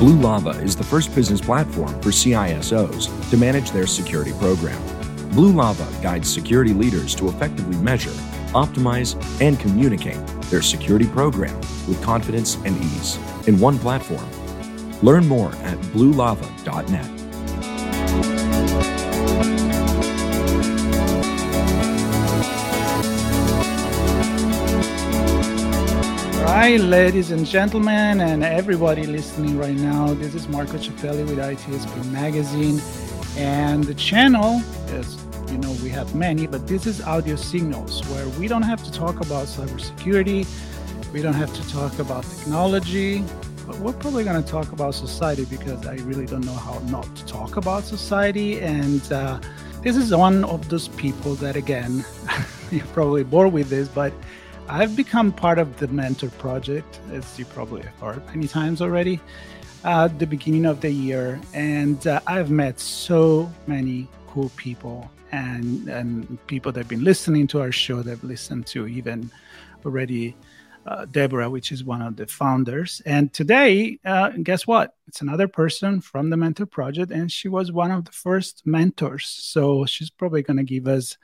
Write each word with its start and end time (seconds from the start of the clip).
Blue 0.00 0.16
Lava 0.16 0.60
is 0.60 0.74
the 0.74 0.82
first 0.82 1.14
business 1.14 1.40
platform 1.40 1.92
for 2.00 2.08
CISOs 2.08 3.30
to 3.30 3.36
manage 3.36 3.70
their 3.70 3.86
security 3.86 4.32
program. 4.32 4.82
Blue 5.30 5.52
Lava 5.52 5.86
guides 6.02 6.28
security 6.28 6.72
leaders 6.74 7.14
to 7.14 7.28
effectively 7.28 7.76
measure 7.76 8.16
optimize, 8.52 9.16
and 9.40 9.58
communicate 9.58 10.24
their 10.50 10.62
security 10.62 11.06
program 11.06 11.56
with 11.86 12.00
confidence 12.02 12.56
and 12.64 12.76
ease 12.82 13.18
in 13.46 13.58
one 13.58 13.78
platform. 13.78 14.28
Learn 15.02 15.26
more 15.26 15.52
at 15.56 15.78
bluelava.net. 15.92 17.19
Hi, 26.60 26.76
ladies 26.76 27.30
and 27.30 27.46
gentlemen, 27.46 28.20
and 28.20 28.44
everybody 28.44 29.06
listening 29.06 29.56
right 29.56 29.74
now. 29.74 30.12
This 30.12 30.34
is 30.34 30.46
Marco 30.46 30.76
Ciappelli 30.76 31.26
with 31.26 31.38
ITSP 31.38 32.10
Magazine, 32.12 32.82
and 33.38 33.82
the 33.82 33.94
channel 33.94 34.60
is 34.88 35.16
you 35.50 35.56
know 35.56 35.74
we 35.82 35.88
have 35.88 36.14
many 36.14 36.46
but 36.46 36.66
this 36.68 36.84
is 36.86 37.00
audio 37.00 37.34
signals 37.34 38.06
where 38.08 38.28
we 38.38 38.46
don't 38.46 38.60
have 38.60 38.84
to 38.84 38.92
talk 38.92 39.22
about 39.22 39.46
cybersecurity 39.46 40.46
we 41.14 41.22
don't 41.22 41.32
have 41.44 41.52
to 41.54 41.66
talk 41.70 41.98
about 41.98 42.24
technology 42.24 43.24
but 43.66 43.78
we're 43.78 43.94
probably 43.94 44.22
going 44.22 44.40
to 44.44 44.48
talk 44.48 44.70
about 44.72 44.94
society 44.94 45.46
because 45.46 45.86
i 45.86 45.94
really 46.10 46.26
don't 46.26 46.44
know 46.44 46.60
how 46.66 46.78
not 46.90 47.06
to 47.16 47.24
talk 47.24 47.56
about 47.56 47.84
society 47.84 48.60
and 48.60 49.10
uh, 49.12 49.40
this 49.82 49.96
is 49.96 50.14
one 50.14 50.44
of 50.44 50.68
those 50.68 50.88
people 50.88 51.34
that 51.36 51.56
again 51.56 52.04
you're 52.70 52.84
probably 52.88 53.24
bored 53.24 53.50
with 53.50 53.70
this 53.70 53.88
but 53.88 54.12
i've 54.70 54.94
become 54.96 55.32
part 55.32 55.58
of 55.58 55.76
the 55.78 55.88
mentor 55.88 56.30
project 56.30 57.00
as 57.12 57.38
you 57.38 57.44
probably 57.44 57.82
have 57.82 57.98
heard 57.98 58.26
many 58.34 58.46
times 58.46 58.80
already 58.80 59.20
at 59.84 60.18
the 60.18 60.26
beginning 60.26 60.66
of 60.66 60.80
the 60.80 60.90
year. 60.90 61.40
And 61.54 62.06
uh, 62.06 62.20
i've 62.26 62.50
met 62.50 62.78
so 62.78 63.50
many 63.66 64.08
cool 64.28 64.50
people 64.56 65.10
and 65.32 65.88
and 65.88 66.38
people 66.46 66.72
that 66.72 66.80
have 66.80 66.88
been 66.88 67.04
listening 67.04 67.46
to 67.48 67.60
our 67.60 67.72
show 67.72 68.02
that 68.02 68.10
have 68.10 68.24
listened 68.24 68.66
to 68.66 68.86
even 68.86 69.30
already 69.84 70.36
uh, 70.86 71.04
Deborah, 71.06 71.50
which 71.50 71.72
is 71.72 71.84
one 71.84 72.02
of 72.02 72.16
the 72.16 72.26
founders. 72.26 73.02
And 73.04 73.32
today, 73.32 73.98
uh, 74.04 74.30
guess 74.42 74.66
what? 74.66 74.94
It's 75.06 75.20
another 75.20 75.48
person 75.48 76.00
from 76.00 76.30
the 76.30 76.36
Mentor 76.36 76.66
Project, 76.66 77.10
and 77.10 77.30
she 77.30 77.48
was 77.48 77.72
one 77.72 77.90
of 77.90 78.04
the 78.04 78.12
first 78.12 78.62
mentors. 78.66 79.26
So 79.26 79.84
she's 79.86 80.10
probably 80.10 80.42
going 80.42 80.56
to 80.56 80.62
give 80.62 80.86
us 80.86 81.16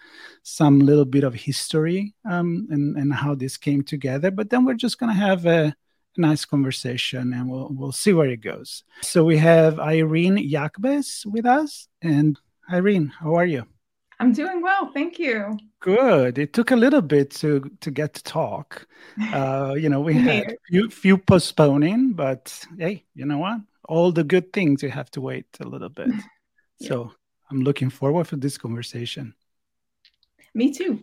some 0.43 0.81
little 0.81 1.05
bit 1.05 1.25
of 1.25 1.35
history 1.35 2.15
um, 2.29 2.67
and, 2.71 2.97
and 2.97 3.13
how 3.13 3.35
this 3.35 3.57
came 3.57 3.83
together. 3.83 4.31
But 4.31 4.51
then 4.51 4.65
we're 4.65 4.75
just 4.75 4.99
going 4.99 5.13
to 5.13 5.21
have 5.21 5.47
a, 5.47 5.75
nice 6.19 6.45
conversation, 6.45 7.33
and 7.35 7.47
we'll 7.47 7.69
we'll 7.73 7.93
see 7.93 8.13
where 8.13 8.31
it 8.31 8.41
goes. 8.41 8.85
So 9.03 9.25
we 9.25 9.37
have 9.37 9.79
Irene 9.79 10.39
Yachbes 10.39 11.27
with 11.27 11.47
us, 11.47 11.89
and 12.01 12.39
Irene, 12.73 13.13
how 13.21 13.35
are 13.35 13.45
you? 13.45 13.67
I'm 14.19 14.33
doing 14.33 14.63
well, 14.63 14.91
thank 14.93 15.19
you. 15.19 15.59
Good. 15.81 16.39
It 16.39 16.53
took 16.53 16.71
a 16.71 16.77
little 16.77 17.03
bit 17.03 17.31
to 17.43 17.71
to 17.81 17.91
get 17.91 18.15
to 18.15 18.23
talk. 18.23 18.87
Uh, 19.33 19.75
you 19.79 19.89
know, 19.89 20.01
we 20.01 20.15
had 20.29 20.57
few 20.69 20.91
few 20.91 21.19
postponing, 21.19 22.13
but 22.13 22.65
hey, 22.79 23.05
you 23.15 23.27
know 23.27 23.39
what? 23.39 23.61
All 23.89 24.13
the 24.13 24.25
good 24.25 24.53
things 24.53 24.83
you 24.83 24.91
have 24.91 25.11
to 25.13 25.21
wait 25.21 25.47
a 25.61 25.69
little 25.69 25.91
bit. 25.91 26.09
yeah. 26.79 26.89
So 26.89 27.13
I'm 27.51 27.61
looking 27.63 27.91
forward 27.91 28.27
for 28.27 28.37
this 28.37 28.59
conversation. 28.59 29.35
Me 30.55 30.73
too. 30.73 31.03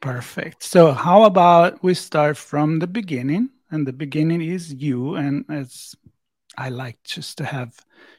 Perfect. 0.00 0.62
So 0.62 0.92
how 0.92 1.24
about 1.24 1.82
we 1.82 1.94
start 1.94 2.36
from 2.36 2.80
the 2.80 2.86
beginning? 2.86 3.50
And 3.70 3.86
the 3.86 3.92
beginning 3.92 4.42
is 4.42 4.74
you. 4.74 5.14
And 5.14 5.44
as 5.48 5.94
I 6.58 6.68
like 6.68 7.02
just 7.04 7.38
to 7.38 7.44
have 7.44 7.74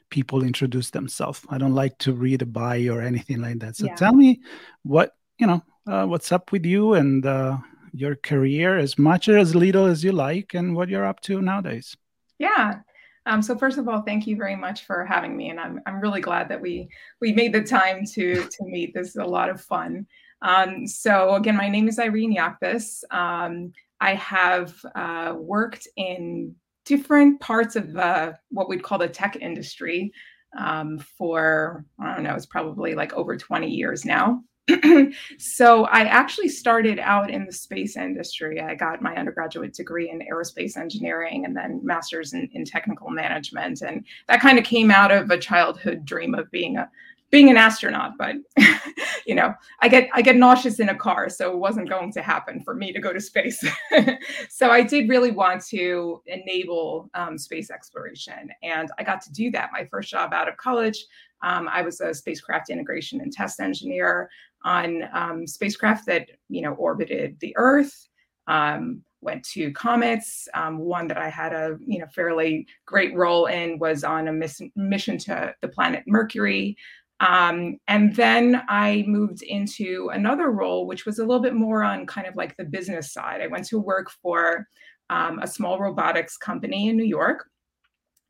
people 0.10 0.44
introduce 0.44 0.92
themselves. 0.92 1.42
I 1.50 1.58
don't 1.58 1.76
like 1.76 1.98
to 2.00 2.14
read 2.14 2.42
a 2.42 2.46
bio 2.46 2.96
or 2.96 3.02
anything 3.02 3.42
like 3.42 3.60
that. 3.60 3.76
So 3.76 3.88
yeah. 3.88 3.96
tell 3.96 4.14
me 4.14 4.42
what 4.84 5.16
you 5.38 5.48
know, 5.48 5.64
uh, 5.88 6.06
what's 6.06 6.32
up 6.32 6.52
with 6.52 6.66
you 6.66 6.94
and 6.94 7.26
uh, 7.26 7.58
your 7.94 8.16
career, 8.16 8.78
as 8.78 8.98
much 8.98 9.28
or 9.28 9.38
as 9.38 9.56
little 9.56 9.86
as 9.86 10.04
you 10.04 10.12
like, 10.12 10.54
and 10.54 10.76
what 10.76 10.90
you're 10.90 11.06
up 11.06 11.22
to 11.22 11.42
nowadays. 11.42 11.96
Yeah. 12.40 12.80
Um, 13.28 13.42
so 13.42 13.58
first 13.58 13.78
of 13.78 13.88
all, 13.88 14.02
thank 14.02 14.28
you 14.28 14.36
very 14.36 14.56
much 14.56 14.86
for 14.86 15.04
having 15.04 15.36
me, 15.36 15.50
and 15.50 15.60
I'm 15.60 15.82
I'm 15.86 16.00
really 16.00 16.22
glad 16.22 16.50
that 16.50 16.62
we 16.62 16.88
we 17.22 17.34
made 17.34 17.54
the 17.54 17.64
time 17.64 18.06
to 18.14 18.44
to 18.44 18.66
meet. 18.66 18.94
This 18.94 19.10
is 19.10 19.16
a 19.16 19.26
lot 19.26 19.50
of 19.50 19.62
fun. 19.62 20.06
Um, 20.42 20.86
so 20.86 21.36
again, 21.36 21.56
my 21.56 21.70
name 21.70 21.88
is 21.88 21.98
Irene 21.98 22.36
Yachbes. 22.36 23.04
Um, 23.12 23.74
I 24.00 24.14
have 24.16 24.76
uh, 24.94 25.36
worked 25.38 25.88
in 25.96 26.56
different 26.86 27.40
parts 27.40 27.76
of 27.76 27.94
the 27.94 28.38
what 28.50 28.70
we'd 28.70 28.84
call 28.84 28.98
the 28.98 29.08
tech 29.08 29.38
industry 29.42 30.12
um, 30.58 31.00
for 31.00 31.86
I 32.00 32.14
don't 32.14 32.24
know, 32.24 32.36
it's 32.36 32.46
probably 32.46 32.96
like 32.96 33.14
over 33.14 33.36
20 33.36 33.70
years 33.70 34.06
now. 34.06 34.44
so 35.38 35.86
I 35.86 36.06
actually 36.06 36.50
started 36.50 36.98
out 36.98 37.30
in 37.30 37.46
the 37.46 37.52
space 37.52 37.98
industry. 37.98 38.60
I 38.60 38.74
got 38.74 39.02
my 39.02 39.16
undergraduate 39.16 39.74
degree 39.74 40.10
in 40.10 40.26
aerospace 40.32 40.76
engineering 40.76 41.46
and 41.46 41.56
then 41.56 41.82
master's 41.84 42.34
in, 42.34 42.50
in 42.54 42.66
technical 42.66 43.12
management. 43.12 43.82
And 43.82 44.04
that 44.28 44.42
kind 44.42 44.58
of 44.58 44.64
came 44.66 44.90
out 44.90 45.12
of 45.12 45.30
a 45.30 45.38
childhood 45.38 46.04
dream 46.04 46.34
of 46.34 46.50
being 46.50 46.78
a 46.78 46.90
being 47.32 47.50
an 47.50 47.58
astronaut 47.58 48.12
but 48.18 48.36
you 49.26 49.36
know 49.36 49.54
i 49.82 49.88
get 49.88 50.08
i 50.14 50.22
get 50.22 50.36
nauseous 50.36 50.80
in 50.80 50.90
a 50.90 50.96
car 50.96 51.30
so 51.30 51.52
it 51.52 51.58
wasn't 51.58 51.90
going 51.90 52.12
to 52.12 52.22
happen 52.22 52.62
for 52.62 52.74
me 52.74 52.92
to 52.94 53.00
go 53.00 53.12
to 53.12 53.20
space 53.20 53.64
so 54.50 54.70
i 54.70 54.82
did 54.82 55.10
really 55.10 55.32
want 55.32 55.64
to 55.64 56.22
enable 56.28 57.10
um, 57.14 57.38
space 57.38 57.70
exploration 57.70 58.50
and 58.64 58.90
i 58.98 59.04
got 59.04 59.22
to 59.22 59.32
do 59.32 59.52
that 59.52 59.70
my 59.74 59.86
first 59.86 60.10
job 60.10 60.34
out 60.34 60.48
of 60.48 60.56
college 60.58 61.06
um, 61.44 61.68
i 61.72 61.82
was 61.82 62.00
a 62.02 62.14
spacecraft 62.14 62.70
integration 62.70 63.22
and 63.22 63.34
test 63.34 63.60
engineer 63.60 64.30
on 64.64 65.04
um, 65.14 65.46
spacecraft 65.48 66.06
that 66.06 66.30
you 66.50 66.62
know 66.62 66.74
orbited 66.74 67.38
the 67.40 67.54
earth 67.58 68.08
um, 68.48 69.02
went 69.26 69.44
to 69.44 69.72
comets. 69.74 70.48
Um, 70.54 70.78
one 70.78 71.08
that 71.08 71.18
I 71.18 71.30
had 71.30 71.52
a 71.52 71.78
you 71.86 72.00
know 72.00 72.06
fairly 72.14 72.68
great 72.86 73.14
role 73.16 73.48
in 73.48 73.78
was 73.80 74.04
on 74.06 74.30
a 74.30 74.34
miss- 74.34 74.62
mission 74.76 75.18
to 75.20 75.54
the 75.62 75.68
planet 75.68 76.04
Mercury. 76.08 76.78
Um, 77.20 77.78
and 77.88 78.16
then 78.16 78.62
I 78.68 79.06
moved 79.08 79.42
into 79.42 80.10
another 80.14 80.52
role, 80.52 80.86
which 80.86 81.06
was 81.06 81.20
a 81.20 81.26
little 81.26 81.42
bit 81.42 81.56
more 81.56 81.84
on 81.84 82.06
kind 82.06 82.28
of 82.28 82.36
like 82.36 82.56
the 82.58 82.66
business 82.66 83.14
side. 83.14 83.42
I 83.42 83.48
went 83.48 83.66
to 83.68 83.80
work 83.80 84.12
for 84.22 84.68
um, 85.10 85.40
a 85.40 85.48
small 85.48 85.80
robotics 85.80 86.38
company 86.38 86.90
in 86.90 86.98
New 86.98 87.06
York 87.06 87.48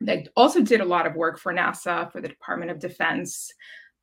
that 0.02 0.28
also 0.36 0.62
did 0.62 0.80
a 0.80 0.84
lot 0.84 1.06
of 1.06 1.14
work 1.14 1.38
for 1.38 1.52
NASA, 1.52 2.10
for 2.12 2.20
the 2.20 2.28
Department 2.28 2.70
of 2.70 2.78
Defense, 2.78 3.50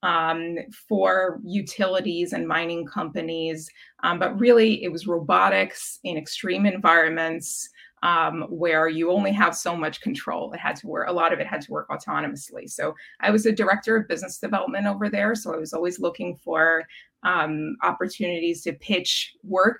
um, 0.01 0.57
for 0.89 1.39
utilities 1.45 2.33
and 2.33 2.47
mining 2.47 2.85
companies. 2.85 3.69
Um, 4.03 4.19
but 4.19 4.37
really, 4.37 4.83
it 4.83 4.91
was 4.91 5.07
robotics 5.07 5.99
in 6.03 6.17
extreme 6.17 6.65
environments 6.65 7.69
um, 8.03 8.41
where 8.49 8.89
you 8.89 9.09
only 9.09 9.31
have 9.31 9.55
so 9.55 9.75
much 9.75 10.01
control. 10.01 10.51
It 10.51 10.59
had 10.59 10.75
to 10.77 10.87
work, 10.87 11.07
a 11.07 11.13
lot 11.13 11.31
of 11.31 11.39
it 11.39 11.47
had 11.47 11.61
to 11.61 11.71
work 11.71 11.87
autonomously. 11.87 12.69
So 12.69 12.93
I 13.21 13.31
was 13.31 13.45
a 13.45 13.51
director 13.51 13.95
of 13.95 14.09
business 14.09 14.37
development 14.37 14.85
over 14.85 15.09
there. 15.09 15.33
So 15.35 15.53
I 15.53 15.57
was 15.57 15.73
always 15.73 15.99
looking 15.99 16.35
for 16.35 16.83
um, 17.23 17.77
opportunities 17.81 18.61
to 18.63 18.73
pitch 18.73 19.35
work 19.43 19.79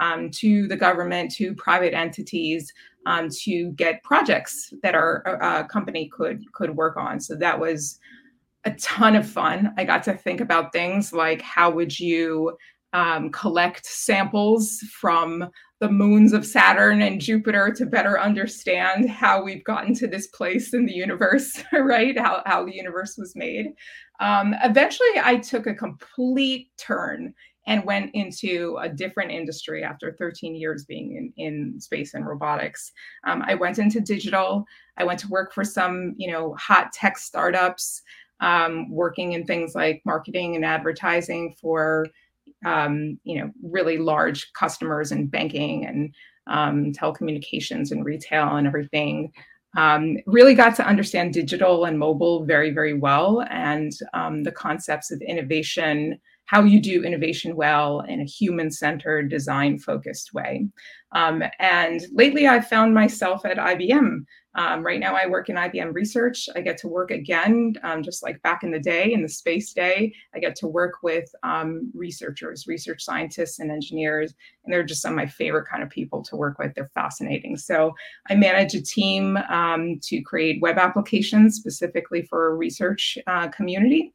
um, 0.00 0.30
to 0.32 0.68
the 0.68 0.76
government, 0.76 1.32
to 1.36 1.54
private 1.54 1.94
entities, 1.94 2.70
um, 3.06 3.30
to 3.44 3.70
get 3.72 4.02
projects 4.02 4.74
that 4.82 4.94
our 4.94 5.42
uh, 5.42 5.64
company 5.64 6.10
could 6.14 6.44
could 6.52 6.76
work 6.76 6.98
on. 6.98 7.20
So 7.20 7.34
that 7.36 7.58
was 7.58 7.98
a 8.64 8.72
ton 8.72 9.16
of 9.16 9.28
fun. 9.28 9.72
I 9.78 9.84
got 9.84 10.02
to 10.04 10.14
think 10.14 10.40
about 10.40 10.72
things 10.72 11.12
like 11.12 11.40
how 11.40 11.70
would 11.70 11.98
you 11.98 12.56
um, 12.92 13.30
collect 13.30 13.86
samples 13.86 14.80
from 15.00 15.48
the 15.80 15.90
moons 15.90 16.32
of 16.32 16.46
Saturn 16.46 17.02
and 17.02 17.20
Jupiter 17.20 17.72
to 17.76 17.86
better 17.86 18.20
understand 18.20 19.10
how 19.10 19.42
we've 19.42 19.64
gotten 19.64 19.94
to 19.94 20.06
this 20.06 20.28
place 20.28 20.74
in 20.74 20.86
the 20.86 20.94
universe, 20.94 21.62
right? 21.72 22.16
How, 22.18 22.42
how 22.46 22.64
the 22.64 22.74
universe 22.74 23.16
was 23.18 23.34
made. 23.34 23.66
Um, 24.20 24.54
eventually, 24.62 25.08
I 25.22 25.38
took 25.38 25.66
a 25.66 25.74
complete 25.74 26.70
turn 26.76 27.34
and 27.66 27.84
went 27.84 28.10
into 28.14 28.78
a 28.80 28.88
different 28.88 29.30
industry 29.30 29.84
after 29.84 30.16
13 30.18 30.54
years 30.54 30.84
being 30.84 31.32
in, 31.36 31.44
in 31.44 31.80
space 31.80 32.14
and 32.14 32.26
robotics. 32.26 32.92
Um, 33.24 33.42
I 33.46 33.54
went 33.54 33.78
into 33.78 34.00
digital. 34.00 34.64
I 34.96 35.04
went 35.04 35.20
to 35.20 35.28
work 35.28 35.52
for 35.52 35.64
some, 35.64 36.14
you 36.16 36.30
know, 36.30 36.54
hot 36.54 36.92
tech 36.92 37.18
startups, 37.18 38.02
um, 38.40 38.90
working 38.90 39.32
in 39.32 39.44
things 39.44 39.74
like 39.74 40.02
marketing 40.04 40.56
and 40.56 40.64
advertising 40.64 41.54
for, 41.60 42.06
um, 42.64 43.18
you 43.24 43.40
know, 43.40 43.50
really 43.62 43.98
large 43.98 44.52
customers 44.52 45.12
in 45.12 45.26
banking 45.26 45.86
and 45.86 46.14
um, 46.46 46.92
telecommunications 46.92 47.90
and 47.90 48.04
retail 48.04 48.56
and 48.56 48.66
everything. 48.66 49.32
Um, 49.76 50.18
really 50.26 50.54
got 50.54 50.76
to 50.76 50.86
understand 50.86 51.32
digital 51.32 51.86
and 51.86 51.98
mobile 51.98 52.44
very, 52.44 52.72
very 52.72 52.92
well, 52.92 53.42
and 53.48 53.90
um, 54.12 54.42
the 54.42 54.52
concepts 54.52 55.10
of 55.10 55.22
innovation 55.22 56.20
how 56.46 56.62
you 56.62 56.80
do 56.80 57.02
innovation 57.02 57.56
well 57.56 58.00
in 58.00 58.20
a 58.20 58.24
human 58.24 58.70
centered, 58.70 59.30
design 59.30 59.78
focused 59.78 60.34
way. 60.34 60.68
Um, 61.12 61.42
and 61.58 62.02
lately, 62.12 62.46
I've 62.46 62.68
found 62.68 62.94
myself 62.94 63.44
at 63.44 63.58
IBM. 63.58 64.24
Um, 64.54 64.82
right 64.82 65.00
now, 65.00 65.14
I 65.14 65.26
work 65.26 65.48
in 65.48 65.56
IBM 65.56 65.94
research. 65.94 66.48
I 66.54 66.60
get 66.60 66.76
to 66.78 66.88
work 66.88 67.10
again, 67.10 67.74
um, 67.82 68.02
just 68.02 68.22
like 68.22 68.42
back 68.42 68.62
in 68.64 68.70
the 68.70 68.78
day, 68.78 69.12
in 69.12 69.22
the 69.22 69.28
space 69.28 69.72
day. 69.72 70.12
I 70.34 70.40
get 70.40 70.54
to 70.56 70.68
work 70.68 71.02
with 71.02 71.24
um, 71.42 71.90
researchers, 71.94 72.66
research 72.66 73.02
scientists, 73.02 73.58
and 73.60 73.70
engineers. 73.70 74.34
And 74.64 74.72
they're 74.72 74.82
just 74.82 75.00
some 75.00 75.12
of 75.12 75.16
my 75.16 75.26
favorite 75.26 75.68
kind 75.68 75.82
of 75.82 75.88
people 75.88 76.22
to 76.24 76.36
work 76.36 76.58
with. 76.58 76.74
They're 76.74 76.90
fascinating. 76.94 77.56
So, 77.56 77.94
I 78.28 78.34
manage 78.34 78.74
a 78.74 78.82
team 78.82 79.38
um, 79.48 79.98
to 80.02 80.20
create 80.22 80.60
web 80.60 80.76
applications 80.76 81.56
specifically 81.56 82.22
for 82.22 82.48
a 82.48 82.54
research 82.54 83.16
uh, 83.26 83.48
community. 83.48 84.12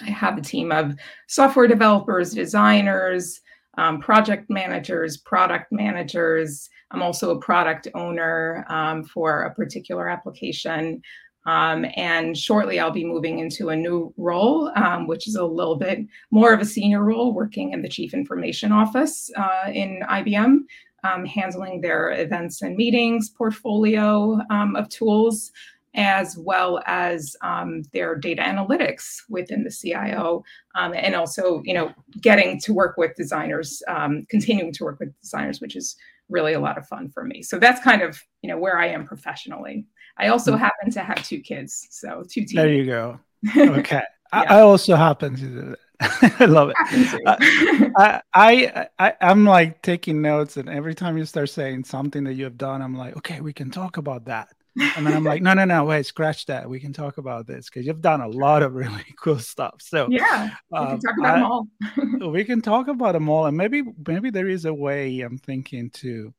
I 0.00 0.10
have 0.10 0.38
a 0.38 0.42
team 0.42 0.72
of 0.72 0.94
software 1.28 1.66
developers, 1.66 2.32
designers, 2.32 3.40
um, 3.78 4.00
project 4.00 4.50
managers, 4.50 5.18
product 5.18 5.72
managers. 5.72 6.68
I'm 6.90 7.02
also 7.02 7.30
a 7.30 7.40
product 7.40 7.88
owner 7.94 8.66
um, 8.68 9.04
for 9.04 9.42
a 9.42 9.54
particular 9.54 10.08
application. 10.08 11.02
Um, 11.44 11.86
and 11.96 12.36
shortly, 12.36 12.78
I'll 12.78 12.92
be 12.92 13.04
moving 13.04 13.40
into 13.40 13.70
a 13.70 13.76
new 13.76 14.14
role, 14.16 14.70
um, 14.76 15.06
which 15.06 15.26
is 15.26 15.34
a 15.34 15.44
little 15.44 15.76
bit 15.76 16.00
more 16.30 16.52
of 16.52 16.60
a 16.60 16.64
senior 16.64 17.02
role, 17.02 17.34
working 17.34 17.72
in 17.72 17.82
the 17.82 17.88
Chief 17.88 18.14
Information 18.14 18.70
Office 18.70 19.30
uh, 19.36 19.70
in 19.72 20.02
IBM, 20.08 20.58
um, 21.02 21.24
handling 21.26 21.80
their 21.80 22.12
events 22.12 22.62
and 22.62 22.76
meetings 22.76 23.30
portfolio 23.30 24.38
um, 24.50 24.76
of 24.76 24.88
tools 24.88 25.50
as 25.94 26.38
well 26.38 26.80
as 26.86 27.36
um, 27.42 27.82
their 27.92 28.14
data 28.14 28.42
analytics 28.42 29.22
within 29.28 29.62
the 29.62 29.70
CIO, 29.70 30.42
um, 30.74 30.94
and 30.94 31.14
also, 31.14 31.62
you 31.64 31.74
know, 31.74 31.92
getting 32.20 32.58
to 32.60 32.72
work 32.72 32.96
with 32.96 33.14
designers, 33.14 33.82
um, 33.88 34.24
continuing 34.30 34.72
to 34.72 34.84
work 34.84 34.98
with 35.00 35.18
designers, 35.20 35.60
which 35.60 35.76
is 35.76 35.96
really 36.28 36.54
a 36.54 36.60
lot 36.60 36.78
of 36.78 36.86
fun 36.88 37.10
for 37.10 37.24
me. 37.24 37.42
So 37.42 37.58
that's 37.58 37.82
kind 37.82 38.00
of, 38.00 38.18
you 38.40 38.48
know, 38.48 38.58
where 38.58 38.78
I 38.78 38.88
am 38.88 39.06
professionally. 39.06 39.84
I 40.18 40.28
also 40.28 40.52
mm-hmm. 40.52 40.60
happen 40.60 40.90
to 40.92 41.00
have 41.00 41.22
two 41.26 41.40
kids, 41.40 41.88
so 41.90 42.24
two. 42.28 42.44
There 42.52 42.72
you 42.72 42.86
go. 42.86 43.20
Okay, 43.56 43.96
yeah. 43.96 44.02
I, 44.32 44.58
I, 44.58 44.60
also 44.60 44.94
happen 44.94 45.34
to 45.34 45.42
do 45.42 45.76
that. 46.00 46.36
I 46.40 46.44
love 46.44 46.70
it. 46.70 47.92
I, 47.96 48.22
I, 48.32 48.86
I, 48.98 49.14
I'm 49.20 49.44
like 49.44 49.82
taking 49.82 50.22
notes, 50.22 50.56
and 50.56 50.68
every 50.68 50.94
time 50.94 51.18
you 51.18 51.24
start 51.24 51.50
saying 51.50 51.84
something 51.84 52.22
that 52.24 52.34
you 52.34 52.44
have 52.44 52.56
done, 52.56 52.80
I'm 52.82 52.96
like, 52.96 53.16
okay, 53.16 53.40
we 53.40 53.52
can 53.52 53.70
talk 53.70 53.96
about 53.96 54.26
that 54.26 54.54
and 54.76 55.06
then 55.06 55.14
I'm 55.14 55.24
like, 55.24 55.42
no, 55.42 55.54
no, 55.54 55.64
no, 55.64 55.84
wait, 55.84 56.06
scratch 56.06 56.46
that. 56.46 56.68
We 56.68 56.80
can 56.80 56.92
talk 56.92 57.18
about 57.18 57.46
this 57.46 57.66
because 57.68 57.86
you've 57.86 58.00
done 58.00 58.20
a 58.20 58.28
lot 58.28 58.62
of 58.62 58.74
really 58.74 59.04
cool 59.20 59.38
stuff. 59.38 59.74
So 59.80 60.08
yeah, 60.10 60.50
we 60.70 60.78
can 60.78 60.86
um, 60.88 61.00
talk 61.00 61.14
about 61.18 61.34
I, 61.34 61.40
them 61.40 62.20
all. 62.20 62.30
we 62.30 62.44
can 62.44 62.62
talk 62.62 62.88
about 62.88 63.12
them 63.12 63.28
all, 63.28 63.46
and 63.46 63.56
maybe 63.56 63.82
maybe 64.06 64.30
there 64.30 64.48
is 64.48 64.64
a 64.64 64.74
way 64.74 65.20
I'm 65.20 65.38
thinking 65.38 65.90
to 65.90 66.32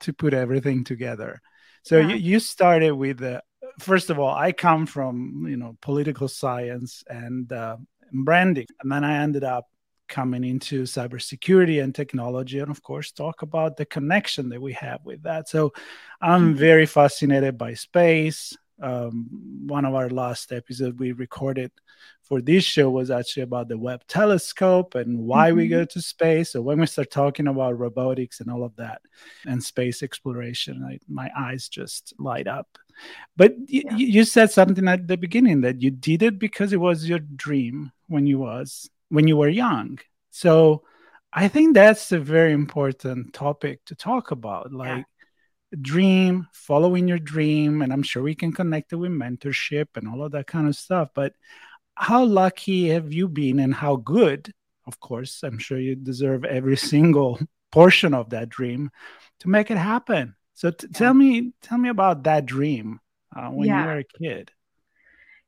to 0.00 0.12
put 0.12 0.34
everything 0.34 0.84
together. 0.84 1.40
So 1.82 1.98
yeah. 1.98 2.08
you, 2.08 2.16
you 2.16 2.40
started 2.40 2.92
with 2.92 3.18
the 3.18 3.42
first 3.78 4.10
of 4.10 4.18
all, 4.18 4.34
I 4.34 4.52
come 4.52 4.86
from 4.86 5.46
you 5.48 5.56
know 5.56 5.76
political 5.80 6.28
science 6.28 7.04
and 7.08 7.50
uh, 7.52 7.76
branding, 8.12 8.66
and 8.80 8.90
then 8.90 9.04
I 9.04 9.22
ended 9.22 9.44
up 9.44 9.66
coming 10.08 10.44
into 10.44 10.82
cybersecurity 10.82 11.82
and 11.82 11.94
technology 11.94 12.58
and 12.58 12.70
of 12.70 12.82
course 12.82 13.12
talk 13.12 13.42
about 13.42 13.76
the 13.76 13.86
connection 13.86 14.48
that 14.48 14.60
we 14.60 14.72
have 14.72 15.00
with 15.04 15.22
that 15.22 15.48
so 15.48 15.72
i'm 16.20 16.50
mm-hmm. 16.50 16.58
very 16.58 16.86
fascinated 16.86 17.56
by 17.56 17.74
space 17.74 18.56
um, 18.82 19.26
one 19.66 19.86
of 19.86 19.94
our 19.94 20.10
last 20.10 20.52
episodes 20.52 20.98
we 20.98 21.12
recorded 21.12 21.72
for 22.22 22.42
this 22.42 22.64
show 22.64 22.90
was 22.90 23.10
actually 23.10 23.44
about 23.44 23.68
the 23.68 23.78
Webb 23.78 24.02
telescope 24.08 24.96
and 24.96 25.18
why 25.18 25.48
mm-hmm. 25.48 25.58
we 25.58 25.68
go 25.68 25.84
to 25.84 26.02
space 26.02 26.52
so 26.52 26.60
when 26.60 26.80
we 26.80 26.86
start 26.86 27.10
talking 27.10 27.46
about 27.46 27.78
robotics 27.78 28.40
and 28.40 28.50
all 28.50 28.64
of 28.64 28.76
that 28.76 29.00
and 29.46 29.62
space 29.62 30.02
exploration 30.02 30.84
I, 30.84 30.98
my 31.08 31.30
eyes 31.36 31.68
just 31.68 32.12
light 32.18 32.46
up 32.46 32.78
but 33.36 33.54
yeah. 33.66 33.94
you 33.96 34.24
said 34.24 34.50
something 34.50 34.88
at 34.88 35.06
the 35.06 35.16
beginning 35.16 35.60
that 35.62 35.80
you 35.80 35.90
did 35.90 36.22
it 36.22 36.38
because 36.38 36.72
it 36.72 36.80
was 36.80 37.08
your 37.08 37.18
dream 37.18 37.92
when 38.08 38.26
you 38.26 38.38
was 38.38 38.90
when 39.08 39.28
you 39.28 39.36
were 39.36 39.48
young. 39.48 39.98
So 40.30 40.82
I 41.32 41.48
think 41.48 41.74
that's 41.74 42.12
a 42.12 42.18
very 42.18 42.52
important 42.52 43.32
topic 43.34 43.84
to 43.86 43.94
talk 43.94 44.30
about. 44.30 44.72
Like 44.72 45.04
yeah. 45.72 45.78
dream, 45.80 46.48
following 46.52 47.08
your 47.08 47.18
dream, 47.18 47.82
and 47.82 47.92
I'm 47.92 48.02
sure 48.02 48.22
we 48.22 48.34
can 48.34 48.52
connect 48.52 48.92
it 48.92 48.96
with 48.96 49.10
mentorship 49.10 49.88
and 49.96 50.08
all 50.08 50.22
of 50.22 50.32
that 50.32 50.46
kind 50.46 50.68
of 50.68 50.76
stuff. 50.76 51.10
But 51.14 51.34
how 51.94 52.24
lucky 52.24 52.88
have 52.88 53.12
you 53.12 53.28
been 53.28 53.58
and 53.58 53.74
how 53.74 53.96
good, 53.96 54.52
of 54.86 55.00
course, 55.00 55.42
I'm 55.42 55.58
sure 55.58 55.78
you 55.78 55.94
deserve 55.94 56.44
every 56.44 56.76
single 56.92 57.40
portion 57.72 58.14
of 58.14 58.30
that 58.30 58.48
dream 58.48 58.90
to 59.40 59.48
make 59.48 59.70
it 59.70 59.78
happen. 59.78 60.34
So 60.54 60.70
t- 60.70 60.86
yeah. 60.90 60.98
tell 60.98 61.14
me, 61.14 61.52
tell 61.62 61.78
me 61.78 61.88
about 61.88 62.24
that 62.24 62.46
dream 62.46 63.00
uh, 63.34 63.48
when 63.48 63.68
yeah. 63.68 63.80
you 63.80 63.86
were 63.86 63.98
a 63.98 64.04
kid. 64.18 64.50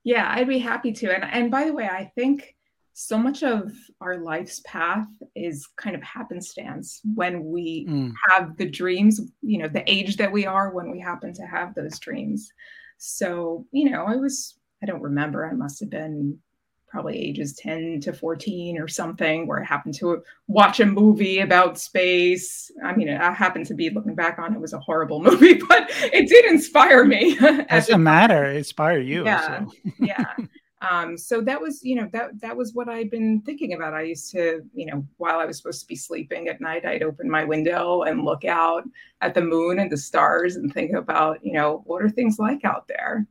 Yeah, 0.05 0.31
I'd 0.31 0.49
be 0.49 0.59
happy 0.59 0.93
to. 0.93 1.15
And 1.15 1.25
and 1.25 1.51
by 1.51 1.65
the 1.65 1.73
way, 1.73 1.87
I 1.87 2.11
think 2.15 2.55
so 3.01 3.17
much 3.17 3.45
of 3.45 3.73
our 4.01 4.19
life's 4.19 4.61
path 4.67 5.07
is 5.37 5.69
kind 5.77 5.95
of 5.95 6.03
happenstance 6.03 7.01
when 7.15 7.45
we 7.45 7.87
mm. 7.89 8.13
have 8.29 8.57
the 8.57 8.69
dreams, 8.69 9.21
you 9.41 9.57
know, 9.57 9.69
the 9.69 9.89
age 9.89 10.17
that 10.17 10.33
we 10.33 10.47
are 10.47 10.71
when 10.71 10.91
we 10.91 10.99
happen 10.99 11.33
to 11.33 11.43
have 11.43 11.77
those 11.77 11.97
dreams. 12.01 12.51
So, 12.97 13.65
you 13.71 13.89
know, 13.89 14.05
I 14.05 14.17
was, 14.17 14.57
I 14.83 14.87
don't 14.87 15.01
remember, 15.01 15.47
I 15.47 15.53
must 15.53 15.79
have 15.79 15.91
been 15.91 16.41
probably 16.89 17.17
ages 17.17 17.55
10 17.55 18.01
to 18.01 18.13
14 18.13 18.81
or 18.81 18.89
something 18.89 19.47
where 19.47 19.63
I 19.63 19.65
happened 19.65 19.95
to 19.99 20.21
watch 20.49 20.81
a 20.81 20.87
movie 20.87 21.39
about 21.39 21.79
space. 21.79 22.69
I 22.85 22.97
mean, 22.97 23.11
I 23.11 23.31
happened 23.31 23.67
to 23.67 23.75
be 23.75 23.91
looking 23.91 24.17
back 24.17 24.41
on 24.41 24.53
it 24.53 24.61
was 24.61 24.73
a 24.73 24.81
horrible 24.81 25.23
movie, 25.23 25.55
but 25.55 25.89
it 26.03 26.29
did 26.29 26.47
inspire 26.47 27.05
me. 27.05 27.37
Doesn't 27.71 28.03
matter, 28.03 28.47
inspire 28.47 28.99
you. 28.99 29.25
Yeah. 29.25 29.67
So. 29.67 29.73
yeah. 30.01 30.35
Um, 30.81 31.19
so 31.19 31.41
that 31.41 31.61
was, 31.61 31.83
you 31.83 31.97
know, 31.97 32.09
that 32.13 32.41
that 32.41 32.57
was 32.57 32.73
what 32.73 32.89
I'd 32.89 33.11
been 33.11 33.43
thinking 33.43 33.75
about. 33.75 33.95
I 33.95 34.03
used 34.03 34.31
to, 34.33 34.63
you 34.73 34.87
know, 34.87 35.05
while 35.17 35.41
I 35.41 35.45
was 35.45 35.57
supposed 35.57 35.81
to 35.81 35.87
be 35.87 35.97
sleeping 35.97 36.49
at 36.49 36.61
night, 36.61 36.87
I'd 36.87 37.03
open 37.03 37.29
my 37.29 37.45
window 37.45 38.03
and 38.03 38.25
look 38.25 38.45
out 38.45 38.85
at 39.21 39.35
the 39.35 39.41
moon 39.41 39.81
and 39.81 39.91
the 39.91 39.97
stars 39.97 40.57
and 40.57 40.73
think 40.73 40.93
about, 40.95 41.45
you 41.45 41.53
know, 41.53 41.83
what 41.85 42.03
are 42.03 42.09
things 42.09 42.39
like 42.39 42.65
out 42.65 42.87
there. 42.87 43.27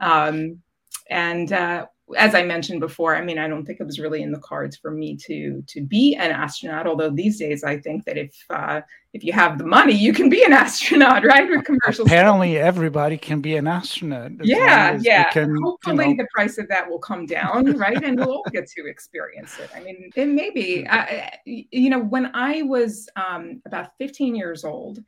Um, 0.00 0.60
and 1.08 1.52
uh, 1.52 1.86
as 2.16 2.34
I 2.34 2.42
mentioned 2.42 2.80
before, 2.80 3.16
I 3.16 3.22
mean, 3.22 3.38
I 3.38 3.48
don't 3.48 3.64
think 3.64 3.80
it 3.80 3.86
was 3.86 3.98
really 3.98 4.22
in 4.22 4.32
the 4.32 4.38
cards 4.40 4.76
for 4.76 4.90
me 4.90 5.16
to 5.26 5.62
to 5.66 5.80
be 5.80 6.16
an 6.16 6.30
astronaut. 6.30 6.86
Although 6.86 7.10
these 7.10 7.38
days, 7.38 7.64
I 7.64 7.78
think 7.78 8.04
that 8.04 8.16
if 8.16 8.34
uh, 8.50 8.80
if 9.12 9.24
you 9.24 9.32
have 9.32 9.58
the 9.58 9.64
money, 9.64 9.94
you 9.94 10.12
can 10.12 10.28
be 10.28 10.42
an 10.44 10.52
astronaut, 10.64 11.24
right? 11.24 11.48
With 11.48 11.64
commercials. 11.64 12.08
Apparently, 12.08 12.58
everybody 12.58 13.16
can 13.16 13.40
be 13.40 13.56
an 13.56 13.66
astronaut. 13.66 14.32
Yeah, 14.42 14.98
yeah. 15.00 15.30
Can, 15.30 15.56
Hopefully, 15.62 16.08
you 16.08 16.16
know... 16.16 16.24
the 16.24 16.28
price 16.34 16.58
of 16.58 16.68
that 16.68 16.88
will 16.88 16.98
come 16.98 17.26
down, 17.26 17.64
right? 17.76 18.02
and 18.02 18.18
we'll 18.18 18.30
all 18.30 18.44
get 18.52 18.68
to 18.68 18.86
experience 18.86 19.58
it. 19.58 19.70
I 19.74 19.80
mean, 19.80 20.10
it 20.14 20.26
may 20.26 20.50
be. 20.50 20.86
I, 20.88 21.38
you 21.44 21.90
know, 21.90 22.00
when 22.00 22.30
I 22.34 22.62
was 22.62 23.08
um, 23.16 23.60
about 23.66 23.96
15 23.98 24.34
years 24.34 24.64
old, 24.64 25.02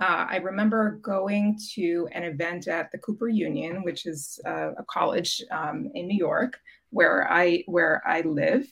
uh, 0.00 0.26
I 0.28 0.36
remember 0.36 0.98
going 1.02 1.58
to 1.74 2.08
an 2.12 2.24
event 2.24 2.68
at 2.68 2.90
the 2.90 2.98
Cooper 2.98 3.28
Union, 3.28 3.82
which 3.82 4.06
is 4.06 4.40
uh, 4.46 4.72
a 4.78 4.84
college 4.88 5.42
um, 5.50 5.90
in 5.94 6.06
New 6.06 6.16
York 6.16 6.58
where 6.90 7.30
I 7.30 7.62
where 7.66 8.02
I 8.06 8.22
live, 8.22 8.66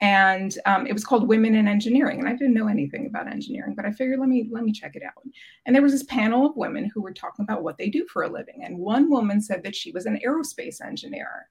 and 0.00 0.56
um, 0.66 0.86
it 0.86 0.92
was 0.92 1.04
called 1.04 1.28
Women 1.28 1.56
in 1.56 1.68
Engineering. 1.68 2.20
And 2.20 2.28
I 2.28 2.32
didn't 2.32 2.54
know 2.54 2.68
anything 2.68 3.06
about 3.06 3.26
engineering, 3.26 3.74
but 3.74 3.84
I 3.84 3.92
figured 3.92 4.20
let 4.20 4.28
me 4.28 4.48
let 4.50 4.64
me 4.64 4.72
check 4.72 4.96
it 4.96 5.02
out. 5.02 5.22
And 5.66 5.74
there 5.74 5.82
was 5.82 5.92
this 5.92 6.04
panel 6.04 6.46
of 6.46 6.56
women 6.56 6.90
who 6.94 7.02
were 7.02 7.12
talking 7.12 7.44
about 7.44 7.62
what 7.62 7.76
they 7.76 7.90
do 7.90 8.06
for 8.12 8.22
a 8.22 8.30
living. 8.30 8.62
And 8.64 8.78
one 8.78 9.10
woman 9.10 9.40
said 9.40 9.62
that 9.64 9.76
she 9.76 9.92
was 9.92 10.06
an 10.06 10.20
aerospace 10.24 10.80
engineer, 10.84 11.48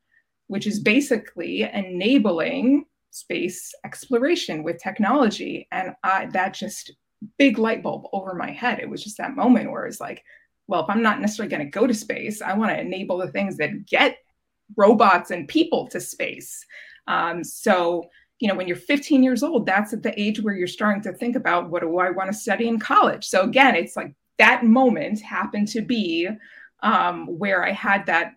which 0.47 0.65
is 0.65 0.79
basically 0.79 1.63
enabling 1.63 2.85
space 3.11 3.73
exploration 3.85 4.63
with 4.63 4.81
technology. 4.81 5.67
And 5.71 5.93
I, 6.03 6.27
that 6.27 6.53
just 6.53 6.93
big 7.37 7.57
light 7.57 7.83
bulb 7.83 8.05
over 8.13 8.33
my 8.33 8.51
head. 8.51 8.79
It 8.79 8.89
was 8.89 9.03
just 9.03 9.17
that 9.17 9.35
moment 9.35 9.71
where 9.71 9.85
it's 9.85 10.01
like, 10.01 10.23
well, 10.67 10.83
if 10.83 10.89
I'm 10.89 11.01
not 11.01 11.19
necessarily 11.19 11.49
going 11.49 11.65
to 11.65 11.79
go 11.79 11.87
to 11.87 11.93
space, 11.93 12.41
I 12.41 12.53
want 12.53 12.71
to 12.71 12.79
enable 12.79 13.17
the 13.17 13.31
things 13.31 13.57
that 13.57 13.85
get 13.85 14.17
robots 14.77 15.31
and 15.31 15.47
people 15.47 15.87
to 15.87 15.99
space. 15.99 16.65
Um, 17.07 17.43
so 17.43 18.09
you 18.39 18.47
know, 18.47 18.55
when 18.55 18.67
you're 18.67 18.77
15 18.77 19.21
years 19.21 19.43
old, 19.43 19.65
that's 19.65 19.93
at 19.93 20.01
the 20.01 20.17
age 20.19 20.41
where 20.41 20.55
you're 20.55 20.67
starting 20.67 21.03
to 21.03 21.13
think 21.13 21.35
about 21.35 21.69
what 21.69 21.81
do 21.81 21.97
I 21.99 22.09
want 22.09 22.31
to 22.31 22.37
study 22.37 22.67
in 22.67 22.79
college. 22.79 23.25
So 23.25 23.43
again, 23.43 23.75
it's 23.75 23.97
like 23.97 24.13
that 24.37 24.63
moment 24.63 25.19
happened 25.19 25.67
to 25.69 25.81
be 25.81 26.29
um, 26.81 27.27
where 27.27 27.65
I 27.65 27.73
had 27.73 28.05
that 28.05 28.35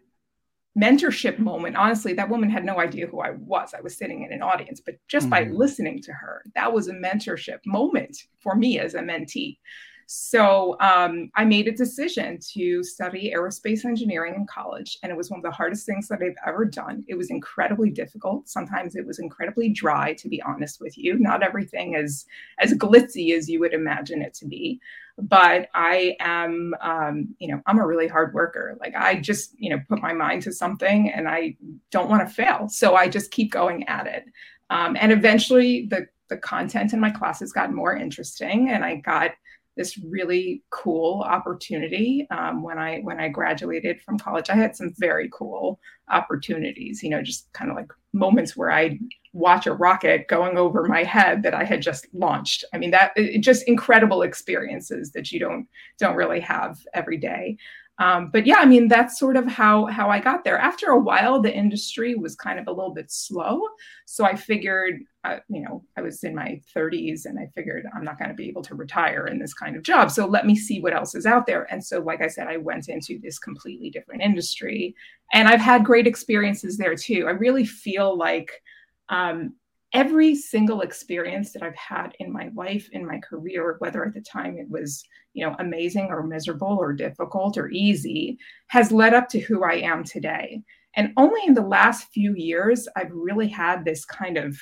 mentorship 0.80 1.38
moment. 1.38 1.76
Honestly, 1.76 2.14
that 2.14 2.30
woman 2.30 2.50
had 2.50 2.64
no 2.64 2.80
idea 2.80 3.06
who 3.06 3.20
I 3.20 3.30
was. 3.30 3.74
I 3.76 3.80
was 3.80 3.96
sitting 3.96 4.22
in 4.22 4.32
an 4.32 4.42
audience, 4.42 4.80
but 4.84 4.94
just 5.08 5.28
mm-hmm. 5.28 5.50
by 5.50 5.52
listening 5.52 6.00
to 6.02 6.12
her, 6.12 6.42
that 6.54 6.72
was 6.72 6.88
a 6.88 6.94
mentorship 6.94 7.58
moment 7.66 8.16
for 8.40 8.54
me 8.54 8.78
as 8.78 8.94
a 8.94 9.00
mentee. 9.00 9.58
So 10.06 10.76
um, 10.80 11.30
I 11.34 11.44
made 11.44 11.68
a 11.68 11.72
decision 11.72 12.38
to 12.52 12.82
study 12.84 13.32
aerospace 13.34 13.84
engineering 13.84 14.34
in 14.34 14.46
college, 14.46 14.98
and 15.02 15.10
it 15.10 15.16
was 15.16 15.30
one 15.30 15.38
of 15.38 15.44
the 15.44 15.50
hardest 15.50 15.86
things 15.86 16.08
that 16.08 16.20
I've 16.22 16.36
ever 16.46 16.64
done. 16.64 17.04
It 17.08 17.16
was 17.16 17.30
incredibly 17.30 17.90
difficult. 17.90 18.48
Sometimes 18.48 18.94
it 18.94 19.06
was 19.06 19.18
incredibly 19.18 19.70
dry, 19.70 20.14
to 20.14 20.28
be 20.28 20.42
honest 20.42 20.80
with 20.80 20.98
you. 20.98 21.18
Not 21.18 21.42
everything 21.42 21.94
is 21.94 22.26
as 22.58 22.74
glitzy 22.74 23.36
as 23.36 23.48
you 23.48 23.60
would 23.60 23.74
imagine 23.74 24.22
it 24.22 24.34
to 24.34 24.46
be, 24.46 24.80
but 25.18 25.68
I 25.74 26.16
am, 26.20 26.74
um, 26.80 27.34
you 27.38 27.48
know, 27.48 27.62
I'm 27.66 27.78
a 27.78 27.86
really 27.86 28.08
hard 28.08 28.34
worker. 28.34 28.76
Like 28.80 28.94
I 28.94 29.20
just, 29.20 29.54
you 29.58 29.70
know, 29.70 29.80
put 29.88 30.02
my 30.02 30.12
mind 30.12 30.42
to 30.42 30.52
something, 30.52 31.10
and 31.10 31.28
I 31.28 31.56
don't 31.90 32.10
want 32.10 32.26
to 32.26 32.34
fail, 32.34 32.68
so 32.68 32.96
I 32.96 33.08
just 33.08 33.30
keep 33.30 33.52
going 33.52 33.88
at 33.88 34.06
it. 34.06 34.24
Um, 34.70 34.96
and 34.98 35.12
eventually, 35.12 35.86
the 35.86 36.06
the 36.28 36.36
content 36.38 36.94
in 36.94 37.00
my 37.00 37.10
classes 37.10 37.52
got 37.52 37.72
more 37.72 37.94
interesting, 37.94 38.70
and 38.70 38.84
I 38.84 38.96
got 38.96 39.32
this 39.76 39.98
really 39.98 40.62
cool 40.70 41.22
opportunity 41.22 42.26
um, 42.30 42.62
when 42.62 42.78
I 42.78 43.00
when 43.00 43.18
I 43.20 43.28
graduated 43.28 44.02
from 44.02 44.18
college. 44.18 44.50
I 44.50 44.54
had 44.54 44.76
some 44.76 44.92
very 44.98 45.30
cool 45.32 45.80
opportunities, 46.10 47.02
you 47.02 47.10
know, 47.10 47.22
just 47.22 47.52
kind 47.52 47.70
of 47.70 47.76
like 47.76 47.90
moments 48.12 48.56
where 48.56 48.70
I 48.70 48.98
watch 49.32 49.66
a 49.66 49.72
rocket 49.72 50.28
going 50.28 50.58
over 50.58 50.84
my 50.84 51.02
head 51.02 51.42
that 51.42 51.54
I 51.54 51.64
had 51.64 51.80
just 51.80 52.06
launched. 52.12 52.64
I 52.74 52.78
mean, 52.78 52.90
that 52.90 53.12
it, 53.16 53.40
just 53.40 53.66
incredible 53.66 54.22
experiences 54.22 55.12
that 55.12 55.32
you 55.32 55.40
don't 55.40 55.66
don't 55.98 56.16
really 56.16 56.40
have 56.40 56.78
every 56.92 57.16
day. 57.16 57.56
Um, 57.98 58.30
but 58.32 58.46
yeah, 58.46 58.56
I 58.56 58.64
mean, 58.64 58.88
that's 58.88 59.18
sort 59.18 59.36
of 59.36 59.46
how 59.46 59.86
how 59.86 60.08
I 60.08 60.18
got 60.18 60.44
there. 60.44 60.58
After 60.58 60.90
a 60.90 60.98
while, 60.98 61.40
the 61.40 61.54
industry 61.54 62.14
was 62.14 62.34
kind 62.34 62.58
of 62.58 62.66
a 62.66 62.72
little 62.72 62.94
bit 62.94 63.12
slow, 63.12 63.60
so 64.06 64.24
I 64.24 64.34
figured, 64.34 65.00
uh, 65.24 65.38
you 65.48 65.62
know, 65.62 65.84
I 65.96 66.00
was 66.00 66.24
in 66.24 66.34
my 66.34 66.60
30s, 66.74 67.26
and 67.26 67.38
I 67.38 67.48
figured 67.54 67.84
I'm 67.94 68.02
not 68.04 68.18
going 68.18 68.30
to 68.30 68.34
be 68.34 68.48
able 68.48 68.62
to 68.62 68.74
retire 68.74 69.26
in 69.26 69.38
this 69.38 69.52
kind 69.52 69.76
of 69.76 69.82
job. 69.82 70.10
So 70.10 70.26
let 70.26 70.46
me 70.46 70.56
see 70.56 70.80
what 70.80 70.94
else 70.94 71.14
is 71.14 71.26
out 71.26 71.46
there. 71.46 71.70
And 71.70 71.84
so, 71.84 72.00
like 72.00 72.22
I 72.22 72.28
said, 72.28 72.48
I 72.48 72.56
went 72.56 72.88
into 72.88 73.18
this 73.20 73.38
completely 73.38 73.90
different 73.90 74.22
industry, 74.22 74.94
and 75.34 75.46
I've 75.46 75.60
had 75.60 75.84
great 75.84 76.06
experiences 76.06 76.78
there 76.78 76.96
too. 76.96 77.26
I 77.28 77.32
really 77.32 77.66
feel 77.66 78.16
like 78.16 78.62
um, 79.10 79.54
every 79.92 80.34
single 80.34 80.80
experience 80.80 81.52
that 81.52 81.62
I've 81.62 81.76
had 81.76 82.14
in 82.18 82.32
my 82.32 82.50
life, 82.54 82.88
in 82.92 83.06
my 83.06 83.18
career, 83.18 83.76
whether 83.78 84.04
at 84.04 84.14
the 84.14 84.20
time 84.20 84.56
it 84.58 84.70
was, 84.70 85.04
you 85.34 85.44
know, 85.44 85.54
amazing 85.58 86.06
or 86.10 86.22
miserable 86.22 86.76
or 86.80 86.92
difficult 86.92 87.58
or 87.58 87.70
easy, 87.70 88.38
has 88.68 88.92
led 88.92 89.14
up 89.14 89.28
to 89.30 89.40
who 89.40 89.64
I 89.64 89.74
am 89.74 90.04
today. 90.04 90.62
And 90.94 91.12
only 91.16 91.40
in 91.46 91.54
the 91.54 91.62
last 91.62 92.08
few 92.12 92.34
years, 92.34 92.88
I've 92.96 93.12
really 93.12 93.48
had 93.48 93.84
this 93.84 94.04
kind 94.04 94.36
of 94.36 94.58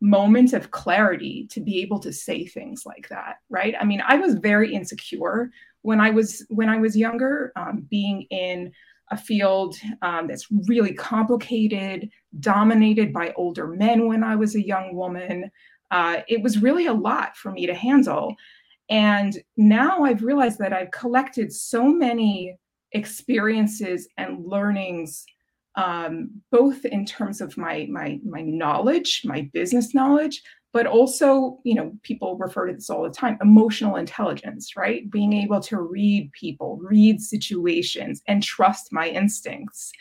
moment 0.00 0.52
of 0.52 0.70
clarity 0.70 1.46
to 1.50 1.60
be 1.60 1.80
able 1.80 1.98
to 2.00 2.12
say 2.12 2.44
things 2.44 2.82
like 2.84 3.08
that 3.08 3.36
right 3.50 3.76
i 3.80 3.84
mean 3.84 4.02
i 4.08 4.16
was 4.16 4.34
very 4.34 4.74
insecure 4.74 5.48
when 5.82 6.00
i 6.00 6.10
was 6.10 6.44
when 6.48 6.68
i 6.68 6.76
was 6.76 6.96
younger 6.96 7.52
um, 7.54 7.86
being 7.88 8.22
in 8.22 8.72
a 9.12 9.16
field 9.16 9.76
um, 10.00 10.26
that's 10.26 10.48
really 10.66 10.94
complicated, 10.94 12.10
dominated 12.40 13.12
by 13.12 13.32
older 13.36 13.66
men 13.66 14.06
when 14.06 14.24
I 14.24 14.36
was 14.36 14.54
a 14.54 14.66
young 14.66 14.94
woman. 14.94 15.50
Uh, 15.90 16.22
it 16.28 16.42
was 16.42 16.62
really 16.62 16.86
a 16.86 16.92
lot 16.92 17.36
for 17.36 17.50
me 17.50 17.66
to 17.66 17.74
handle. 17.74 18.34
And 18.88 19.38
now 19.56 20.04
I've 20.04 20.22
realized 20.22 20.58
that 20.58 20.72
I've 20.72 20.90
collected 20.90 21.52
so 21.52 21.84
many 21.84 22.56
experiences 22.92 24.08
and 24.16 24.44
learnings 24.44 25.24
um, 25.76 26.30
both 26.50 26.84
in 26.84 27.06
terms 27.06 27.40
of 27.40 27.56
my 27.56 27.86
my 27.90 28.20
my 28.24 28.42
knowledge, 28.42 29.22
my 29.24 29.48
business 29.54 29.94
knowledge, 29.94 30.42
but 30.72 30.86
also, 30.86 31.58
you 31.64 31.74
know, 31.74 31.92
people 32.02 32.36
refer 32.36 32.66
to 32.66 32.74
this 32.74 32.90
all 32.90 33.02
the 33.02 33.10
time 33.10 33.38
emotional 33.40 33.96
intelligence, 33.96 34.76
right? 34.76 35.10
Being 35.10 35.32
able 35.32 35.60
to 35.60 35.80
read 35.80 36.30
people, 36.32 36.78
read 36.82 37.20
situations, 37.20 38.22
and 38.26 38.42
trust 38.42 38.92
my 38.92 39.08
instincts. 39.08 39.92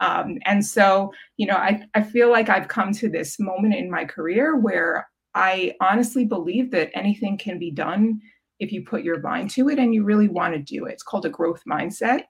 Um, 0.00 0.38
and 0.46 0.64
so, 0.64 1.12
you 1.36 1.46
know, 1.46 1.56
I, 1.56 1.82
I 1.94 2.02
feel 2.02 2.30
like 2.30 2.48
I've 2.48 2.68
come 2.68 2.92
to 2.94 3.08
this 3.08 3.38
moment 3.38 3.74
in 3.74 3.90
my 3.90 4.04
career 4.04 4.56
where 4.56 5.08
I 5.34 5.74
honestly 5.80 6.24
believe 6.24 6.70
that 6.72 6.90
anything 6.94 7.38
can 7.38 7.58
be 7.58 7.70
done 7.70 8.20
if 8.58 8.72
you 8.72 8.84
put 8.84 9.02
your 9.02 9.20
mind 9.20 9.50
to 9.50 9.68
it 9.68 9.78
and 9.78 9.94
you 9.94 10.04
really 10.04 10.28
want 10.28 10.54
to 10.54 10.60
do 10.60 10.86
it. 10.86 10.92
It's 10.92 11.02
called 11.02 11.26
a 11.26 11.30
growth 11.30 11.62
mindset. 11.68 12.24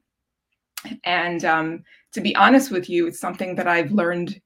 And 1.04 1.44
um, 1.44 1.82
to 2.12 2.20
be 2.20 2.34
honest 2.36 2.70
with 2.70 2.88
you, 2.88 3.06
it's 3.06 3.20
something 3.20 3.54
that 3.56 3.68
I've 3.68 3.92
learned 3.92 4.40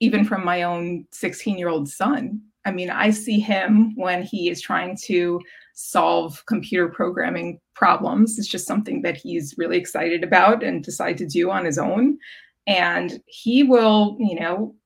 even 0.00 0.24
from 0.24 0.44
my 0.44 0.62
own 0.62 1.06
16 1.12 1.58
year 1.58 1.68
old 1.68 1.88
son 1.88 2.42
I 2.68 2.70
mean, 2.70 2.90
I 2.90 3.08
see 3.08 3.40
him 3.40 3.94
when 3.96 4.22
he 4.22 4.50
is 4.50 4.60
trying 4.60 4.94
to 5.04 5.40
solve 5.72 6.44
computer 6.44 6.88
programming 6.88 7.60
problems. 7.74 8.38
It's 8.38 8.46
just 8.46 8.66
something 8.66 9.00
that 9.02 9.16
he's 9.16 9.54
really 9.56 9.78
excited 9.78 10.22
about 10.22 10.62
and 10.62 10.84
decide 10.84 11.16
to 11.18 11.26
do 11.26 11.50
on 11.50 11.64
his 11.64 11.78
own. 11.78 12.18
And 12.68 13.20
he 13.26 13.64
will, 13.64 14.16
you 14.20 14.38
know, 14.38 14.76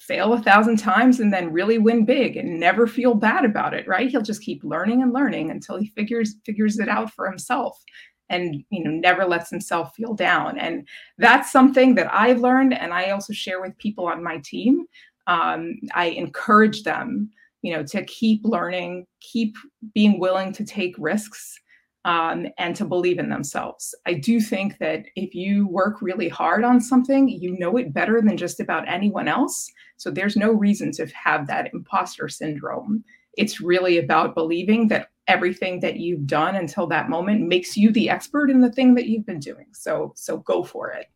fail 0.00 0.32
a 0.32 0.42
thousand 0.42 0.78
times 0.78 1.20
and 1.20 1.32
then 1.32 1.52
really 1.52 1.78
win 1.78 2.04
big 2.04 2.36
and 2.36 2.58
never 2.58 2.86
feel 2.86 3.14
bad 3.14 3.44
about 3.44 3.74
it, 3.74 3.86
right? 3.86 4.10
He'll 4.10 4.22
just 4.22 4.42
keep 4.42 4.64
learning 4.64 5.02
and 5.02 5.12
learning 5.12 5.50
until 5.50 5.76
he 5.76 5.92
figures 5.96 6.34
figures 6.44 6.78
it 6.78 6.88
out 6.88 7.12
for 7.12 7.28
himself 7.28 7.80
and 8.28 8.64
you 8.70 8.82
know 8.82 8.90
never 8.90 9.24
lets 9.24 9.50
himself 9.50 9.94
feel 9.94 10.12
down 10.12 10.58
and 10.58 10.88
that's 11.16 11.52
something 11.52 11.94
that 11.94 12.12
i've 12.12 12.40
learned 12.40 12.74
and 12.74 12.92
i 12.92 13.10
also 13.10 13.32
share 13.32 13.60
with 13.60 13.78
people 13.78 14.04
on 14.04 14.20
my 14.20 14.38
team 14.38 14.84
um, 15.26 15.78
I 15.94 16.06
encourage 16.06 16.82
them, 16.82 17.30
you 17.62 17.72
know, 17.72 17.82
to 17.84 18.04
keep 18.04 18.42
learning, 18.44 19.06
keep 19.20 19.56
being 19.94 20.18
willing 20.18 20.52
to 20.52 20.64
take 20.64 20.94
risks, 20.98 21.58
um, 22.06 22.46
and 22.56 22.76
to 22.76 22.84
believe 22.84 23.18
in 23.18 23.28
themselves. 23.28 23.92
I 24.06 24.14
do 24.14 24.40
think 24.40 24.78
that 24.78 25.06
if 25.16 25.34
you 25.34 25.66
work 25.66 26.00
really 26.00 26.28
hard 26.28 26.62
on 26.62 26.80
something, 26.80 27.28
you 27.28 27.58
know 27.58 27.76
it 27.76 27.92
better 27.92 28.22
than 28.22 28.36
just 28.36 28.60
about 28.60 28.88
anyone 28.88 29.26
else. 29.26 29.68
So 29.96 30.12
there's 30.12 30.36
no 30.36 30.52
reason 30.52 30.92
to 30.92 31.06
have 31.06 31.48
that 31.48 31.74
imposter 31.74 32.28
syndrome. 32.28 33.02
It's 33.36 33.60
really 33.60 33.98
about 33.98 34.36
believing 34.36 34.86
that 34.88 35.10
everything 35.26 35.80
that 35.80 35.96
you've 35.96 36.28
done 36.28 36.54
until 36.54 36.86
that 36.86 37.10
moment 37.10 37.48
makes 37.48 37.76
you 37.76 37.90
the 37.90 38.08
expert 38.08 38.50
in 38.50 38.60
the 38.60 38.70
thing 38.70 38.94
that 38.94 39.06
you've 39.06 39.26
been 39.26 39.40
doing. 39.40 39.66
So 39.72 40.12
so 40.14 40.38
go 40.38 40.62
for 40.62 40.92
it. 40.92 41.06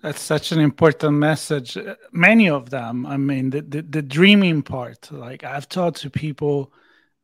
That's 0.00 0.22
such 0.22 0.50
an 0.50 0.60
important 0.60 1.18
message. 1.18 1.76
Many 2.10 2.48
of 2.48 2.70
them, 2.70 3.06
I 3.06 3.18
mean, 3.18 3.50
the, 3.50 3.60
the, 3.60 3.82
the, 3.82 4.02
dreaming 4.02 4.62
part. 4.62 5.12
Like 5.12 5.44
I've 5.44 5.68
talked 5.68 5.98
to 5.98 6.10
people 6.10 6.72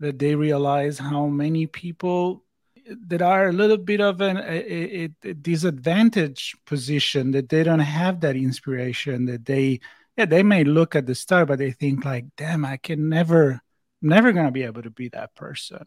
that 0.01 0.19
they 0.19 0.35
realize 0.35 0.99
how 0.99 1.27
many 1.27 1.67
people 1.67 2.45
that 3.07 3.21
are 3.21 3.49
a 3.49 3.53
little 3.53 3.77
bit 3.77 4.01
of 4.01 4.21
an, 4.21 4.39
a, 4.39 4.41
a, 4.41 5.09
a 5.25 5.35
disadvantage 5.35 6.57
position 6.65 7.33
that 7.33 7.49
they 7.51 7.63
don't 7.63 7.81
have 7.81 8.21
that 8.21 8.35
inspiration 8.35 9.27
that 9.27 9.45
they 9.45 9.79
yeah 10.17 10.25
they 10.25 10.43
may 10.43 10.65
look 10.65 10.97
at 10.97 11.05
the 11.05 11.15
star 11.15 11.45
but 11.45 11.59
they 11.59 11.71
think 11.71 12.07
like 12.07 12.25
damn 12.37 12.65
i 12.65 12.79
can 12.79 13.11
never 13.11 13.61
never 14.03 14.33
gonna 14.33 14.51
be 14.51 14.63
able 14.63 14.83
to 14.83 14.91
be 14.91 15.09
that 15.11 15.35
person. 15.35 15.85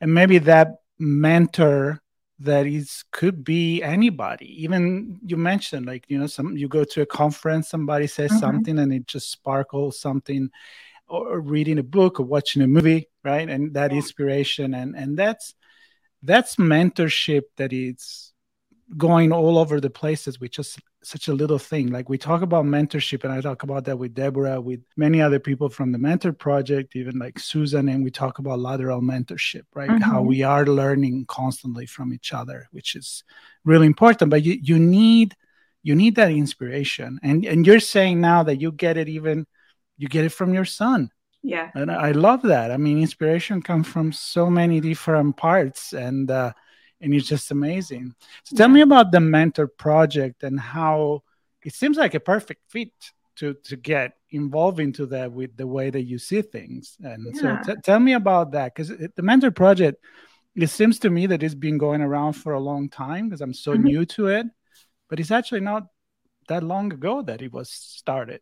And 0.00 0.14
maybe 0.14 0.38
that 0.38 0.80
mentor 0.98 2.02
that 2.40 2.66
is 2.66 3.04
could 3.12 3.44
be 3.44 3.82
anybody. 3.82 4.62
Even 4.62 5.18
you 5.24 5.36
mentioned 5.36 5.86
like 5.86 6.04
you 6.08 6.18
know 6.18 6.26
some 6.26 6.56
you 6.56 6.68
go 6.68 6.84
to 6.84 7.02
a 7.02 7.06
conference 7.06 7.68
somebody 7.68 8.06
says 8.06 8.30
mm-hmm. 8.30 8.40
something 8.40 8.78
and 8.78 8.92
it 8.92 9.06
just 9.06 9.30
sparkles 9.30 9.98
something 9.98 10.50
or 11.08 11.40
reading 11.40 11.78
a 11.78 11.82
book 11.82 12.18
or 12.18 12.24
watching 12.24 12.62
a 12.62 12.66
movie 12.66 13.08
right 13.24 13.48
and 13.48 13.74
that 13.74 13.90
yeah. 13.90 13.96
inspiration 13.96 14.74
and 14.74 14.96
and 14.96 15.16
that's 15.16 15.54
that's 16.22 16.56
mentorship 16.56 17.42
that 17.56 17.72
is 17.72 18.32
going 18.96 19.32
all 19.32 19.58
over 19.58 19.80
the 19.80 19.90
places 19.90 20.40
with 20.40 20.52
just 20.52 20.78
such 21.02 21.28
a 21.28 21.32
little 21.32 21.58
thing. 21.58 21.88
Like 21.92 22.08
we 22.08 22.18
talk 22.18 22.42
about 22.42 22.64
mentorship, 22.64 23.24
and 23.24 23.32
I 23.32 23.40
talk 23.40 23.62
about 23.62 23.84
that 23.84 23.98
with 23.98 24.14
Deborah, 24.14 24.60
with 24.60 24.80
many 24.96 25.22
other 25.22 25.38
people 25.38 25.68
from 25.68 25.92
the 25.92 25.98
Mentor 25.98 26.32
Project, 26.32 26.96
even 26.96 27.18
like 27.18 27.38
Susan, 27.38 27.88
and 27.88 28.02
we 28.02 28.10
talk 28.10 28.38
about 28.38 28.58
lateral 28.58 29.00
mentorship, 29.00 29.62
right? 29.74 29.88
Mm-hmm. 29.88 30.02
How 30.02 30.22
we 30.22 30.42
are 30.42 30.66
learning 30.66 31.26
constantly 31.28 31.86
from 31.86 32.12
each 32.12 32.32
other, 32.32 32.68
which 32.72 32.96
is 32.96 33.24
really 33.64 33.86
important. 33.86 34.30
But 34.30 34.42
you 34.42 34.58
you 34.60 34.78
need 34.78 35.34
you 35.82 35.94
need 35.94 36.16
that 36.16 36.32
inspiration, 36.32 37.20
and 37.22 37.44
and 37.44 37.66
you're 37.66 37.80
saying 37.80 38.20
now 38.20 38.42
that 38.42 38.60
you 38.60 38.72
get 38.72 38.96
it 38.96 39.08
even 39.08 39.46
you 39.96 40.08
get 40.08 40.24
it 40.24 40.30
from 40.30 40.54
your 40.54 40.64
son. 40.64 41.10
Yeah, 41.42 41.70
and 41.74 41.90
I 41.90 42.12
love 42.12 42.42
that. 42.42 42.70
I 42.70 42.76
mean, 42.76 42.98
inspiration 42.98 43.62
comes 43.62 43.86
from 43.86 44.12
so 44.12 44.50
many 44.50 44.80
different 44.80 45.36
parts, 45.36 45.92
and 45.92 46.30
uh, 46.30 46.52
and 47.00 47.14
it's 47.14 47.28
just 47.28 47.50
amazing. 47.50 48.14
So 48.44 48.56
tell 48.56 48.68
me 48.68 48.80
about 48.80 49.12
the 49.12 49.20
mentor 49.20 49.68
project 49.68 50.42
and 50.42 50.58
how 50.58 51.22
it 51.62 51.74
seems 51.74 51.96
like 51.96 52.14
a 52.14 52.20
perfect 52.20 52.62
fit 52.68 52.90
to 53.36 53.54
to 53.64 53.76
get 53.76 54.14
involved 54.30 54.80
into 54.80 55.06
that 55.06 55.30
with 55.32 55.56
the 55.56 55.66
way 55.66 55.90
that 55.90 56.02
you 56.02 56.18
see 56.18 56.42
things. 56.42 56.96
And 57.02 57.34
yeah. 57.34 57.62
so 57.62 57.74
t- 57.74 57.80
tell 57.82 58.00
me 58.00 58.14
about 58.14 58.52
that 58.52 58.74
because 58.74 58.88
the 58.88 59.22
mentor 59.22 59.50
project 59.50 59.98
it 60.56 60.70
seems 60.70 60.98
to 61.00 61.10
me 61.10 61.26
that 61.26 61.42
it's 61.42 61.54
been 61.54 61.78
going 61.78 62.00
around 62.00 62.32
for 62.32 62.54
a 62.54 62.60
long 62.60 62.88
time 62.88 63.28
because 63.28 63.42
I'm 63.42 63.54
so 63.54 63.72
mm-hmm. 63.72 63.82
new 63.82 64.06
to 64.06 64.28
it, 64.28 64.46
but 65.08 65.20
it's 65.20 65.30
actually 65.30 65.60
not 65.60 65.86
that 66.48 66.62
long 66.62 66.92
ago 66.92 67.22
that 67.22 67.42
it 67.42 67.52
was 67.52 67.68
started. 67.70 68.40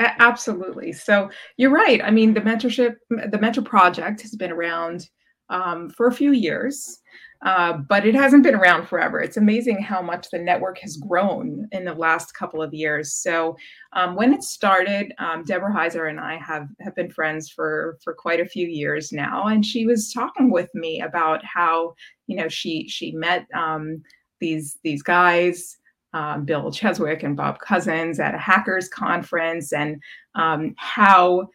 Absolutely. 0.00 0.92
So 0.92 1.30
you're 1.56 1.70
right. 1.70 2.02
I 2.02 2.10
mean, 2.10 2.34
the 2.34 2.40
mentorship, 2.40 2.96
the 3.10 3.38
mentor 3.38 3.62
project 3.62 4.22
has 4.22 4.34
been 4.34 4.50
around 4.50 5.08
um, 5.50 5.90
for 5.90 6.06
a 6.06 6.12
few 6.12 6.32
years. 6.32 7.00
Uh, 7.42 7.78
but 7.88 8.04
it 8.04 8.14
hasn't 8.14 8.42
been 8.42 8.54
around 8.54 8.86
forever. 8.86 9.18
It's 9.18 9.38
amazing 9.38 9.80
how 9.80 10.02
much 10.02 10.28
the 10.30 10.38
network 10.38 10.78
has 10.80 10.98
grown 10.98 11.66
in 11.72 11.86
the 11.86 11.94
last 11.94 12.34
couple 12.34 12.60
of 12.62 12.74
years. 12.74 13.14
So 13.14 13.56
um, 13.94 14.14
when 14.14 14.34
it 14.34 14.42
started, 14.42 15.14
um, 15.18 15.44
Deborah 15.44 15.72
Heiser 15.72 16.10
and 16.10 16.20
I 16.20 16.36
have 16.36 16.68
have 16.80 16.94
been 16.94 17.10
friends 17.10 17.48
for 17.48 17.96
for 18.04 18.12
quite 18.12 18.40
a 18.40 18.44
few 18.44 18.68
years 18.68 19.10
now, 19.10 19.46
and 19.46 19.64
she 19.64 19.86
was 19.86 20.12
talking 20.12 20.50
with 20.50 20.68
me 20.74 21.00
about 21.00 21.42
how 21.42 21.94
you 22.26 22.36
know 22.36 22.48
she 22.48 22.86
she 22.88 23.12
met 23.12 23.46
um, 23.54 24.02
these 24.38 24.76
these 24.84 25.02
guys. 25.02 25.78
Um, 26.12 26.44
Bill 26.44 26.72
Cheswick 26.72 27.22
and 27.22 27.36
Bob 27.36 27.60
Cousins 27.60 28.18
at 28.18 28.34
a 28.34 28.38
hackers 28.38 28.88
conference, 28.88 29.72
and 29.72 30.02
um, 30.34 30.74
how 30.76 31.48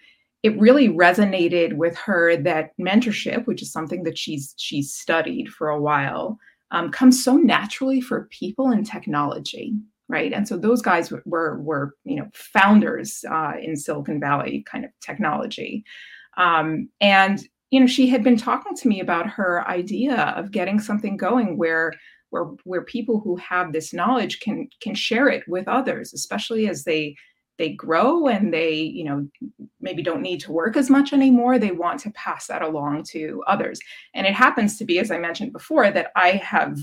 it 0.45 0.59
really 0.59 0.89
resonated 0.89 1.73
with 1.73 1.97
her 1.97 2.37
that 2.37 2.69
mentorship, 2.79 3.47
which 3.47 3.63
is 3.63 3.71
something 3.71 4.03
that 4.03 4.15
she's 4.15 4.53
she's 4.57 4.93
studied 4.93 5.49
for 5.49 5.69
a 5.69 5.81
while, 5.81 6.37
um, 6.69 6.91
comes 6.91 7.23
so 7.23 7.35
naturally 7.35 7.99
for 7.99 8.29
people 8.29 8.69
in 8.69 8.83
technology, 8.83 9.73
right? 10.07 10.31
And 10.31 10.47
so 10.47 10.55
those 10.55 10.83
guys 10.83 11.11
were 11.25 11.59
were 11.59 11.95
you 12.03 12.17
know 12.17 12.29
founders 12.33 13.25
uh, 13.29 13.53
in 13.59 13.75
Silicon 13.75 14.19
Valley 14.19 14.63
kind 14.69 14.85
of 14.85 14.91
technology, 15.01 15.83
um, 16.37 16.89
and 17.01 17.41
you 17.71 17.79
know 17.79 17.87
she 17.87 18.07
had 18.07 18.23
been 18.23 18.37
talking 18.37 18.75
to 18.75 18.87
me 18.87 18.99
about 18.99 19.27
her 19.27 19.67
idea 19.67 20.35
of 20.37 20.51
getting 20.51 20.79
something 20.79 21.17
going 21.17 21.57
where 21.57 21.91
where 22.35 22.51
where 22.65 22.81
people 22.83 23.21
who 23.21 23.37
have 23.37 23.71
this 23.71 23.93
knowledge 23.93 24.41
can 24.41 24.67
can 24.81 24.93
share 24.93 25.29
it 25.29 25.43
with 25.47 25.67
others, 25.67 26.13
especially 26.13 26.67
as 26.67 26.83
they 26.83 27.15
they 27.57 27.69
grow 27.69 28.27
and 28.27 28.53
they 28.53 28.73
you 28.73 29.05
know 29.05 29.27
maybe 29.79 30.03
don't 30.03 30.21
need 30.21 30.41
to 30.41 30.51
work 30.51 30.75
as 30.75 30.89
much 30.89 31.13
anymore 31.13 31.57
they 31.57 31.71
want 31.71 31.99
to 32.01 32.11
pass 32.11 32.47
that 32.47 32.61
along 32.61 33.03
to 33.03 33.41
others. 33.47 33.79
And 34.13 34.27
it 34.27 34.33
happens 34.33 34.77
to 34.77 34.85
be 34.85 34.99
as 34.99 35.11
i 35.11 35.17
mentioned 35.17 35.53
before 35.53 35.89
that 35.91 36.11
i 36.15 36.31
have 36.31 36.77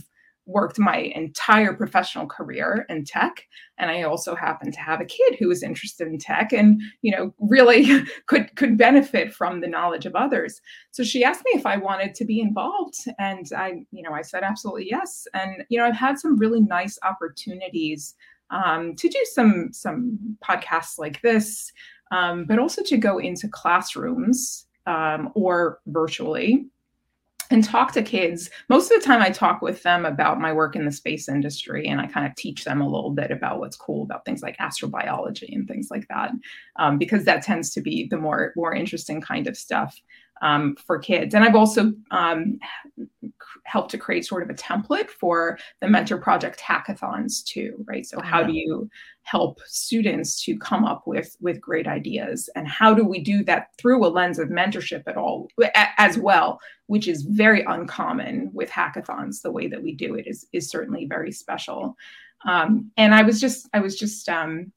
worked 0.46 0.78
my 0.78 1.12
entire 1.14 1.72
professional 1.72 2.26
career 2.26 2.84
in 2.88 3.04
tech 3.04 3.46
and 3.78 3.90
i 3.90 4.02
also 4.02 4.34
happen 4.34 4.72
to 4.72 4.80
have 4.80 5.00
a 5.00 5.04
kid 5.04 5.36
who 5.38 5.50
is 5.50 5.62
interested 5.62 6.08
in 6.08 6.18
tech 6.18 6.52
and 6.52 6.80
you 7.02 7.12
know 7.12 7.32
really 7.38 8.02
could 8.26 8.54
could 8.56 8.76
benefit 8.76 9.32
from 9.32 9.60
the 9.60 9.68
knowledge 9.68 10.06
of 10.06 10.14
others. 10.14 10.60
So 10.90 11.04
she 11.04 11.24
asked 11.24 11.42
me 11.44 11.58
if 11.58 11.66
i 11.66 11.76
wanted 11.76 12.14
to 12.14 12.24
be 12.24 12.40
involved 12.40 12.96
and 13.18 13.46
i 13.56 13.84
you 13.90 14.02
know 14.02 14.12
i 14.12 14.22
said 14.22 14.42
absolutely 14.42 14.88
yes. 14.90 15.26
And 15.34 15.64
you 15.68 15.78
know 15.78 15.84
i've 15.84 15.96
had 15.96 16.18
some 16.18 16.38
really 16.38 16.60
nice 16.60 16.98
opportunities 17.02 18.14
um, 18.52 18.94
to 18.96 19.08
do 19.08 19.24
some 19.32 19.70
some 19.72 20.36
podcasts 20.44 20.98
like 20.98 21.20
this, 21.22 21.72
um, 22.12 22.44
but 22.44 22.58
also 22.58 22.82
to 22.84 22.96
go 22.96 23.18
into 23.18 23.48
classrooms 23.48 24.66
um, 24.86 25.30
or 25.34 25.80
virtually 25.86 26.66
and 27.52 27.62
talk 27.62 27.92
to 27.92 28.02
kids. 28.02 28.50
Most 28.68 28.90
of 28.90 29.00
the 29.00 29.06
time, 29.06 29.22
I 29.22 29.30
talk 29.30 29.62
with 29.62 29.82
them 29.82 30.04
about 30.04 30.40
my 30.40 30.52
work 30.52 30.76
in 30.76 30.84
the 30.84 30.92
space 30.92 31.28
industry, 31.28 31.86
and 31.86 32.00
I 32.00 32.06
kind 32.06 32.26
of 32.26 32.34
teach 32.34 32.64
them 32.64 32.80
a 32.80 32.88
little 32.88 33.10
bit 33.10 33.30
about 33.30 33.60
what's 33.60 33.76
cool 33.76 34.02
about 34.02 34.24
things 34.24 34.42
like 34.42 34.56
astrobiology 34.58 35.54
and 35.54 35.68
things 35.68 35.88
like 35.90 36.08
that, 36.08 36.32
um, 36.76 36.98
because 36.98 37.24
that 37.24 37.42
tends 37.42 37.70
to 37.74 37.80
be 37.80 38.08
the 38.08 38.18
more 38.18 38.52
more 38.56 38.74
interesting 38.74 39.20
kind 39.20 39.46
of 39.46 39.56
stuff 39.56 40.00
um, 40.42 40.76
for 40.86 40.98
kids. 40.98 41.34
And 41.34 41.44
I've 41.44 41.54
also 41.54 41.92
um, 42.10 42.58
helped 43.64 43.90
to 43.90 43.98
create 43.98 44.26
sort 44.26 44.42
of 44.42 44.50
a 44.50 44.54
template 44.54 45.08
for 45.08 45.58
the 45.80 45.88
mentor 45.88 46.18
project 46.18 46.60
hackathons 46.60 47.44
too, 47.44 47.84
right? 47.86 48.04
So 48.04 48.20
how 48.20 48.42
do 48.42 48.52
you 48.52 48.90
help 49.22 49.60
students 49.66 50.42
to 50.44 50.58
come 50.58 50.84
up 50.84 51.06
with 51.06 51.36
with 51.40 51.60
great 51.60 51.86
ideas, 51.86 52.50
and 52.56 52.66
how 52.66 52.92
do 52.92 53.04
we 53.04 53.20
do 53.20 53.44
that 53.44 53.68
through 53.78 54.04
a 54.04 54.08
lens 54.08 54.38
of 54.38 54.48
mentorship 54.48 55.02
at 55.06 55.16
all 55.16 55.48
as 55.98 56.18
well, 56.18 56.60
which 56.86 57.08
is 57.08 57.22
very 57.22 57.62
uncommon 57.64 58.50
with 58.52 58.70
hackathons. 58.70 59.42
The 59.42 59.52
way 59.52 59.68
that 59.68 59.82
we 59.82 59.94
do 59.94 60.14
it 60.14 60.26
is 60.26 60.46
is 60.52 60.68
certainly 60.68 61.06
very 61.06 61.32
special. 61.32 61.96
Um, 62.44 62.90
and 62.96 63.14
I 63.14 63.22
was 63.22 63.40
just 63.40 63.68
I 63.72 63.80
was 63.80 63.98
just 63.98 64.28
um, 64.28 64.72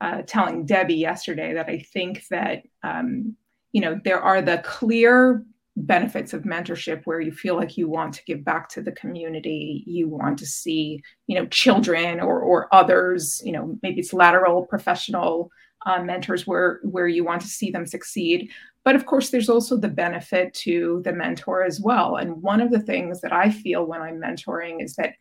uh, 0.00 0.22
telling 0.26 0.66
Debbie 0.66 0.94
yesterday 0.94 1.54
that 1.54 1.68
I 1.68 1.78
think 1.78 2.26
that 2.30 2.62
um, 2.82 3.36
you 3.72 3.80
know 3.80 4.00
there 4.04 4.20
are 4.20 4.42
the 4.42 4.58
clear 4.58 5.44
benefits 5.86 6.32
of 6.32 6.42
mentorship 6.42 7.02
where 7.04 7.20
you 7.20 7.32
feel 7.32 7.56
like 7.56 7.76
you 7.76 7.88
want 7.88 8.14
to 8.14 8.24
give 8.24 8.44
back 8.44 8.68
to 8.68 8.82
the 8.82 8.92
community 8.92 9.84
you 9.86 10.08
want 10.08 10.38
to 10.38 10.46
see 10.46 11.02
you 11.26 11.36
know 11.36 11.46
children 11.46 12.20
or 12.20 12.40
or 12.40 12.74
others 12.74 13.40
you 13.44 13.52
know 13.52 13.78
maybe 13.82 14.00
it's 14.00 14.12
lateral 14.12 14.66
professional 14.66 15.50
uh, 15.86 16.02
mentors 16.02 16.46
where 16.46 16.80
where 16.82 17.08
you 17.08 17.24
want 17.24 17.40
to 17.40 17.48
see 17.48 17.70
them 17.70 17.86
succeed 17.86 18.50
but 18.84 18.94
of 18.94 19.06
course 19.06 19.30
there's 19.30 19.48
also 19.48 19.76
the 19.76 19.88
benefit 19.88 20.52
to 20.54 21.00
the 21.04 21.12
mentor 21.12 21.62
as 21.62 21.80
well 21.80 22.16
and 22.16 22.42
one 22.42 22.60
of 22.60 22.70
the 22.70 22.80
things 22.80 23.20
that 23.20 23.32
i 23.32 23.50
feel 23.50 23.84
when 23.86 24.02
i'm 24.02 24.20
mentoring 24.20 24.82
is 24.82 24.96
that 24.96 25.14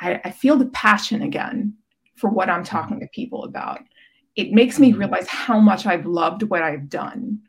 i, 0.00 0.20
I 0.24 0.30
feel 0.30 0.56
the 0.56 0.66
passion 0.66 1.22
again 1.22 1.74
for 2.16 2.28
what 2.30 2.50
i'm 2.50 2.64
talking 2.64 3.00
to 3.00 3.06
people 3.08 3.44
about 3.44 3.80
it 4.36 4.52
makes 4.52 4.78
me 4.78 4.90
mm-hmm. 4.90 5.00
realize 5.00 5.28
how 5.28 5.58
much 5.58 5.86
I've 5.86 6.06
loved 6.06 6.42
what 6.44 6.62
I've 6.62 6.88
done. 6.88 7.40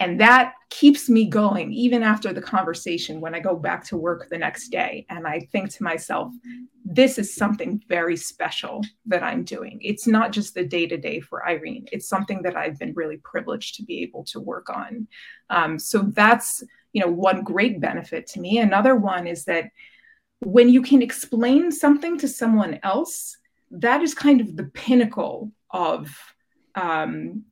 And 0.00 0.20
that 0.20 0.54
keeps 0.70 1.08
me 1.08 1.28
going 1.28 1.72
even 1.72 2.02
after 2.02 2.32
the 2.32 2.42
conversation 2.42 3.20
when 3.20 3.34
I 3.34 3.40
go 3.40 3.54
back 3.54 3.84
to 3.86 3.96
work 3.96 4.28
the 4.28 4.38
next 4.38 4.68
day. 4.68 5.06
And 5.08 5.26
I 5.26 5.40
think 5.52 5.70
to 5.70 5.82
myself, 5.82 6.32
this 6.84 7.18
is 7.18 7.34
something 7.34 7.82
very 7.88 8.16
special 8.16 8.82
that 9.06 9.22
I'm 9.22 9.44
doing. 9.44 9.78
It's 9.82 10.06
not 10.06 10.32
just 10.32 10.54
the 10.54 10.64
day 10.64 10.86
to 10.86 10.96
day 10.96 11.20
for 11.20 11.46
Irene, 11.48 11.86
it's 11.92 12.08
something 12.08 12.42
that 12.42 12.56
I've 12.56 12.78
been 12.78 12.92
really 12.94 13.18
privileged 13.18 13.76
to 13.76 13.84
be 13.84 14.02
able 14.02 14.24
to 14.24 14.40
work 14.40 14.68
on. 14.68 15.06
Um, 15.48 15.78
so 15.78 16.02
that's, 16.02 16.62
you 16.92 17.00
know, 17.00 17.10
one 17.10 17.42
great 17.42 17.80
benefit 17.80 18.26
to 18.28 18.40
me. 18.40 18.58
Another 18.58 18.96
one 18.96 19.26
is 19.26 19.44
that 19.44 19.70
when 20.40 20.68
you 20.68 20.82
can 20.82 21.00
explain 21.00 21.72
something 21.72 22.18
to 22.18 22.28
someone 22.28 22.80
else, 22.82 23.36
that 23.70 24.02
is 24.02 24.14
kind 24.14 24.40
of 24.40 24.56
the 24.56 24.64
pinnacle 24.64 25.52
of 25.70 26.14
um, 26.74 27.44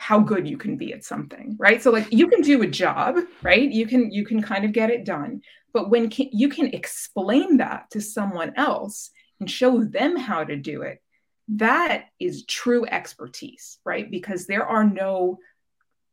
how 0.00 0.18
good 0.18 0.48
you 0.48 0.56
can 0.56 0.78
be 0.78 0.94
at 0.94 1.04
something 1.04 1.54
right? 1.58 1.82
So 1.82 1.90
like 1.90 2.10
you 2.10 2.26
can 2.26 2.40
do 2.40 2.62
a 2.62 2.66
job 2.66 3.18
right? 3.42 3.70
You 3.70 3.86
can 3.86 4.10
you 4.10 4.24
can 4.24 4.40
kind 4.40 4.64
of 4.64 4.72
get 4.72 4.88
it 4.88 5.04
done. 5.04 5.42
But 5.74 5.90
when 5.90 6.08
can, 6.08 6.30
you 6.32 6.48
can 6.48 6.68
explain 6.68 7.58
that 7.58 7.90
to 7.90 8.00
someone 8.00 8.54
else 8.56 9.10
and 9.38 9.50
show 9.50 9.84
them 9.84 10.16
how 10.16 10.42
to 10.42 10.56
do 10.56 10.82
it 10.82 11.02
that 11.48 12.06
is 12.18 12.46
true 12.46 12.86
expertise 12.86 13.78
right? 13.84 14.10
Because 14.10 14.46
there 14.46 14.66
are 14.66 14.84
no 14.84 15.38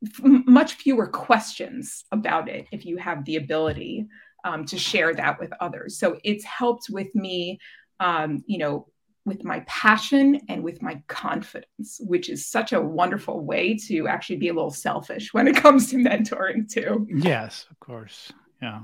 f- 0.05 0.19
much 0.45 0.73
fewer 0.73 1.07
questions 1.07 2.03
about 2.11 2.49
it 2.49 2.67
if 2.73 2.85
you 2.85 2.97
have 2.97 3.23
the 3.23 3.37
ability 3.37 4.07
um, 4.43 4.65
to 4.65 4.77
share 4.77 5.13
that 5.13 5.39
with 5.39 5.53
others. 5.61 5.97
So 5.97 6.19
it's 6.25 6.43
helped 6.43 6.87
with 6.89 7.15
me 7.15 7.59
um, 8.01 8.43
you 8.47 8.57
know 8.57 8.87
with 9.27 9.43
my 9.43 9.59
passion 9.67 10.39
and 10.49 10.63
with 10.63 10.81
my 10.81 11.01
confidence, 11.07 11.99
which 12.03 12.29
is 12.29 12.47
such 12.47 12.73
a 12.73 12.81
wonderful 12.81 13.45
way 13.45 13.75
to 13.75 14.07
actually 14.07 14.37
be 14.37 14.47
a 14.47 14.53
little 14.53 14.71
selfish 14.71 15.33
when 15.33 15.47
it 15.47 15.55
comes 15.63 15.91
to 15.91 15.97
mentoring 15.97 16.67
too. 16.71 17.05
Yes, 17.13 17.65
of 17.69 17.79
course. 17.79 18.31
Yeah. 18.61 18.81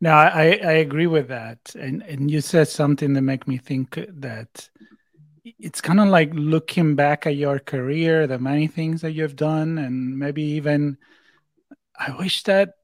No, 0.00 0.10
I, 0.10 0.58
I 0.64 0.72
agree 0.72 1.06
with 1.06 1.28
that. 1.28 1.74
And 1.78 2.02
and 2.02 2.30
you 2.30 2.40
said 2.40 2.66
something 2.66 3.12
that 3.12 3.22
make 3.22 3.46
me 3.46 3.58
think 3.58 3.94
that 4.08 4.68
it's 5.44 5.80
kind 5.80 6.00
of 6.00 6.08
like 6.08 6.30
looking 6.34 6.96
back 6.96 7.26
at 7.26 7.36
your 7.36 7.60
career, 7.60 8.26
the 8.26 8.38
many 8.38 8.66
things 8.66 9.00
that 9.02 9.12
you've 9.12 9.36
done, 9.36 9.78
and 9.78 10.18
maybe 10.18 10.42
even 10.42 10.98
I 11.96 12.16
wish 12.18 12.42
that 12.44 12.74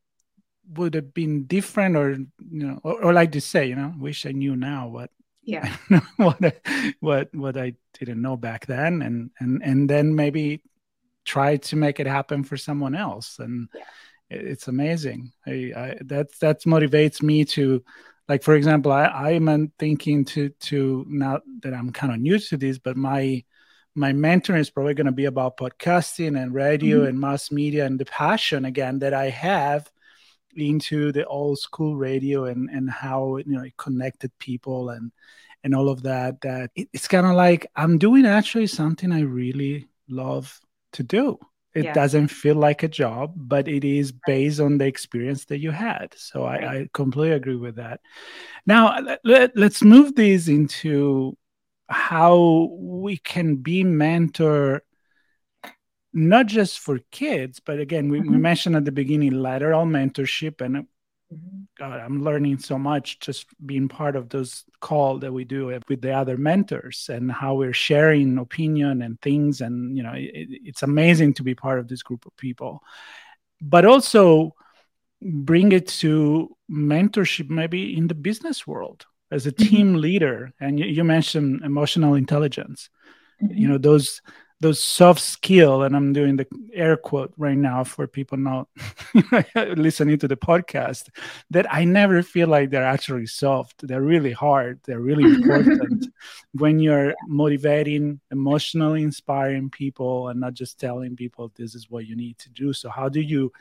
would 0.75 0.95
have 0.95 1.13
been 1.15 1.45
different 1.45 1.97
or 1.97 2.11
you 2.13 2.29
know 2.67 2.79
or, 2.85 3.05
or 3.05 3.13
like 3.13 3.33
to 3.33 3.41
say 3.41 3.67
you 3.67 3.75
know 3.75 3.93
wish 3.99 4.27
i 4.27 4.33
knew 4.33 4.55
now 4.55 4.87
what 4.87 5.11
yeah 5.49 5.75
what 6.17 6.37
I, 6.45 6.95
what 7.01 7.35
what 7.35 7.57
i 7.57 7.73
didn't 7.99 8.21
know 8.21 8.37
back 8.37 8.67
then 8.67 9.01
and 9.01 9.31
and 9.41 9.63
and 9.65 9.89
then 9.89 10.15
maybe 10.15 10.63
try 11.25 11.57
to 11.57 11.77
make 11.77 12.01
it 12.01 12.07
happen 12.07 12.45
for 12.45 12.59
someone 12.59 12.95
else 12.95 13.39
and 13.39 13.69
yeah. 13.75 13.85
it's 14.29 14.69
amazing 14.69 15.33
I, 15.47 15.73
I 15.75 15.97
that 16.03 16.39
that 16.41 16.63
motivates 16.63 17.23
me 17.23 17.47
to 17.57 17.83
like 18.29 18.43
for 18.43 18.55
example 18.55 18.93
i 18.93 19.07
i'm 19.07 19.73
thinking 19.79 20.27
to 20.27 20.51
to 20.51 21.07
now 21.09 21.41
that 21.63 21.73
i'm 21.73 21.93
kind 21.93 22.13
of 22.13 22.21
new 22.21 22.39
to 22.39 22.57
this 22.59 22.79
but 22.79 22.99
my 22.99 23.43
my 23.95 24.13
mentor 24.13 24.57
is 24.57 24.71
probably 24.71 24.95
going 24.95 25.07
to 25.07 25.13
be 25.13 25.25
about 25.25 25.57
podcasting 25.57 26.41
and 26.41 26.53
radio 26.53 26.99
mm-hmm. 26.99 27.09
and 27.09 27.21
mass 27.21 27.51
media 27.51 27.87
and 27.87 27.99
the 27.99 28.05
passion 28.05 28.67
again 28.67 28.99
that 28.99 29.15
i 29.15 29.31
have 29.31 29.91
into 30.57 31.13
the 31.13 31.25
old 31.27 31.59
school 31.59 31.97
radio 31.97 32.45
and 32.45 32.69
and 32.71 32.91
how 32.91 33.37
you 33.37 33.53
know 33.53 33.63
it 33.63 33.77
connected 33.77 34.31
people 34.39 34.91
and 34.91 35.13
and 35.65 35.75
all 35.75 35.89
of 35.89 36.03
that 36.03 36.41
that 36.41 36.71
it, 36.75 36.89
it's 36.93 37.09
kind 37.09 37.27
of 37.27 37.35
like 37.35 37.67
i'm 37.77 37.99
doing 37.99 38.27
actually 38.27 38.67
something 38.67 39.13
i 39.13 39.21
really 39.21 39.89
love 40.09 40.61
to 40.93 41.03
do. 41.03 41.39
It 41.75 41.85
yeah. 41.85 41.93
doesn't 41.93 42.29
feel 42.29 42.57
like 42.57 42.83
a 42.83 42.89
job 42.89 43.35
but 43.37 43.69
it 43.69 43.85
is 43.85 44.13
based 44.27 44.59
on 44.59 44.79
the 44.79 44.87
experience 44.87 45.45
that 45.47 45.59
you 45.59 45.71
had. 45.71 46.15
So 46.17 46.45
I, 46.45 46.57
I, 46.57 46.89
completely 46.93 47.37
agree 47.37 47.57
with 47.57 47.77
that. 47.77 48.01
Now 48.67 48.99
let, 49.23 49.57
let's 49.57 49.83
move 49.83 50.17
these 50.17 50.49
into 50.49 51.37
how 51.89 52.71
we 52.73 53.19
can 53.19 53.57
be 53.57 53.85
mentor 53.85 54.83
not 56.13 56.47
just 56.47 56.79
for 56.79 56.99
kids 57.11 57.61
but 57.61 57.79
again 57.79 58.09
we, 58.09 58.21
mm-hmm. 58.21 58.33
we 58.33 58.37
mentioned 58.39 58.77
at 58.77 58.85
the 58.85 58.93
beginning 58.93 59.33
lateral 59.33 59.85
mentorship 59.85 60.61
and 60.61 60.77
mm-hmm. 60.77 61.61
god 61.77 62.01
i'm 62.01 62.23
learning 62.23 62.59
so 62.59 62.79
much 62.79 63.19
just 63.21 63.47
being 63.67 63.89
part 63.89 64.17
of 64.17 64.29
those 64.31 64.65
call 64.81 65.19
that 65.19 65.33
we 65.33 65.45
do 65.45 65.67
with 65.89 66.01
the 66.01 66.13
other 66.13 66.37
mentors 66.37 67.11
and 67.13 67.31
how 67.31 67.55
we're 67.55 67.73
sharing 67.73 68.39
opinion 68.39 69.03
and 69.03 69.21
things 69.21 69.61
and 69.61 69.97
you 69.97 70.03
know 70.03 70.15
it, 70.15 70.49
it's 70.65 70.83
amazing 70.83 71.35
to 71.35 71.43
be 71.43 71.55
part 71.55 71.79
of 71.79 71.89
this 71.89 72.03
group 72.03 72.25
of 72.25 72.37
people 72.37 72.83
but 73.61 73.85
also 73.85 74.55
bring 75.21 75.73
it 75.73 75.89
to 75.89 76.57
mentorship 76.71 77.51
maybe 77.51 77.97
in 77.97 78.07
the 78.07 78.15
business 78.15 78.67
world 78.67 79.05
as 79.31 79.47
a 79.47 79.53
mm-hmm. 79.53 79.65
team 79.65 79.95
leader 79.95 80.53
and 80.59 80.79
you, 80.79 80.87
you 80.87 81.05
mentioned 81.05 81.63
emotional 81.65 82.15
intelligence 82.15 82.89
mm-hmm. 83.43 83.55
you 83.55 83.69
know 83.69 83.77
those 83.77 84.23
those 84.61 84.83
soft 84.83 85.21
skill 85.21 85.83
and 85.83 85.95
i'm 85.95 86.13
doing 86.13 86.37
the 86.37 86.47
air 86.73 86.97
quote 86.97 87.33
right 87.37 87.57
now 87.59 87.85
for 87.85 88.07
people 88.07 88.37
not 88.37 88.69
listening 89.77 90.19
to 90.19 90.27
the 90.27 90.37
podcast 90.37 91.09
that 91.51 91.73
i 91.73 91.85
never 91.85 92.23
feel 92.23 92.49
like 92.49 92.71
they're 92.71 92.85
actually 92.85 93.27
soft. 93.27 93.87
They're 93.87 94.03
really 94.03 94.33
hard. 94.33 94.81
They're 94.85 95.01
really 95.01 95.25
important. 95.25 96.07
When 96.53 96.81
you're 96.81 97.15
motivating 97.27 98.21
emotionally 98.31 99.03
inspiring 99.03 99.71
people 99.71 100.29
and 100.29 100.41
not 100.41 100.55
just 100.55 100.81
telling 100.81 101.17
people 101.17 101.53
this 101.55 101.75
is 101.75 101.91
what 101.91 102.07
you 102.07 102.17
need 102.17 102.39
to 102.39 102.51
do. 102.51 102.73
So 102.73 102.89
how 102.89 103.09
do 103.09 103.21
you 103.21 103.53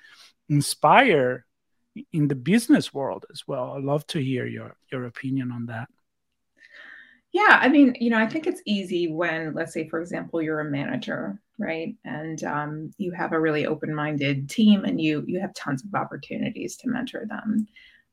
inspire 0.50 1.46
in 2.12 2.28
the 2.28 2.36
business 2.36 2.94
world 2.94 3.26
as 3.32 3.48
well? 3.48 3.74
I'd 3.74 3.84
love 3.84 4.06
to 4.08 4.20
hear 4.20 4.46
your 4.46 4.76
your 4.92 5.06
opinion 5.06 5.52
on 5.52 5.68
that 5.68 5.90
yeah, 7.38 7.60
I 7.62 7.70
mean, 7.70 7.96
you 8.00 8.10
know, 8.10 8.18
I 8.18 8.26
think 8.26 8.48
it's 8.48 8.64
easy 8.66 9.08
when, 9.12 9.54
let's 9.54 9.72
say, 9.72 9.88
for 9.88 10.02
example, 10.02 10.42
you're 10.42 10.62
a 10.62 10.72
manager, 10.72 11.40
right, 11.60 11.96
and 12.04 12.44
um, 12.44 12.92
you 12.98 13.12
have 13.12 13.32
a 13.32 13.40
really 13.40 13.68
open-minded 13.68 14.50
team, 14.50 14.86
and 14.86 15.00
you 15.00 15.24
you 15.28 15.40
have 15.40 15.54
tons 15.54 15.84
of 15.84 15.94
opportunities 15.94 16.78
to 16.78 16.90
mentor 16.90 17.26
them. 17.28 17.68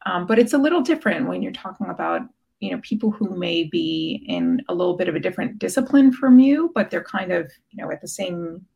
Um, 0.04 0.26
but 0.26 0.38
it's 0.38 0.52
a 0.52 0.58
little 0.58 0.82
different 0.82 1.26
when 1.26 1.40
you're 1.42 1.52
talking 1.52 1.88
about, 1.88 2.20
you 2.60 2.70
know, 2.70 2.80
people 2.82 3.10
who 3.10 3.34
may 3.34 3.64
be 3.64 4.26
in 4.28 4.62
a 4.68 4.74
little 4.74 4.96
bit 4.96 5.08
of 5.08 5.14
a 5.14 5.20
different 5.20 5.58
discipline 5.58 6.12
from 6.12 6.38
you, 6.38 6.70
but 6.74 6.90
they're 6.90 7.02
kind 7.02 7.32
of, 7.32 7.50
you 7.70 7.82
know, 7.82 7.90
at 7.90 8.02
the 8.02 8.08
same, 8.08 8.66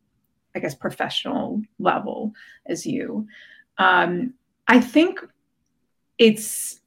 I 0.55 0.59
guess, 0.59 0.73
professional 0.73 1.61
level 1.77 2.33
as 2.65 2.87
you. 2.87 3.27
Um, 3.77 4.33
I 4.67 4.79
think 4.81 5.19
it's 6.17 6.81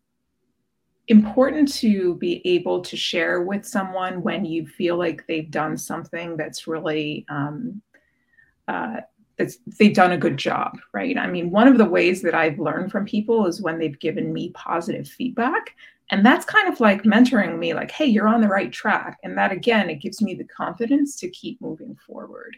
important 1.09 1.73
to 1.75 2.15
be 2.17 2.41
able 2.45 2.81
to 2.81 2.97
share 2.97 3.43
with 3.43 3.67
someone 3.67 4.23
when 4.23 4.45
you 4.45 4.67
feel 4.67 4.97
like 4.97 5.27
they've 5.27 5.51
done 5.51 5.77
something 5.77 6.37
that's 6.37 6.67
really 6.67 7.27
um, 7.29 7.83
uh, 8.69 9.01
that's 9.37 9.59
they've 9.79 9.95
done 9.95 10.13
a 10.13 10.19
good 10.19 10.37
job 10.37 10.79
right? 10.93 11.19
I 11.19 11.27
mean 11.27 11.51
one 11.51 11.69
of 11.69 11.79
the 11.79 11.85
ways 11.85 12.23
that 12.23 12.35
i've 12.35 12.59
learned 12.59 12.93
from 12.93 13.05
people 13.05 13.47
is 13.47 13.63
when 13.63 13.79
they've 13.79 13.99
given 13.99 14.33
me 14.33 14.51
positive 14.51 15.09
feedback 15.09 15.75
and 16.11 16.25
that's 16.25 16.45
kind 16.45 16.73
of 16.73 16.79
like 16.81 17.03
mentoring 17.03 17.59
me 17.59 17.75
like 17.75 17.91
hey 17.91 18.05
you're 18.05 18.29
on 18.29 18.41
the 18.41 18.49
right 18.49 18.73
track 18.73 19.19
and 19.25 19.37
that 19.37 19.51
again 19.51 19.91
it 19.91 20.01
gives 20.01 20.23
me 20.23 20.35
the 20.35 20.45
confidence 20.45 21.17
to 21.17 21.31
keep 21.31 21.61
moving 21.61 21.97
forward. 22.07 22.57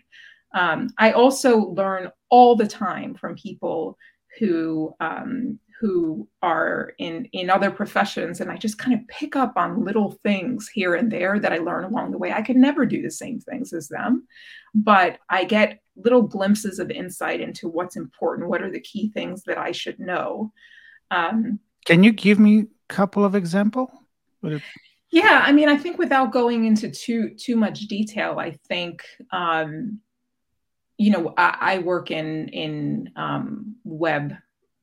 Um, 0.52 0.90
i 0.98 1.12
also 1.12 1.58
learn 1.58 2.10
all 2.28 2.56
the 2.56 2.66
time 2.66 3.14
from 3.14 3.36
people 3.36 3.96
who 4.38 4.94
um, 5.00 5.58
who 5.80 6.28
are 6.42 6.92
in 6.98 7.24
in 7.32 7.50
other 7.50 7.70
professions 7.70 8.40
and 8.40 8.50
i 8.50 8.56
just 8.56 8.78
kind 8.78 8.94
of 8.94 9.06
pick 9.08 9.34
up 9.36 9.54
on 9.56 9.84
little 9.84 10.12
things 10.22 10.68
here 10.68 10.94
and 10.94 11.10
there 11.10 11.38
that 11.38 11.52
i 11.52 11.58
learn 11.58 11.84
along 11.84 12.10
the 12.10 12.18
way. 12.18 12.32
I 12.32 12.42
could 12.42 12.56
never 12.56 12.86
do 12.86 13.02
the 13.02 13.10
same 13.10 13.40
things 13.40 13.72
as 13.72 13.88
them 13.88 14.26
but 14.74 15.18
i 15.28 15.44
get 15.44 15.80
little 15.96 16.22
glimpses 16.22 16.78
of 16.78 16.90
insight 16.90 17.40
into 17.40 17.68
what's 17.68 17.96
important 17.96 18.48
what 18.48 18.62
are 18.62 18.70
the 18.70 18.80
key 18.80 19.10
things 19.10 19.42
that 19.44 19.58
i 19.58 19.72
should 19.72 19.98
know. 19.98 20.52
Um, 21.10 21.60
can 21.86 22.02
you 22.02 22.12
give 22.12 22.38
me 22.38 22.60
a 22.60 22.66
couple 22.88 23.24
of 23.24 23.34
example? 23.34 23.90
Yeah 25.10 25.42
i 25.44 25.52
mean 25.52 25.68
i 25.68 25.76
think 25.76 25.98
without 25.98 26.32
going 26.32 26.64
into 26.64 26.90
too 26.90 27.30
too 27.34 27.56
much 27.56 27.80
detail 27.82 28.38
i 28.40 28.50
think 28.68 29.04
um, 29.32 30.00
you 30.98 31.10
know 31.10 31.34
I, 31.36 31.56
I, 31.60 31.78
work 31.78 32.10
in 32.10 32.48
in 32.48 33.10
um, 33.16 33.76
web 33.84 34.34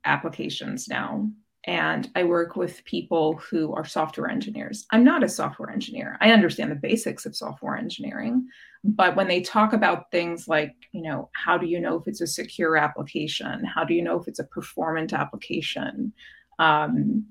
applications 0.05 0.87
now 0.87 1.29
and 1.65 2.09
I 2.15 2.23
work 2.23 2.55
with 2.55 2.83
people 2.85 3.37
who 3.37 3.73
are 3.73 3.85
software 3.85 4.29
engineers. 4.29 4.87
I'm 4.91 5.03
not 5.03 5.23
a 5.23 5.29
software 5.29 5.69
engineer. 5.69 6.17
I 6.19 6.31
understand 6.31 6.71
the 6.71 6.75
basics 6.75 7.25
of 7.25 7.35
software 7.35 7.77
engineering, 7.77 8.47
but 8.83 9.15
when 9.15 9.27
they 9.27 9.41
talk 9.41 9.73
about 9.73 10.09
things 10.09 10.47
like, 10.47 10.75
you 10.91 11.03
know, 11.03 11.29
how 11.33 11.59
do 11.59 11.67
you 11.67 11.79
know 11.79 11.97
if 11.97 12.07
it's 12.07 12.21
a 12.21 12.27
secure 12.27 12.77
application? 12.77 13.63
How 13.63 13.83
do 13.83 13.93
you 13.93 14.01
know 14.01 14.19
if 14.19 14.27
it's 14.27 14.39
a 14.39 14.45
performant 14.45 15.13
application? 15.13 16.13
Um, 16.57 17.25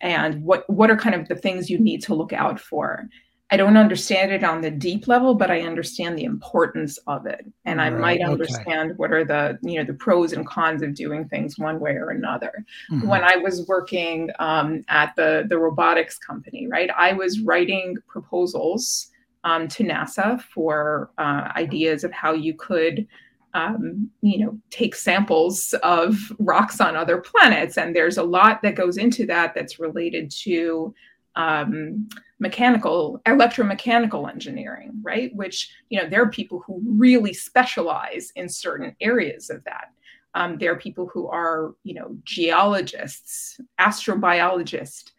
and 0.00 0.42
what 0.42 0.68
what 0.68 0.90
are 0.90 0.96
kind 0.96 1.14
of 1.14 1.28
the 1.28 1.36
things 1.36 1.70
you 1.70 1.78
need 1.78 2.02
to 2.02 2.14
look 2.14 2.32
out 2.32 2.58
for? 2.58 3.08
I 3.50 3.56
don't 3.56 3.78
understand 3.78 4.30
it 4.30 4.44
on 4.44 4.60
the 4.60 4.70
deep 4.70 5.08
level, 5.08 5.34
but 5.34 5.50
I 5.50 5.62
understand 5.62 6.18
the 6.18 6.24
importance 6.24 6.98
of 7.06 7.24
it. 7.24 7.46
And 7.64 7.80
I 7.80 7.88
right, 7.88 8.00
might 8.00 8.20
understand 8.20 8.90
okay. 8.90 8.96
what 8.96 9.10
are 9.10 9.24
the, 9.24 9.58
you 9.62 9.78
know, 9.78 9.84
the 9.84 9.94
pros 9.94 10.34
and 10.34 10.46
cons 10.46 10.82
of 10.82 10.94
doing 10.94 11.26
things 11.28 11.58
one 11.58 11.80
way 11.80 11.92
or 11.92 12.10
another. 12.10 12.64
Mm-hmm. 12.90 13.08
When 13.08 13.24
I 13.24 13.36
was 13.36 13.66
working 13.66 14.30
um, 14.38 14.84
at 14.88 15.16
the, 15.16 15.46
the 15.48 15.58
robotics 15.58 16.18
company, 16.18 16.66
right, 16.66 16.90
I 16.94 17.14
was 17.14 17.40
writing 17.40 17.96
proposals 18.06 19.08
um, 19.44 19.66
to 19.68 19.84
NASA 19.84 20.42
for 20.42 21.10
uh, 21.16 21.50
ideas 21.56 22.04
of 22.04 22.12
how 22.12 22.32
you 22.32 22.52
could 22.54 23.06
um, 23.54 24.10
you 24.20 24.44
know, 24.44 24.58
take 24.70 24.94
samples 24.94 25.74
of 25.82 26.16
rocks 26.38 26.80
on 26.80 26.96
other 26.96 27.18
planets. 27.18 27.78
And 27.78 27.96
there's 27.96 28.18
a 28.18 28.22
lot 28.22 28.60
that 28.62 28.74
goes 28.74 28.98
into 28.98 29.26
that 29.26 29.54
that's 29.54 29.80
related 29.80 30.30
to 30.42 30.94
um, 31.38 32.08
mechanical 32.40 33.20
electromechanical 33.24 34.30
engineering 34.30 34.92
right? 35.02 35.34
Which 35.34 35.70
you 35.88 36.00
know 36.00 36.08
there 36.08 36.22
are 36.22 36.30
people 36.30 36.62
who 36.66 36.82
really 36.84 37.32
specialize 37.32 38.30
in 38.36 38.48
certain 38.48 38.94
areas 39.00 39.48
of 39.48 39.64
that. 39.64 39.92
Um, 40.34 40.58
there 40.58 40.72
are 40.72 40.78
people 40.78 41.08
who 41.12 41.28
are 41.28 41.74
you 41.84 41.94
know 41.94 42.16
geologists 42.24 43.58
astrobiologists. 43.80 45.12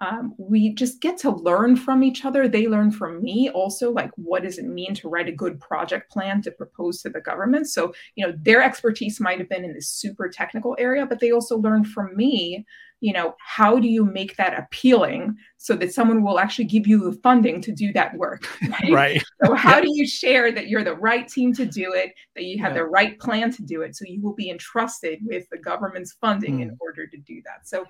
Um, 0.00 0.34
we 0.36 0.74
just 0.74 1.00
get 1.00 1.16
to 1.18 1.30
learn 1.30 1.76
from 1.76 2.02
each 2.02 2.24
other. 2.24 2.48
They 2.48 2.66
learn 2.66 2.90
from 2.90 3.22
me 3.22 3.50
also 3.50 3.90
like 3.92 4.10
what 4.16 4.42
does 4.42 4.58
it 4.58 4.66
mean 4.66 4.94
to 4.96 5.08
write 5.08 5.28
a 5.28 5.32
good 5.32 5.58
project 5.60 6.10
plan 6.10 6.42
to 6.42 6.50
propose 6.50 7.00
to 7.02 7.08
the 7.08 7.20
government? 7.20 7.68
So 7.68 7.94
you 8.16 8.26
know 8.26 8.34
their 8.42 8.62
expertise 8.62 9.20
might 9.20 9.38
have 9.38 9.48
been 9.48 9.64
in 9.64 9.72
this 9.72 9.88
super 9.88 10.28
technical 10.28 10.76
area 10.78 11.06
but 11.06 11.20
they 11.20 11.32
also 11.32 11.56
learned 11.56 11.88
from 11.88 12.14
me 12.16 12.66
you 13.02 13.12
know 13.12 13.34
how 13.38 13.78
do 13.78 13.88
you 13.88 14.04
make 14.04 14.36
that 14.36 14.58
appealing 14.58 15.36
so 15.58 15.74
that 15.74 15.92
someone 15.92 16.22
will 16.22 16.38
actually 16.38 16.64
give 16.64 16.86
you 16.86 17.10
the 17.10 17.18
funding 17.20 17.60
to 17.60 17.72
do 17.72 17.92
that 17.92 18.16
work 18.16 18.46
right, 18.70 18.92
right. 18.92 19.24
so 19.44 19.54
how 19.54 19.80
do 19.80 19.88
you 19.90 20.06
share 20.06 20.52
that 20.52 20.68
you're 20.68 20.84
the 20.84 20.94
right 20.94 21.28
team 21.28 21.52
to 21.52 21.66
do 21.66 21.92
it 21.92 22.12
that 22.36 22.44
you 22.44 22.62
have 22.62 22.72
yeah. 22.72 22.78
the 22.78 22.84
right 22.84 23.18
plan 23.18 23.50
to 23.50 23.62
do 23.62 23.82
it 23.82 23.96
so 23.96 24.04
you 24.06 24.22
will 24.22 24.34
be 24.34 24.48
entrusted 24.48 25.18
with 25.24 25.44
the 25.50 25.58
government's 25.58 26.12
funding 26.20 26.58
mm. 26.58 26.62
in 26.62 26.76
order 26.80 27.06
to 27.06 27.18
do 27.18 27.42
that 27.44 27.66
so 27.66 27.84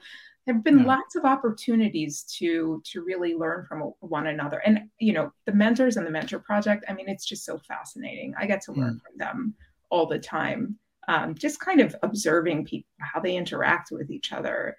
there 0.47 0.55
have 0.55 0.65
been 0.65 0.81
yeah. 0.81 0.87
lots 0.87 1.15
of 1.15 1.25
opportunities 1.25 2.23
to 2.23 2.83
to 2.85 3.05
really 3.05 3.35
learn 3.35 3.67
from 3.69 3.93
one 4.01 4.29
another 4.29 4.59
and 4.65 4.81
you 4.99 5.13
know 5.13 5.31
the 5.45 5.53
mentors 5.53 5.99
and 5.99 6.07
the 6.07 6.11
mentor 6.11 6.39
project 6.39 6.85
i 6.89 6.95
mean 6.95 7.09
it's 7.09 7.27
just 7.27 7.45
so 7.45 7.59
fascinating 7.59 8.35
i 8.39 8.47
get 8.47 8.63
to 8.63 8.73
learn 8.73 8.95
mm. 8.95 9.03
from 9.03 9.19
them 9.19 9.55
all 9.91 10.07
the 10.07 10.19
time 10.19 10.79
um, 11.09 11.35
just 11.35 11.61
kind 11.61 11.81
of 11.81 11.97
observing 12.03 12.65
people, 12.65 12.89
how 13.01 13.21
they 13.21 13.37
interact 13.37 13.91
with 13.91 14.11
each 14.11 14.33
other, 14.33 14.77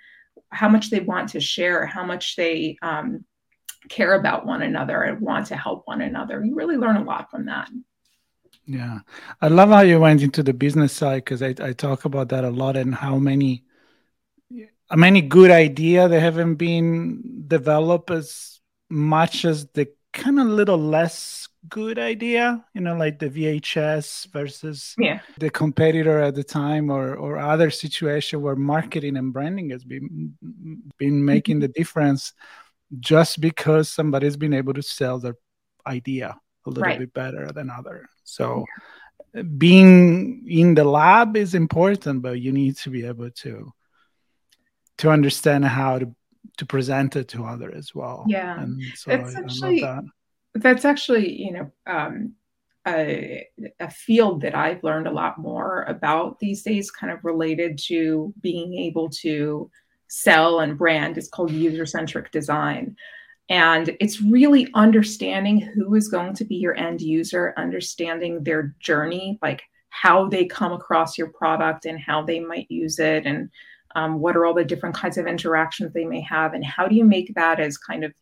how 0.50 0.70
much 0.70 0.90
they 0.90 1.00
want 1.00 1.30
to 1.30 1.40
share, 1.40 1.86
how 1.86 2.06
much 2.06 2.36
they 2.36 2.78
um, 2.82 3.26
care 3.90 4.14
about 4.14 4.46
one 4.46 4.62
another 4.62 5.02
and 5.04 5.20
want 5.20 5.48
to 5.48 5.56
help 5.56 5.84
one 5.86 6.02
another. 6.02 6.44
You 6.44 6.56
really 6.56 6.78
learn 6.78 6.98
a 6.98 7.04
lot 7.04 7.30
from 7.32 7.46
that. 7.46 7.70
Yeah. 8.66 9.00
I 9.42 9.48
love 9.48 9.70
how 9.70 9.82
you 9.82 10.00
went 10.00 10.22
into 10.22 10.42
the 10.42 10.54
business 10.54 10.94
side 10.94 11.26
because 11.26 11.42
I, 11.42 11.54
I 11.60 11.74
talk 11.74 12.06
about 12.06 12.30
that 12.30 12.46
a 12.46 12.50
lot 12.50 12.78
and 12.78 12.96
how 12.96 13.18
many 13.18 13.64
many 14.96 15.22
good 15.22 15.52
idea 15.52 16.08
they 16.08 16.20
haven't 16.20 16.56
been 16.56 17.46
developed 17.48 18.12
as 18.12 18.60
much 18.90 19.46
as 19.46 19.68
the 19.74 19.88
kind 20.12 20.40
of 20.40 20.48
little 20.48 20.78
less 20.78 21.48
good 21.70 21.98
idea 21.98 22.64
you 22.74 22.82
know 22.82 22.96
like 22.96 23.20
the 23.20 23.30
vhs 23.30 24.28
versus 24.28 24.96
yeah. 24.98 25.20
the 25.38 25.50
competitor 25.50 26.20
at 26.20 26.36
the 26.36 26.44
time 26.44 26.90
or 26.90 27.16
or 27.16 27.38
other 27.38 27.70
situation 27.70 28.42
where 28.42 28.56
marketing 28.56 29.16
and 29.16 29.32
branding 29.32 29.70
has 29.70 29.84
been 29.84 30.34
been 30.98 31.24
making 31.24 31.60
the 31.60 31.68
mm-hmm. 31.68 31.80
difference 31.80 32.34
just 33.00 33.40
because 33.40 33.90
somebody's 33.90 34.38
been 34.38 34.54
able 34.54 34.74
to 34.74 34.84
sell 34.84 35.20
their 35.20 35.36
idea 35.88 36.36
a 36.66 36.70
little 36.70 36.84
right. 36.84 37.00
bit 37.00 37.14
better 37.14 37.50
than 37.52 37.70
other 37.70 38.08
so 38.24 38.66
yeah. 38.68 38.84
Uh, 39.36 39.42
being 39.58 40.46
in 40.48 40.76
the 40.76 40.84
lab 40.84 41.36
is 41.36 41.56
important 41.56 42.22
but 42.22 42.40
you 42.40 42.52
need 42.52 42.78
to 42.78 42.92
be 42.92 43.04
able 43.04 43.32
to 43.32 43.72
to 44.98 45.10
understand 45.10 45.66
how 45.66 45.98
to 45.98 46.14
to 46.58 46.68
present 46.68 47.16
it 47.16 47.30
to 47.30 47.44
others 47.44 47.74
as 47.76 47.96
well 47.96 48.26
yeah 48.28 48.60
and 48.62 48.80
so 48.94 49.12
it's 49.12 49.36
I, 49.36 49.40
actually 49.40 49.84
I 49.84 49.88
that 49.88 50.04
that's 50.56 50.86
actually 50.86 51.42
you 51.42 51.52
know 51.52 51.72
um, 51.88 52.34
a, 52.88 53.48
a, 53.80 53.90
field 53.90 54.42
that 54.42 54.56
I've 54.56 54.84
learned 54.84 55.08
a 55.08 55.12
lot 55.12 55.38
more 55.38 55.84
about 55.84 56.40
these 56.40 56.64
days, 56.64 56.92
kind 56.92 57.14
of 57.14 57.24
related 57.24 57.80
to 57.88 58.34
being 58.42 58.74
able 58.74 59.10
to 59.22 59.70
sell 60.08 60.60
and 60.60 60.78
brand. 60.78 61.18
It's 61.18 61.30
called 61.30 61.52
user 61.52 61.86
centric 61.86 62.32
design. 62.32 62.96
And 63.50 63.96
it's 64.00 64.22
really 64.22 64.70
understanding 64.74 65.60
who 65.60 65.96
is 65.96 66.08
going 66.08 66.34
to 66.36 66.46
be 66.46 66.56
your 66.56 66.76
end 66.76 67.02
user, 67.02 67.54
understanding 67.58 68.44
their 68.44 68.76
journey, 68.80 69.38
like 69.42 69.64
how 69.90 70.28
they 70.28 70.46
come 70.46 70.72
across 70.72 71.18
your 71.18 71.28
product 71.30 71.86
and 71.86 72.00
how 72.00 72.24
they 72.24 72.40
might 72.40 72.70
use 72.70 73.00
it, 73.00 73.26
and 73.26 73.50
um, 73.96 74.20
what 74.20 74.36
are 74.36 74.46
all 74.46 74.54
the 74.54 74.66
different 74.66 74.96
kinds 74.96 75.18
of 75.18 75.28
interactions 75.28 75.94
they 75.94 76.06
may 76.06 76.22
have, 76.22 76.54
and 76.54 76.66
how 76.66 76.88
do 76.88 76.96
you 76.96 77.04
make 77.04 77.34
that 77.36 77.60
as 77.60 77.78
kind 77.78 78.04
of 78.04 78.14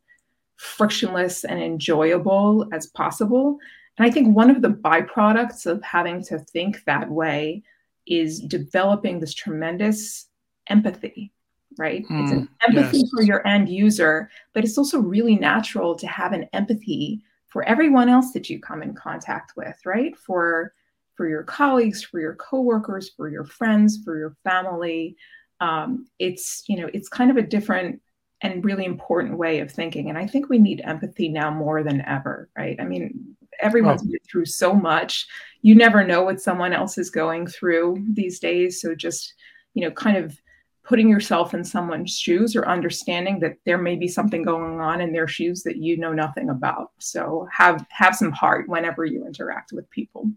frictionless 0.62 1.43
and 1.43 1.60
enjoyable 1.60 2.67
as 2.71 2.86
possible. 2.86 3.58
And 3.97 4.06
I 4.06 4.12
think 4.12 4.36
one 4.36 4.52
of 4.52 4.62
the 4.62 4.69
byproducts 4.69 5.65
of 5.65 5.82
having 5.82 6.24
to 6.26 6.38
think 6.38 6.84
that 6.86 7.10
way 7.10 7.63
is 8.06 8.39
developing 8.39 9.19
this 9.19 9.34
tremendous 9.34 10.28
empathy, 10.67 11.32
right? 11.80 12.06
Mm, 12.08 12.21
it's 12.21 12.32
an 12.32 12.39
hmm, 12.39 12.78
empathy 12.78 13.00
yes. 13.00 13.10
for 13.10 13.24
your 13.24 13.45
end 13.47 13.69
user, 13.69 14.30
but 14.54 14.63
it's 14.63 14.78
also 14.78 15.00
really 15.00 15.36
natural 15.36 15.95
to 15.95 16.06
have 16.06 16.32
an 16.32 16.47
empathy 16.54 17.24
for 17.47 17.63
everyone 17.63 18.08
else 18.08 18.32
that 18.34 18.47
you 18.47 18.60
come 18.60 18.84
in 18.84 18.93
contact 18.93 19.54
with, 19.58 19.78
right? 19.84 20.15
For 20.15 20.74
for 21.15 21.28
your 21.28 21.43
colleagues, 21.43 22.04
for 22.04 22.19
your 22.19 22.36
coworkers, 22.36 23.10
for 23.10 23.30
your 23.30 23.45
friends, 23.45 24.00
for 24.04 24.17
your 24.17 24.36
family. 24.43 25.15
Um, 25.60 26.06
it's 26.19 26.63
you 26.67 26.80
know 26.80 26.89
it's 26.93 27.10
kind 27.10 27.32
of 27.32 27.38
a 27.38 27.41
different 27.41 28.00
and 28.41 28.65
really 28.65 28.86
important 28.86 29.38
way 29.38 29.60
of 29.60 29.71
thinking. 29.71 30.10
And 30.10 30.17
I 30.17 30.27
think 30.27 30.49
we 30.49 30.58
need 30.58 30.82
empathy 30.84 31.30
now 31.30 31.51
more 31.51 31.84
than 31.84 32.01
ever, 32.01 32.49
right? 32.58 32.75
I 32.80 32.86
mean, 32.86 33.36
everyone's 33.60 34.04
been 34.04 34.19
through 34.30 34.45
so 34.45 34.73
much. 34.73 35.27
You 35.62 35.75
never 35.75 36.04
know 36.04 36.23
what 36.23 36.41
someone 36.41 36.73
else 36.73 36.97
is 36.97 37.10
going 37.10 37.47
through 37.47 38.04
these 38.13 38.39
days. 38.39 38.82
So 38.82 38.95
just, 38.95 39.34
you 39.73 39.84
know, 39.84 39.91
kind 39.91 40.17
of 40.17 40.39
putting 40.84 41.08
yourself 41.08 41.54
in 41.54 41.63
someone's 41.63 42.17
shoes 42.17 42.56
or 42.56 42.67
understanding 42.67 43.39
that 43.39 43.58
there 43.65 43.77
may 43.77 43.95
be 43.95 44.08
something 44.08 44.43
going 44.43 44.82
on 44.82 44.99
in 45.01 45.13
their 45.13 45.27
shoes 45.27 45.62
that 45.63 45.77
you 45.77 45.97
know 45.97 46.12
nothing 46.12 46.49
about. 46.49 46.91
So 46.99 47.47
have 47.56 47.86
have 47.89 48.15
some 48.15 48.32
heart 48.32 48.67
whenever 48.67 49.06
you 49.06 49.25
interact 49.25 49.71
with 49.71 49.89
people. 49.91 50.32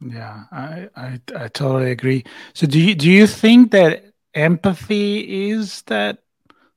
Yeah, 0.00 0.42
I, 0.50 0.88
I, 0.96 1.20
I 1.36 1.48
totally 1.48 1.92
agree. 1.92 2.24
So 2.54 2.66
do 2.66 2.80
you 2.80 2.94
do 2.94 3.10
you 3.10 3.26
think 3.26 3.70
that 3.70 4.04
empathy 4.34 5.48
is 5.50 5.82
that 5.82 6.23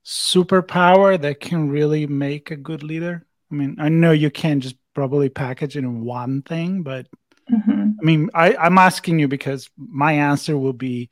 superpower 0.08 1.20
that 1.22 1.42
can 1.42 1.70
really 1.70 2.08
make 2.08 2.50
a 2.50 2.56
good 2.56 2.82
leader? 2.82 3.26
I 3.52 3.56
mean, 3.56 3.76
I 3.78 3.90
know 3.90 4.12
you 4.12 4.32
can't 4.32 4.64
just 4.64 4.78
probably 4.94 5.28
package 5.28 5.76
it 5.76 5.84
in 5.84 6.06
one 6.06 6.42
thing, 6.44 6.82
but 6.82 7.08
mm-hmm. 7.52 7.92
I 8.02 8.06
mean, 8.06 8.30
I, 8.34 8.56
I'm 8.56 8.78
asking 8.78 9.20
you 9.20 9.28
because 9.28 9.70
my 9.76 10.14
answer 10.14 10.58
will 10.58 10.74
be 10.74 11.10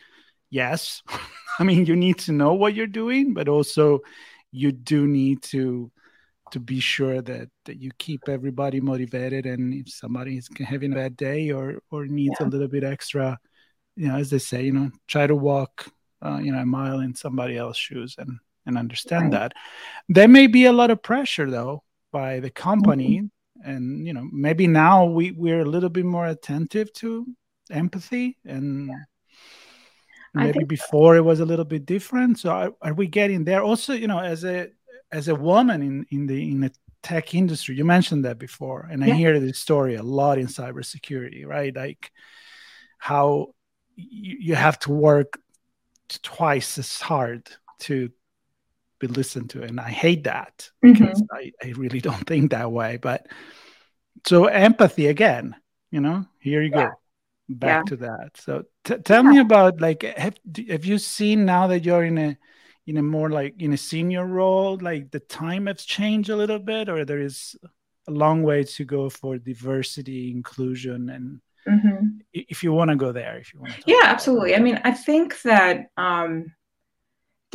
yes. 0.50 1.04
I 1.60 1.64
mean, 1.64 1.86
you 1.86 1.96
need 1.96 2.20
to 2.20 2.32
know 2.32 2.54
what 2.54 2.74
you're 2.74 2.88
doing, 2.88 3.34
but 3.34 3.50
also 3.50 4.00
you 4.52 4.72
do 4.72 5.06
need 5.06 5.44
to 5.44 5.92
to 6.52 6.60
be 6.60 6.80
sure 6.80 7.22
that 7.22 7.50
that 7.66 7.82
you 7.82 7.92
keep 7.98 8.30
everybody 8.30 8.80
motivated 8.80 9.46
and 9.46 9.74
if 9.74 9.90
somebody 9.90 10.38
is 10.38 10.48
having 10.60 10.94
a 10.94 10.96
bad 10.96 11.18
day 11.18 11.52
or 11.52 11.82
or 11.92 12.06
needs 12.06 12.36
yeah. 12.40 12.46
a 12.46 12.50
little 12.50 12.68
bit 12.68 12.84
extra 12.84 13.38
you 13.96 14.08
know 14.08 14.16
as 14.16 14.30
they 14.30 14.38
say 14.38 14.64
you 14.64 14.72
know 14.72 14.92
try 15.08 15.26
to 15.26 15.36
walk 15.36 15.88
uh, 16.24 16.38
you 16.38 16.52
know 16.52 16.60
a 16.60 16.66
mile 16.66 17.00
in 17.00 17.16
somebody 17.16 17.58
else's 17.58 17.82
shoes 17.82 18.16
and 18.20 18.38
and 18.66 18.78
understand 18.78 19.34
right. 19.34 19.52
that. 19.52 19.54
There 20.10 20.28
may 20.28 20.48
be 20.48 20.66
a 20.66 20.74
lot 20.74 20.92
of 20.92 21.02
pressure 21.02 21.50
though 21.50 21.84
by 22.12 22.40
the 22.40 22.50
company, 22.50 23.22
mm-hmm. 23.22 23.70
and 23.70 24.08
you 24.08 24.14
know 24.14 24.28
maybe 24.32 24.68
now 24.68 25.06
we 25.06 25.32
we're 25.32 25.62
a 25.62 25.66
little 25.66 25.90
bit 25.90 26.06
more 26.06 26.28
attentive 26.28 26.92
to 26.94 27.28
empathy 27.72 28.38
and. 28.46 28.88
Yeah. 28.88 28.96
Maybe 30.38 30.66
before 30.66 31.14
so. 31.14 31.20
it 31.20 31.24
was 31.24 31.40
a 31.40 31.46
little 31.46 31.64
bit 31.64 31.86
different. 31.86 32.40
So 32.40 32.50
are, 32.50 32.74
are 32.82 32.94
we 32.94 33.08
getting 33.08 33.46
there? 33.46 33.64
Also, 33.64 33.94
you 33.94 34.08
know, 34.08 34.20
as 34.20 34.44
a 34.44 34.68
as 35.10 35.30
a 35.30 35.36
woman 35.36 35.82
in 35.82 36.06
in 36.12 36.28
the 36.28 36.52
in 36.52 36.60
the 36.60 36.74
tech 37.02 37.34
industry, 37.34 37.76
you 37.76 37.86
mentioned 37.86 38.26
that 38.26 38.38
before, 38.38 38.86
and 38.92 39.02
yeah. 39.02 39.14
I 39.14 39.18
hear 39.18 39.40
this 39.40 39.60
story 39.60 39.96
a 39.96 40.04
lot 40.04 40.38
in 40.38 40.48
cybersecurity, 40.48 41.46
right? 41.46 41.74
Like 41.74 42.12
how 42.98 43.54
you, 43.96 44.38
you 44.40 44.56
have 44.56 44.78
to 44.80 44.92
work 44.92 45.40
twice 46.22 46.78
as 46.78 47.00
hard 47.00 47.48
to 47.80 48.10
be 49.00 49.08
listened 49.08 49.50
to 49.50 49.64
and 49.64 49.80
i 49.80 49.90
hate 49.90 50.24
that 50.24 50.70
because 50.82 51.22
mm-hmm. 51.22 51.36
I, 51.36 51.52
I 51.64 51.72
really 51.72 52.00
don't 52.00 52.28
think 52.28 52.52
that 52.52 52.72
way 52.72 52.98
but 52.98 53.28
so 54.26 54.46
empathy 54.46 55.08
again 55.08 55.56
you 55.92 56.02
know 56.02 56.26
here 56.40 56.62
you 56.62 56.72
yeah. 56.74 56.88
go 56.88 56.92
back 57.50 57.86
yeah. 57.86 57.90
to 57.90 57.96
that 57.98 58.30
so 58.36 58.64
t- 58.84 58.98
tell 58.98 59.24
yeah. 59.24 59.30
me 59.32 59.40
about 59.40 59.80
like 59.80 60.04
have, 60.04 60.36
have 60.70 60.86
you 60.86 60.98
seen 60.98 61.46
now 61.46 61.68
that 61.68 61.84
you're 61.84 62.04
in 62.04 62.18
a 62.18 62.38
in 62.88 62.98
a 62.98 63.04
more 63.04 63.30
like 63.30 63.56
in 63.60 63.74
a 63.74 63.78
senior 63.78 64.26
role 64.26 64.78
like 64.82 65.12
the 65.12 65.20
time 65.20 65.68
has 65.68 65.84
changed 65.84 66.30
a 66.30 66.36
little 66.36 66.60
bit 66.60 66.90
or 66.90 67.06
there 67.06 67.22
is 67.22 67.56
a 68.08 68.12
long 68.12 68.44
way 68.44 68.64
to 68.64 68.86
go 68.86 69.10
for 69.10 69.38
diversity 69.38 70.32
inclusion 70.32 71.10
and 71.10 71.42
mm-hmm. 71.68 72.08
if 72.34 72.64
you 72.64 72.72
want 72.72 72.90
to 72.90 72.96
go 72.96 73.12
there 73.12 73.38
if 73.38 73.54
you 73.54 73.60
want 73.60 73.74
to 73.74 73.84
yeah 73.88 74.04
absolutely 74.04 74.56
i 74.56 74.60
mean 74.60 74.80
i 74.84 74.92
think 74.92 75.42
that 75.42 75.88
um 75.98 76.52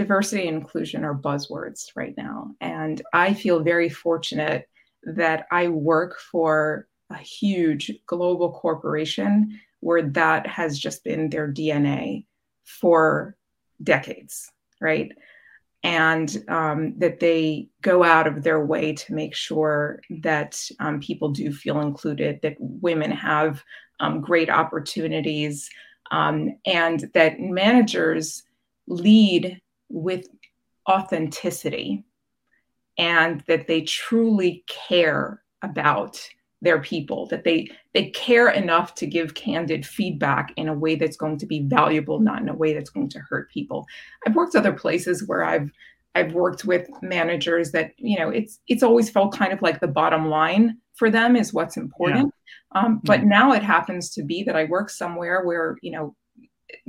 diversity 0.00 0.48
and 0.48 0.56
inclusion 0.56 1.04
are 1.04 1.14
buzzwords 1.14 1.88
right 1.94 2.14
now. 2.16 2.54
And 2.62 3.02
I 3.12 3.34
feel 3.34 3.60
very 3.62 3.90
fortunate 3.90 4.66
that 5.02 5.46
I 5.50 5.68
work 5.68 6.18
for 6.18 6.88
a 7.10 7.18
huge 7.18 7.92
global 8.06 8.50
corporation 8.52 9.60
where 9.80 10.00
that 10.02 10.46
has 10.46 10.78
just 10.78 11.04
been 11.04 11.28
their 11.28 11.52
DNA 11.52 12.24
for 12.64 13.36
decades, 13.82 14.50
right? 14.80 15.12
And 15.82 16.44
um, 16.48 16.98
that 16.98 17.20
they 17.20 17.68
go 17.82 18.02
out 18.02 18.26
of 18.26 18.42
their 18.42 18.64
way 18.64 18.94
to 18.94 19.14
make 19.14 19.34
sure 19.34 20.00
that 20.22 20.58
um, 20.78 21.00
people 21.00 21.28
do 21.28 21.52
feel 21.52 21.82
included, 21.82 22.40
that 22.42 22.56
women 22.58 23.10
have 23.10 23.62
um, 24.00 24.22
great 24.22 24.48
opportunities, 24.48 25.68
um, 26.10 26.56
and 26.64 27.10
that 27.12 27.38
managers 27.38 28.44
lead 28.86 29.60
with 29.90 30.26
authenticity 30.88 32.04
and 32.96 33.42
that 33.46 33.66
they 33.66 33.82
truly 33.82 34.64
care 34.66 35.42
about 35.62 36.20
their 36.62 36.80
people 36.80 37.26
that 37.26 37.44
they 37.44 37.68
they 37.94 38.10
care 38.10 38.50
enough 38.50 38.94
to 38.94 39.06
give 39.06 39.34
candid 39.34 39.86
feedback 39.86 40.52
in 40.56 40.68
a 40.68 40.74
way 40.74 40.94
that's 40.94 41.16
going 41.16 41.38
to 41.38 41.46
be 41.46 41.62
valuable 41.62 42.20
not 42.20 42.42
in 42.42 42.48
a 42.48 42.54
way 42.54 42.74
that's 42.74 42.90
going 42.90 43.08
to 43.08 43.18
hurt 43.18 43.50
people 43.50 43.86
i've 44.26 44.34
worked 44.34 44.54
other 44.54 44.72
places 44.72 45.26
where 45.26 45.42
i've 45.42 45.70
i've 46.14 46.34
worked 46.34 46.64
with 46.64 46.86
managers 47.02 47.72
that 47.72 47.92
you 47.96 48.18
know 48.18 48.28
it's 48.28 48.58
it's 48.68 48.82
always 48.82 49.08
felt 49.08 49.34
kind 49.34 49.52
of 49.52 49.62
like 49.62 49.80
the 49.80 49.88
bottom 49.88 50.28
line 50.28 50.76
for 50.94 51.10
them 51.10 51.34
is 51.34 51.54
what's 51.54 51.78
important 51.78 52.32
yeah. 52.74 52.82
um, 52.82 53.00
but 53.04 53.20
yeah. 53.20 53.26
now 53.26 53.52
it 53.52 53.62
happens 53.62 54.10
to 54.10 54.22
be 54.22 54.42
that 54.42 54.56
i 54.56 54.64
work 54.64 54.90
somewhere 54.90 55.44
where 55.44 55.76
you 55.80 55.90
know 55.90 56.14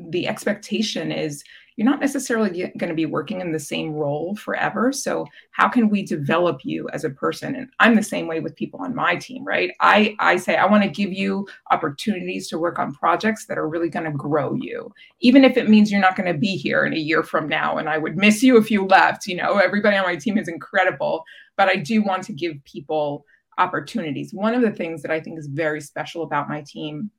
the 0.10 0.28
expectation 0.28 1.12
is 1.12 1.44
you're 1.76 1.90
not 1.90 2.00
necessarily 2.00 2.72
going 2.78 2.90
to 2.90 2.94
be 2.94 3.06
working 3.06 3.42
in 3.42 3.52
the 3.52 3.60
same 3.60 3.94
role 3.94 4.36
forever. 4.36 4.92
So 4.92 5.26
how 5.52 5.70
can 5.70 5.90
we 5.90 6.04
develop 6.04 6.62
you 6.64 6.90
as 6.90 7.04
a 7.04 7.10
person? 7.10 7.56
And 7.56 7.70
I'm 7.80 7.96
the 7.96 8.04
same 8.04 8.28
way 8.28 8.40
with 8.40 8.56
people 8.56 8.82
on 8.82 8.96
my 8.96 9.16
team, 9.16 9.44
right? 9.46 9.72
I 9.80 10.16
I 10.20 10.38
say 10.38 10.56
I 10.58 10.66
want 10.66 10.84
to 10.84 10.90
give 10.90 11.14
you 11.14 11.48
opportunities 11.72 12.48
to 12.50 12.60
work 12.60 12.78
on 12.78 12.94
projects 12.94 13.46
that 13.46 13.58
are 13.58 13.70
really 13.70 13.90
going 13.90 14.06
to 14.06 14.12
grow 14.12 14.54
you, 14.54 14.92
even 15.22 15.44
if 15.44 15.58
it 15.58 15.70
means 15.70 15.92
you're 15.92 16.02
not 16.02 16.16
going 16.16 16.32
to 16.32 16.38
be 16.38 16.58
here 16.58 16.86
in 16.86 16.94
a 16.94 16.98
year 16.98 17.24
from 17.24 17.48
now. 17.48 17.78
And 17.78 17.90
I 17.90 17.98
would 17.98 18.18
miss 18.18 18.44
you 18.44 18.58
if 18.58 18.70
you 18.70 18.86
left. 18.86 19.28
You 19.28 19.38
know, 19.38 19.58
everybody 19.58 19.98
on 19.98 20.06
my 20.06 20.18
team 20.18 20.38
is 20.38 20.48
incredible, 20.48 21.24
but 21.58 21.70
I 21.70 21.78
do 21.78 22.04
want 22.04 22.24
to 22.26 22.34
give 22.34 22.64
people 22.66 23.26
opportunities. 23.58 24.34
One 24.34 24.54
of 24.54 24.62
the 24.62 24.72
things 24.72 25.02
that 25.02 25.12
I 25.12 25.20
think 25.20 25.40
is 25.40 25.48
very 25.48 25.82
special 25.82 26.24
about 26.24 26.50
my 26.50 26.64
team 26.66 27.12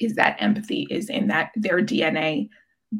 is 0.00 0.14
that 0.14 0.36
empathy 0.40 0.86
is 0.90 1.08
in 1.10 1.28
that 1.28 1.50
their 1.56 1.78
DNA 1.78 2.48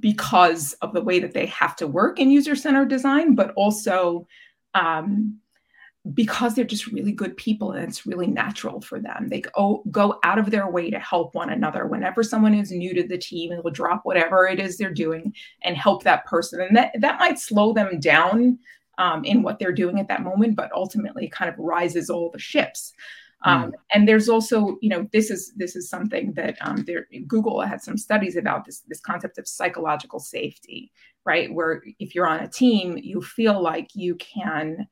because 0.00 0.72
of 0.82 0.92
the 0.92 1.02
way 1.02 1.20
that 1.20 1.34
they 1.34 1.46
have 1.46 1.76
to 1.76 1.86
work 1.86 2.18
in 2.18 2.30
user-centered 2.30 2.88
design, 2.88 3.34
but 3.34 3.52
also 3.54 4.26
um, 4.74 5.38
because 6.12 6.54
they're 6.54 6.64
just 6.64 6.88
really 6.88 7.12
good 7.12 7.36
people 7.36 7.72
and 7.72 7.88
it's 7.88 8.06
really 8.06 8.26
natural 8.26 8.80
for 8.80 9.00
them. 9.00 9.28
They 9.28 9.40
go, 9.40 9.82
go 9.90 10.18
out 10.22 10.38
of 10.38 10.50
their 10.50 10.68
way 10.68 10.90
to 10.90 10.98
help 10.98 11.34
one 11.34 11.50
another. 11.50 11.86
Whenever 11.86 12.22
someone 12.22 12.54
is 12.54 12.70
new 12.70 12.92
to 12.94 13.06
the 13.06 13.16
team, 13.16 13.50
they'll 13.50 13.70
drop 13.70 14.02
whatever 14.04 14.46
it 14.46 14.60
is 14.60 14.76
they're 14.76 14.90
doing 14.90 15.34
and 15.62 15.76
help 15.76 16.02
that 16.02 16.26
person. 16.26 16.60
And 16.60 16.76
that, 16.76 16.92
that 16.98 17.18
might 17.18 17.38
slow 17.38 17.72
them 17.72 18.00
down 18.00 18.58
um, 18.98 19.24
in 19.24 19.42
what 19.42 19.58
they're 19.58 19.72
doing 19.72 19.98
at 19.98 20.08
that 20.08 20.22
moment, 20.22 20.56
but 20.56 20.70
ultimately 20.72 21.28
kind 21.28 21.48
of 21.48 21.58
rises 21.58 22.10
all 22.10 22.30
the 22.30 22.38
ships. 22.38 22.92
Um, 23.44 23.64
mm. 23.64 23.72
And 23.92 24.08
there's 24.08 24.28
also, 24.28 24.78
you 24.80 24.88
know, 24.88 25.06
this 25.12 25.30
is 25.30 25.52
this 25.56 25.76
is 25.76 25.88
something 25.88 26.32
that 26.32 26.56
um, 26.60 26.84
there, 26.86 27.06
Google 27.26 27.60
had 27.60 27.82
some 27.82 27.96
studies 27.96 28.36
about 28.36 28.64
this 28.64 28.80
this 28.88 29.00
concept 29.00 29.38
of 29.38 29.46
psychological 29.46 30.18
safety, 30.18 30.90
right? 31.24 31.52
Where 31.52 31.82
if 31.98 32.14
you're 32.14 32.26
on 32.26 32.40
a 32.40 32.48
team, 32.48 32.98
you 33.00 33.22
feel 33.22 33.62
like 33.62 33.88
you 33.94 34.16
can 34.16 34.88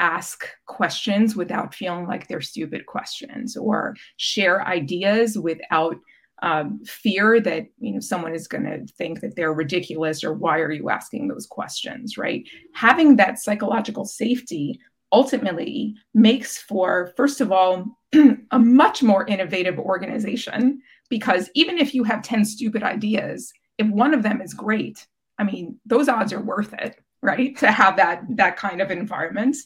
ask 0.00 0.48
questions 0.66 1.36
without 1.36 1.74
feeling 1.74 2.06
like 2.06 2.26
they're 2.26 2.40
stupid 2.40 2.86
questions, 2.86 3.56
or 3.56 3.94
share 4.16 4.66
ideas 4.66 5.38
without 5.38 5.96
um, 6.42 6.80
fear 6.84 7.40
that 7.40 7.66
you 7.78 7.92
know 7.92 8.00
someone 8.00 8.34
is 8.34 8.48
going 8.48 8.64
to 8.64 8.84
think 8.94 9.20
that 9.20 9.36
they're 9.36 9.54
ridiculous 9.54 10.24
or 10.24 10.34
why 10.34 10.58
are 10.58 10.72
you 10.72 10.90
asking 10.90 11.28
those 11.28 11.46
questions 11.46 12.18
right 12.18 12.42
having 12.74 13.14
that 13.14 13.38
psychological 13.38 14.04
safety 14.04 14.80
ultimately 15.12 15.94
makes 16.14 16.58
for 16.58 17.12
first 17.16 17.40
of 17.40 17.52
all 17.52 17.98
a 18.50 18.58
much 18.58 19.02
more 19.02 19.26
innovative 19.26 19.78
organization 19.78 20.80
because 21.08 21.50
even 21.54 21.78
if 21.78 21.94
you 21.94 22.04
have 22.04 22.22
10 22.22 22.44
stupid 22.44 22.82
ideas 22.82 23.52
if 23.78 23.86
one 23.88 24.14
of 24.14 24.22
them 24.22 24.40
is 24.40 24.54
great 24.54 25.06
i 25.38 25.44
mean 25.44 25.78
those 25.86 26.08
odds 26.08 26.32
are 26.32 26.42
worth 26.42 26.72
it 26.74 26.96
right 27.22 27.56
to 27.58 27.70
have 27.70 27.96
that 27.96 28.22
that 28.30 28.56
kind 28.56 28.80
of 28.80 28.90
environment 28.90 29.56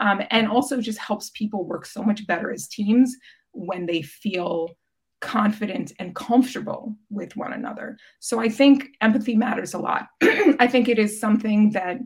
um, 0.00 0.20
and 0.30 0.48
also 0.48 0.80
just 0.80 0.98
helps 0.98 1.30
people 1.30 1.64
work 1.64 1.86
so 1.86 2.02
much 2.02 2.26
better 2.26 2.52
as 2.52 2.68
teams 2.68 3.16
when 3.52 3.86
they 3.86 4.02
feel 4.02 4.76
confident 5.20 5.92
and 5.98 6.14
comfortable 6.14 6.94
with 7.10 7.36
one 7.36 7.52
another. 7.52 7.96
So 8.20 8.38
I 8.38 8.48
think 8.48 8.88
empathy 9.00 9.34
matters 9.34 9.74
a 9.74 9.78
lot. 9.78 10.08
I 10.22 10.66
think 10.66 10.88
it 10.88 10.98
is 10.98 11.18
something 11.18 11.70
that 11.70 11.96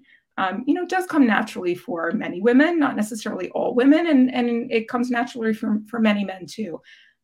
um, 0.41 0.65
you 0.67 0.73
know 0.73 0.87
does 0.87 1.05
come 1.05 1.27
naturally 1.27 1.75
for 1.75 2.13
many 2.13 2.41
women, 2.41 2.79
not 2.79 2.97
necessarily 2.97 3.51
all 3.51 3.75
women, 3.75 4.07
and 4.07 4.35
and 4.35 4.73
it 4.73 4.89
comes 4.89 5.11
naturally 5.11 5.53
for 5.53 5.81
for 5.87 6.01
many 6.01 6.25
men 6.25 6.47
too. 6.47 6.81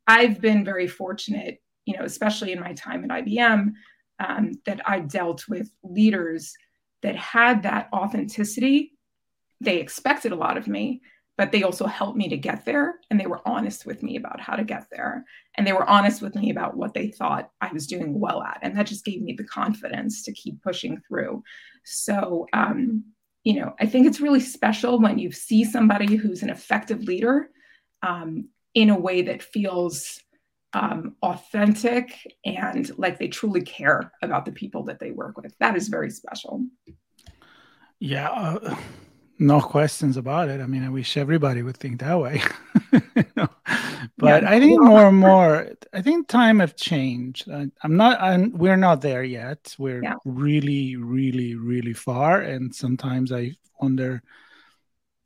I've 0.07 0.39
been 0.41 0.65
very 0.65 0.87
fortunate, 0.87 1.63
you 1.87 1.97
know, 1.97 2.05
especially 2.05 2.53
in 2.53 2.61
my 2.61 2.75
time 2.75 3.05
at 3.05 3.25
IBM, 3.25 3.73
um, 4.21 4.53
that 4.67 4.81
I 4.87 5.01
dealt 5.01 5.49
with 5.49 5.71
leaders 5.83 6.55
that 7.03 7.17
had 7.17 7.63
that 7.63 7.89
authenticity. 7.93 8.93
They 9.63 9.79
expected 9.79 10.33
a 10.33 10.37
lot 10.37 10.59
of 10.59 10.69
me, 10.69 11.01
but 11.39 11.53
they 11.53 11.63
also 11.63 11.87
helped 11.87 12.17
me 12.17 12.29
to 12.29 12.37
get 12.37 12.65
there 12.65 12.97
and 13.11 13.21
they 13.21 13.27
were 13.27 13.47
honest 13.47 13.85
with 13.85 14.03
me 14.03 14.17
about 14.17 14.41
how 14.41 14.57
to 14.57 14.65
get 14.65 14.87
there 14.91 15.25
and 15.57 15.67
they 15.67 15.73
were 15.73 15.89
honest 15.89 16.23
with 16.23 16.35
me 16.35 16.51
about 16.51 16.77
what 16.77 16.95
they 16.95 17.09
thought 17.09 17.51
i 17.61 17.73
was 17.73 17.87
doing 17.87 18.19
well 18.19 18.43
at 18.43 18.59
and 18.63 18.77
that 18.77 18.87
just 18.87 19.05
gave 19.05 19.23
me 19.23 19.33
the 19.33 19.45
confidence 19.45 20.23
to 20.23 20.33
keep 20.33 20.63
pushing 20.63 21.01
through. 21.07 21.43
So 21.85 22.47
um, 22.53 23.05
you 23.45 23.61
know 23.61 23.75
i 23.81 23.87
think 23.87 24.07
it's 24.07 24.21
really 24.21 24.41
special 24.41 25.01
when 25.01 25.19
you 25.19 25.31
see 25.31 25.65
somebody 25.65 26.17
who's 26.17 26.43
an 26.43 26.51
effective 26.51 27.03
leader 27.05 27.49
um, 28.03 28.49
in 28.75 28.91
a 28.91 28.99
way 28.99 29.23
that 29.23 29.43
feels 29.43 30.21
um, 30.77 31.17
authentic 31.23 32.37
and 32.45 32.97
like 32.99 33.19
they 33.19 33.29
truly 33.29 33.63
care 33.63 34.13
about 34.23 34.45
the 34.45 34.53
people 34.53 34.85
that 34.85 34.99
they 34.99 35.11
work 35.11 35.39
with. 35.39 35.57
That 35.59 35.75
is 35.75 35.89
very 35.89 36.11
special. 36.11 36.67
Yeah 37.99 38.29
uh 38.29 38.77
no 39.39 39.61
questions 39.61 40.17
about 40.17 40.49
it. 40.49 40.61
I 40.61 40.67
mean, 40.67 40.85
I 40.85 40.89
wish 40.89 41.17
everybody 41.17 41.63
would 41.63 41.77
think 41.77 42.01
that 42.01 42.19
way. 42.19 42.43
But 44.19 44.45
yeah, 44.45 44.51
I 44.51 44.61
think 44.61 44.81
more 44.81 45.09
and 45.09 45.19
more, 45.19 45.73
I 45.93 46.01
think 46.01 46.29
time 46.29 46.61
have 46.61 46.77
changed. 46.77 47.51
I, 47.51 47.67
am 47.85 47.97
not, 47.97 48.21
I'm, 48.21 48.53
we're 48.53 48.77
not 48.77 49.03
there 49.03 49.23
yet. 49.23 49.75
We're 49.79 50.03
yeah. 50.03 50.15
really, 50.25 50.97
really, 50.97 51.55
really 51.55 51.93
far. 51.93 52.41
And 52.41 52.75
sometimes 52.75 53.33
I 53.33 53.53
wonder, 53.81 54.23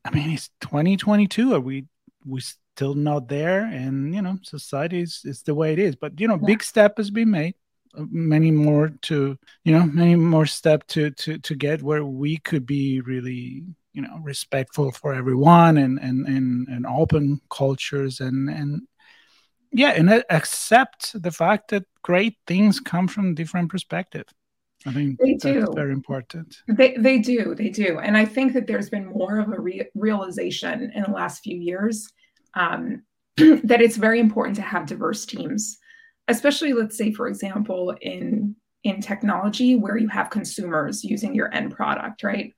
I 0.05 0.11
mean, 0.11 0.31
it's 0.31 0.51
2022. 0.63 1.55
Are 1.55 1.61
we, 1.61 1.87
we 2.25 2.41
still 2.41 2.95
not 2.95 3.29
there? 3.29 3.65
And, 3.65 4.15
you 4.15 4.23
know, 4.23 4.39
society 4.43 5.03
is, 5.03 5.23
is 5.25 5.43
the 5.43 5.55
way 5.55 5.73
it 5.73 5.79
is. 5.79 5.95
But, 5.95 6.19
you 6.19 6.27
know, 6.27 6.39
yeah. 6.41 6.47
big 6.47 6.63
step 6.63 6.97
has 6.97 7.11
been 7.11 7.31
made 7.31 7.55
uh, 7.97 8.05
many 8.09 8.53
more 8.53 8.91
to 9.03 9.37
you 9.65 9.73
know 9.73 9.85
many 9.85 10.15
more 10.15 10.47
step 10.47 10.87
to 10.87 11.11
to 11.11 11.39
to 11.39 11.57
get 11.57 11.83
where 11.83 12.05
we 12.05 12.37
could 12.37 12.65
be 12.65 13.01
really 13.01 13.65
you 13.93 14.03
know 14.03 14.19
respectful 14.23 14.91
for 14.91 15.15
everyone 15.15 15.79
and 15.79 15.99
and 15.99 16.27
and, 16.27 16.69
and 16.69 16.87
open 16.87 17.41
cultures 17.51 18.21
and 18.21 18.49
and 18.49 18.83
yeah 19.73 19.91
and 19.91 20.11
accept 20.31 21.21
the 21.23 21.31
fact 21.31 21.71
that 21.71 21.85
great 22.03 22.37
things 22.47 22.81
come 22.81 23.09
from 23.09 23.35
different 23.35 23.71
perspective. 23.71 24.25
I 24.87 24.93
think 24.93 25.19
they 25.21 25.35
do. 25.35 25.67
very 25.75 25.93
important. 25.93 26.57
They, 26.67 26.97
they 26.97 27.19
do 27.19 27.55
they 27.55 27.69
do. 27.69 27.99
And 27.99 28.17
i 28.17 28.25
think 28.25 28.55
that 28.55 28.67
there's 28.67 28.89
been 28.89 29.07
more 29.07 29.39
of 29.39 29.53
a 29.53 29.61
re- 29.61 29.91
realization 29.95 30.91
in 30.95 31.03
the 31.03 31.11
last 31.11 31.43
few 31.43 31.59
years 31.59 32.11
um, 32.55 33.03
that 33.37 33.83
it's 33.83 33.97
very 33.97 34.21
important 34.21 34.57
to 34.57 34.63
have 34.63 34.87
diverse 34.87 35.27
teams 35.27 35.79
especially 36.29 36.73
let's 36.73 36.97
say 36.97 37.13
for 37.13 37.29
example 37.29 37.95
in 38.01 38.55
in 38.85 39.01
technology 39.01 39.77
where 39.77 39.99
you 39.99 40.09
have 40.09 40.31
consumers 40.31 41.05
using 41.05 41.35
your 41.35 41.53
end 41.53 41.75
product 41.75 42.23
right 42.23 42.55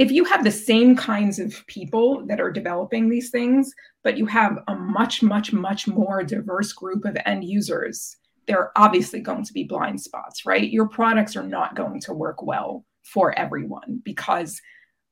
if 0.00 0.10
you 0.10 0.24
have 0.24 0.42
the 0.42 0.50
same 0.50 0.96
kinds 0.96 1.38
of 1.38 1.62
people 1.66 2.24
that 2.26 2.40
are 2.40 2.50
developing 2.50 3.10
these 3.10 3.28
things, 3.28 3.70
but 4.02 4.16
you 4.16 4.24
have 4.24 4.56
a 4.66 4.74
much, 4.74 5.22
much, 5.22 5.52
much 5.52 5.86
more 5.86 6.24
diverse 6.24 6.72
group 6.72 7.04
of 7.04 7.18
end 7.26 7.44
users, 7.44 8.16
there 8.46 8.58
are 8.58 8.72
obviously 8.76 9.20
going 9.20 9.44
to 9.44 9.52
be 9.52 9.62
blind 9.62 10.00
spots, 10.00 10.46
right? 10.46 10.70
Your 10.70 10.88
products 10.88 11.36
are 11.36 11.42
not 11.42 11.76
going 11.76 12.00
to 12.00 12.14
work 12.14 12.42
well 12.42 12.86
for 13.02 13.38
everyone 13.38 14.00
because 14.02 14.62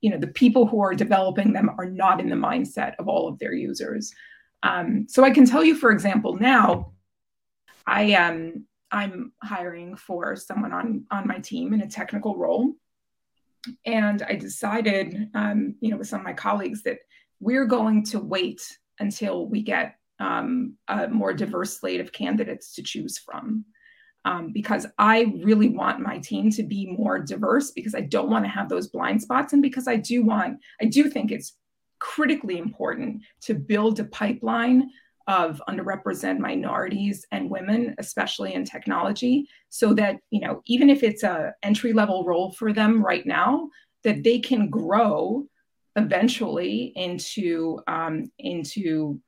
you 0.01 0.09
know 0.09 0.17
the 0.17 0.29
people 0.29 0.67
who 0.67 0.81
are 0.81 0.95
developing 0.95 1.53
them 1.53 1.69
are 1.77 1.91
not 1.91 2.19
in 2.19 2.31
the 2.31 2.37
mindset 2.37 2.95
of 2.99 3.09
all 3.09 3.29
of 3.29 3.39
their 3.39 3.53
users. 3.53 4.15
Um, 4.63 5.05
so 5.07 5.23
I 5.23 5.31
can 5.33 5.45
tell 5.45 5.63
you, 5.65 5.75
for 5.75 5.91
example, 5.91 6.37
now 6.37 6.93
I 7.87 8.05
am 8.05 8.65
I'm 8.91 9.33
hiring 9.43 9.97
for 9.97 10.35
someone 10.35 10.73
on 10.73 11.05
on 11.11 11.29
my 11.29 11.41
team 11.41 11.75
in 11.75 11.83
a 11.83 11.91
technical 11.91 12.39
role 12.39 12.75
and 13.85 14.23
I 14.23 14.35
decided, 14.35 15.31
um, 15.35 15.75
you 15.81 15.91
know, 15.91 15.97
with 15.97 16.09
some 16.09 16.21
of 16.21 16.27
my 16.27 16.33
colleagues 16.33 16.83
that 16.85 16.99
we're 17.41 17.67
going 17.67 18.05
to 18.07 18.21
wait 18.21 18.61
until 18.99 19.47
we 19.47 19.63
get 19.63 19.97
um, 20.21 20.75
a 20.89 21.09
more 21.09 21.33
diverse 21.33 21.79
slate 21.79 22.01
of 22.01 22.13
candidates 22.13 22.75
to 22.75 22.83
choose 22.83 23.19
from. 23.19 23.65
Um, 24.25 24.53
because 24.53 24.87
I 24.99 25.33
really 25.43 25.69
want 25.69 26.01
my 26.01 26.19
team 26.19 26.51
to 26.51 26.63
be 26.63 26.87
more 26.87 27.19
diverse 27.19 27.71
because 27.71 27.95
I 27.95 28.01
don't 28.03 28.29
want 28.29 28.45
to 28.45 28.51
have 28.51 28.69
those 28.69 28.89
blind 28.89 29.23
spots. 29.23 29.53
And 29.53 29.63
because 29.63 29.89
I 29.89 29.97
do 29.97 30.25
want, 30.25 30.59
I 30.83 30.87
do 30.87 31.05
think 31.05 31.31
it's 31.31 31.55
critically 31.99 32.59
important 32.59 33.23
to 33.43 33.55
build 33.55 34.01
a 34.01 34.05
pipeline 34.05 34.91
of 35.29 35.63
underrepresented 35.69 36.39
minorities 36.39 37.25
and 37.31 37.51
women 37.51 37.95
especially 37.99 38.55
in 38.55 38.65
technology 38.65 39.47
so 39.69 39.95
that 39.95 40.17
you 40.31 40.41
know 40.41 40.63
even 40.67 40.91
if 40.91 41.03
it's 41.03 41.23
a 41.23 41.53
entry 41.63 41.93
level 41.93 42.25
role 42.25 42.51
for 42.53 42.73
them 42.73 43.05
right 43.05 43.27
now 43.27 43.69
that 44.05 44.25
they 44.25 44.39
can 44.39 44.69
grow 44.69 45.47
eventually 45.97 46.93
into 46.97 47.81
um, 47.87 48.31
into 48.39 49.21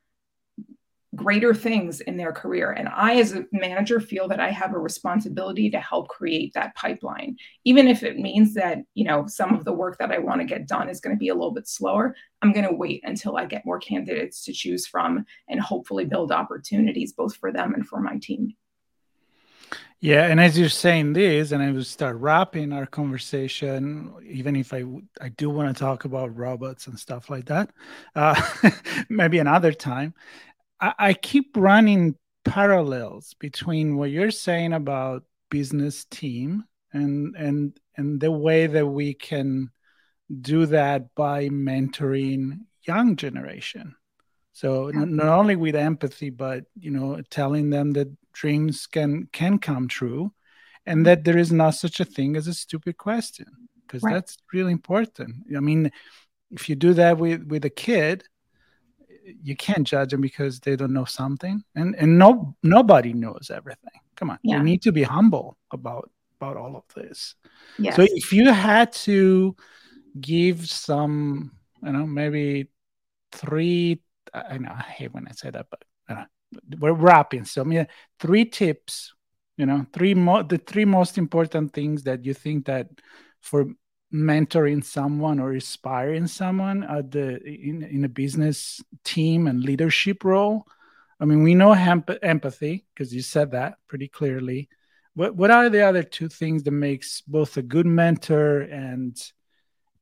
greater 1.15 1.53
things 1.53 2.01
in 2.01 2.17
their 2.17 2.33
career. 2.33 2.71
And 2.71 2.89
I, 2.89 3.17
as 3.17 3.33
a 3.33 3.45
manager, 3.53 3.99
feel 3.99 4.29
that 4.29 4.41
I 4.41 4.51
have 4.51 4.75
a 4.75 4.79
responsibility 4.79 5.69
to 5.71 5.81
help 5.81 6.09
create 6.09 6.53
that 6.55 6.75
pipeline, 6.77 7.37
even 7.65 7.89
if 7.89 8.03
it 8.03 8.19
means 8.19 8.55
that, 8.55 8.79
you 8.95 9.05
know, 9.05 9.27
some 9.27 9.55
of 9.55 9.65
the 9.65 9.73
work 9.73 9.99
that 9.99 10.13
I 10.13 10.19
want 10.19 10.41
to 10.41 10.47
get 10.47 10.69
done 10.69 10.89
is 10.89 11.01
going 11.01 11.15
to 11.15 11.19
be 11.21 11.29
a 11.29 11.35
little 11.35 11.53
bit 11.53 11.67
slower. 11.67 12.15
I'm 12.43 12.53
going 12.53 12.69
to 12.69 12.75
wait 12.75 13.03
until 13.05 13.37
I 13.37 13.47
get 13.47 13.67
more 13.67 13.81
candidates 13.81 14.45
to 14.45 14.53
choose 14.53 14.87
from 14.87 15.25
and 15.49 15.61
hopefully 15.61 16.05
build 16.05 16.31
opportunities 16.31 17.13
both 17.13 17.37
for 17.37 17.53
them 17.53 17.75
and 17.75 17.87
for 17.87 18.01
my 18.01 18.19
team. 18.19 18.55
Yeah, 20.03 20.29
and 20.29 20.41
as 20.41 20.59
you're 20.59 20.71
saying 20.71 21.13
this, 21.13 21.53
and 21.53 21.63
I 21.63 21.71
will 21.73 21.85
start 21.85 22.17
wrapping 22.17 22.73
our 22.73 22.87
conversation, 22.87 24.11
even 24.27 24.57
if 24.57 24.73
I 24.73 24.83
I 25.21 25.29
do 25.29 25.51
want 25.51 25.77
to 25.77 25.79
talk 25.79 26.07
about 26.07 26.35
robots 26.35 26.87
and 26.87 26.99
stuff 26.99 27.29
like 27.29 27.45
that, 27.47 27.71
uh, 28.15 28.41
maybe 29.11 29.41
another 29.41 29.75
time. 29.75 30.15
I, 30.81 30.95
I 30.99 31.15
keep 31.15 31.57
running 31.57 32.17
parallels 32.45 33.35
between 33.39 33.97
what 33.97 34.11
you're 34.11 34.31
saying 34.31 34.73
about 34.73 35.25
business 35.51 36.05
team 36.07 36.65
and 36.93 37.37
and 37.37 37.79
and 37.97 38.21
the 38.21 38.31
way 38.31 38.67
that 38.67 38.87
we 38.87 39.15
can 39.15 39.71
do 40.41 40.67
that 40.67 41.15
by 41.15 41.49
mentoring 41.49 42.61
young 42.83 43.17
generation. 43.17 43.95
So 44.53 44.91
not, 44.91 45.09
not 45.09 45.39
only 45.39 45.57
with 45.57 45.75
empathy 45.75 46.31
but 46.31 46.65
you 46.79 46.91
know 46.91 47.21
telling 47.31 47.71
them 47.71 47.93
that 47.93 48.09
dreams 48.33 48.87
can 48.87 49.29
can 49.33 49.59
come 49.59 49.89
true 49.89 50.33
and 50.87 51.05
that 51.07 51.25
there 51.25 51.39
is 51.39 51.53
not 51.53 51.75
such 51.75 52.01
a 52.01 52.05
thing 52.05 52.37
as 52.37 52.47
a 52.47 52.55
stupid 52.55 52.97
question 52.97 53.47
because 53.87 54.03
right. 54.03 54.15
that's 54.15 54.39
really 54.53 54.73
important. 54.73 55.37
I 55.57 55.61
mean 55.61 55.91
if 56.51 56.69
you 56.69 56.75
do 56.75 56.95
that 56.95 57.19
with 57.19 57.45
with 57.45 57.65
a 57.65 57.71
kid 57.71 58.25
you 59.43 59.57
can't 59.57 59.87
judge 59.87 60.11
them 60.11 60.21
because 60.21 60.61
they 60.61 60.77
don't 60.77 60.93
know 60.93 61.05
something. 61.05 61.63
And 61.75 61.95
and 61.97 62.19
no 62.19 62.55
nobody 62.63 63.13
knows 63.13 63.51
everything. 63.55 64.01
Come 64.17 64.31
on. 64.31 64.39
Yeah. 64.43 64.59
you 64.59 64.63
need 64.63 64.83
to 64.83 64.93
be 64.93 65.03
humble 65.03 65.57
about 65.71 66.11
about 66.41 66.57
all 66.57 66.77
of 66.77 66.85
this. 66.95 67.35
Yes. 67.79 67.97
so 67.97 68.07
if 68.09 68.33
you 68.33 68.53
had 68.53 68.93
to 68.93 69.57
give 70.21 70.69
some 70.69 71.53
you 71.83 71.93
know 71.93 72.05
maybe 72.05 72.69
three 73.33 74.03
i 74.35 74.59
know 74.59 74.73
i 74.73 74.83
hate 74.83 75.15
when 75.15 75.29
i 75.29 75.31
say 75.31 75.51
that 75.51 75.67
but 75.71 75.85
we're 76.79 76.93
wrapping. 76.93 77.45
So 77.45 77.63
I 77.63 77.65
mean, 77.65 77.87
three 78.19 78.45
tips 78.45 79.15
you 79.57 79.67
know 79.67 79.85
three 79.93 80.15
mo- 80.15 80.43
the 80.43 80.59
three 80.59 80.85
most 80.85 81.19
important 81.19 81.73
things 81.73 82.05
that 82.05 82.25
you 82.25 82.33
think 82.33 82.67
that 82.67 82.89
for 83.41 83.67
mentoring 84.13 84.85
someone 84.85 85.39
or 85.39 85.53
inspiring 85.53 86.27
someone 86.27 86.83
at 86.85 87.11
the 87.11 87.43
in, 87.45 87.83
in 87.83 88.05
a 88.05 88.09
business 88.09 88.83
team 89.05 89.47
and 89.47 89.63
leadership 89.63 90.25
role? 90.25 90.67
I 91.21 91.25
mean 91.25 91.43
we 91.43 91.55
know 91.55 91.73
hemp- 91.73 92.19
empathy 92.23 92.87
because 92.95 93.15
you 93.15 93.23
said 93.23 93.53
that 93.53 93.75
pretty 93.89 94.09
clearly. 94.09 94.69
What 95.15 95.37
what 95.37 95.51
are 95.51 95.69
the 95.69 95.83
other 95.83 96.03
two 96.03 96.29
things 96.29 96.63
that 96.65 96.71
makes 96.73 97.21
both 97.23 97.57
a 97.57 97.63
good 97.63 97.87
mentor 97.87 98.61
and 98.61 99.17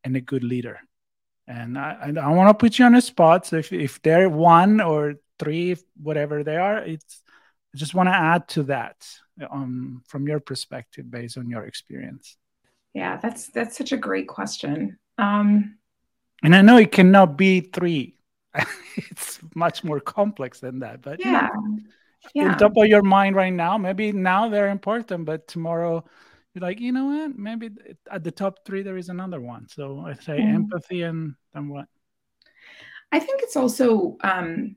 and 0.05 0.17
a 0.17 0.21
good 0.21 0.45
leader? 0.45 0.81
And 1.47 1.79
i 1.79 2.13
i, 2.23 2.29
want 2.29 2.51
to 2.51 2.55
put 2.55 2.79
you 2.79 2.85
on 2.85 2.95
a 2.95 3.01
spot 3.01 3.47
so 3.47 3.57
if, 3.57 3.73
if 3.73 4.03
they're 4.03 4.29
one 4.29 4.81
or 4.81 5.15
three 5.39 5.77
whatever 5.97 6.45
they 6.45 6.57
are 6.57 6.79
it's 6.79 7.23
i 7.75 7.79
just 7.79 7.95
want 7.95 8.09
to 8.09 8.15
add 8.15 8.47
to 8.49 8.65
that 8.65 8.97
um, 9.51 10.03
from 10.07 10.27
your 10.27 10.41
perspective 10.41 11.11
based 11.11 11.39
on 11.39 11.49
your 11.49 11.65
experience 11.65 12.37
yeah, 12.99 13.16
that's 13.16 13.46
that's 13.46 13.78
such 13.78 13.92
a 13.92 13.96
great 13.96 14.26
question. 14.26 14.99
Um, 15.18 15.78
and 16.42 16.55
I 16.55 16.62
know 16.62 16.78
it 16.78 16.90
cannot 16.90 17.38
be 17.38 17.61
three. 17.61 18.16
it's 18.96 19.38
much 19.55 19.84
more 19.84 20.01
complex 20.01 20.59
than 20.59 20.80
that. 20.80 21.01
But 21.01 21.24
yeah, 21.24 21.49
yeah. 22.34 22.57
top 22.57 22.76
of 22.76 22.86
your 22.86 23.03
mind 23.03 23.36
right 23.36 23.53
now, 23.53 23.78
maybe 23.78 24.11
now 24.11 24.49
they're 24.49 24.68
important, 24.68 25.26
but 25.26 25.46
tomorrow 25.46 26.05
you're 26.55 26.62
like, 26.62 26.80
you 26.80 26.90
know 26.90 27.07
what? 27.07 27.38
Maybe 27.38 27.70
at 28.11 28.24
the 28.24 28.32
top 28.32 28.64
three 28.66 28.82
there 28.82 28.96
is 28.96 29.11
another 29.11 29.40
one. 29.40 29.68
So 29.68 30.03
I 30.05 30.14
say 30.14 30.40
mm. 30.40 30.55
empathy 30.55 31.03
and 31.03 31.36
then 31.55 31.68
what? 31.68 31.86
I 33.12 33.20
think 33.20 33.42
it's 33.42 33.57
also 33.57 34.16
um, 34.22 34.74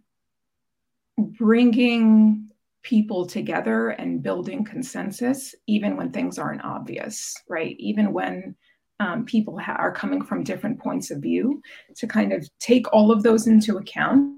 bringing 1.17 2.50
people 2.83 3.25
together 3.25 3.89
and 3.89 4.23
building 4.23 4.63
consensus, 4.65 5.53
even 5.67 5.95
when 5.97 6.11
things 6.11 6.39
aren't 6.39 6.63
obvious, 6.63 7.35
right? 7.49 7.75
Even 7.79 8.11
when 8.13 8.55
um, 8.99 9.25
people 9.25 9.57
ha- 9.57 9.77
are 9.77 9.91
coming 9.91 10.23
from 10.23 10.43
different 10.43 10.79
points 10.79 11.11
of 11.11 11.19
view, 11.19 11.61
to 11.95 12.07
kind 12.07 12.33
of 12.33 12.47
take 12.59 12.91
all 12.93 13.11
of 13.11 13.23
those 13.23 13.47
into 13.47 13.77
account 13.77 14.37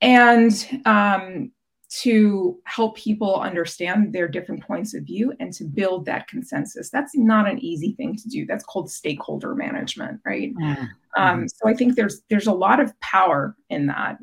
and 0.00 0.80
um, 0.86 1.50
to 1.90 2.58
help 2.64 2.96
people 2.96 3.40
understand 3.40 4.12
their 4.12 4.28
different 4.28 4.62
points 4.62 4.94
of 4.94 5.02
view 5.02 5.32
and 5.40 5.52
to 5.52 5.64
build 5.64 6.04
that 6.06 6.28
consensus. 6.28 6.88
That's 6.88 7.16
not 7.16 7.50
an 7.50 7.58
easy 7.58 7.92
thing 7.96 8.16
to 8.16 8.28
do. 8.28 8.46
That's 8.46 8.64
called 8.64 8.90
stakeholder 8.90 9.54
management, 9.54 10.20
right? 10.24 10.54
Mm-hmm. 10.54 10.84
Um, 11.16 11.48
so 11.48 11.68
I 11.68 11.74
think 11.74 11.96
there's 11.96 12.22
there's 12.30 12.46
a 12.46 12.52
lot 12.52 12.80
of 12.80 12.98
power 13.00 13.56
in 13.68 13.86
that 13.88 14.18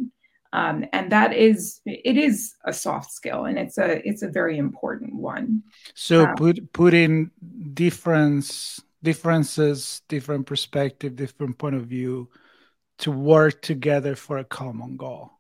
um, 0.57 0.85
and 0.91 1.11
that 1.11 1.33
is 1.35 1.81
it 1.85 2.17
is 2.17 2.55
a 2.65 2.73
soft 2.73 3.11
skill 3.11 3.45
and 3.45 3.59
it's 3.59 3.77
a 3.77 4.07
it's 4.07 4.23
a 4.23 4.27
very 4.27 4.57
important 4.57 5.13
one. 5.13 5.61
So 5.93 6.25
um, 6.25 6.35
put 6.35 6.73
put 6.73 6.93
in 6.95 7.29
difference 7.73 8.81
differences 9.03 10.01
different 10.07 10.47
perspective 10.47 11.15
different 11.15 11.59
point 11.59 11.75
of 11.75 11.85
view 11.85 12.29
to 12.97 13.11
work 13.11 13.61
together 13.61 14.15
for 14.15 14.39
a 14.39 14.43
common 14.43 14.97
goal. 14.97 15.31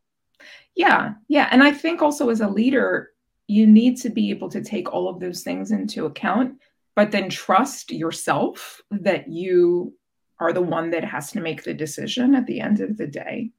Yeah 0.75 1.15
yeah. 1.27 1.49
And 1.51 1.63
i 1.63 1.71
think 1.71 2.03
also 2.03 2.29
as 2.29 2.41
a 2.41 2.47
leader 2.47 3.11
you 3.47 3.65
need 3.65 3.97
to 3.97 4.09
be 4.09 4.29
able 4.29 4.49
to 4.49 4.63
take 4.63 4.93
all 4.93 5.09
of 5.09 5.19
those 5.19 5.41
things 5.41 5.71
into 5.71 6.05
account 6.05 6.59
but 6.95 7.09
then 7.11 7.27
trust 7.29 7.91
yourself 7.91 8.81
that 8.91 9.27
you 9.29 9.93
are 10.39 10.53
the 10.53 10.61
one 10.61 10.91
that 10.91 11.03
has 11.03 11.31
to 11.31 11.39
make 11.39 11.63
the 11.63 11.73
decision 11.73 12.35
at 12.35 12.45
the 12.45 12.59
end 12.59 12.81
of 12.81 12.97
the 12.97 13.07
day 13.07 13.49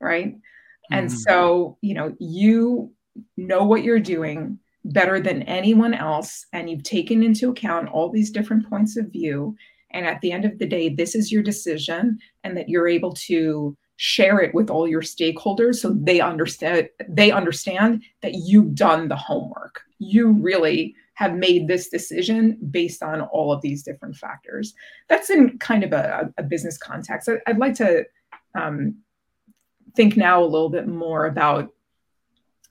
right 0.00 0.36
and 0.90 1.08
mm-hmm. 1.08 1.16
so, 1.16 1.78
you 1.80 1.94
know, 1.94 2.14
you 2.18 2.92
know 3.36 3.64
what 3.64 3.82
you're 3.82 4.00
doing 4.00 4.58
better 4.84 5.20
than 5.20 5.42
anyone 5.42 5.94
else, 5.94 6.46
and 6.52 6.70
you've 6.70 6.82
taken 6.82 7.22
into 7.22 7.50
account 7.50 7.88
all 7.88 8.10
these 8.10 8.30
different 8.30 8.68
points 8.68 8.96
of 8.96 9.12
view. 9.12 9.56
And 9.90 10.06
at 10.06 10.20
the 10.20 10.32
end 10.32 10.44
of 10.44 10.58
the 10.58 10.66
day, 10.66 10.88
this 10.88 11.14
is 11.14 11.32
your 11.32 11.42
decision, 11.42 12.18
and 12.44 12.56
that 12.56 12.68
you're 12.68 12.88
able 12.88 13.12
to 13.14 13.76
share 13.98 14.38
it 14.38 14.54
with 14.54 14.70
all 14.70 14.86
your 14.86 15.02
stakeholders 15.02 15.76
so 15.76 15.90
they 15.90 16.20
understand 16.20 16.88
they 17.08 17.32
understand 17.32 18.00
that 18.22 18.34
you've 18.34 18.72
done 18.72 19.08
the 19.08 19.16
homework 19.16 19.82
you 19.98 20.30
really 20.30 20.94
have 21.14 21.34
made 21.34 21.66
this 21.66 21.88
decision 21.88 22.56
based 22.70 23.02
on 23.02 23.20
all 23.20 23.52
of 23.52 23.60
these 23.60 23.82
different 23.82 24.14
factors 24.14 24.72
that's 25.08 25.30
in 25.30 25.58
kind 25.58 25.82
of 25.82 25.92
a, 25.92 26.32
a 26.38 26.44
business 26.44 26.78
context 26.78 27.28
I, 27.28 27.50
would 27.50 27.58
like 27.58 27.74
to 27.74 28.04
um, 28.54 28.94
think 29.94 30.16
now 30.16 30.42
a 30.42 30.46
little 30.46 30.68
bit 30.68 30.86
more 30.86 31.26
about 31.26 31.70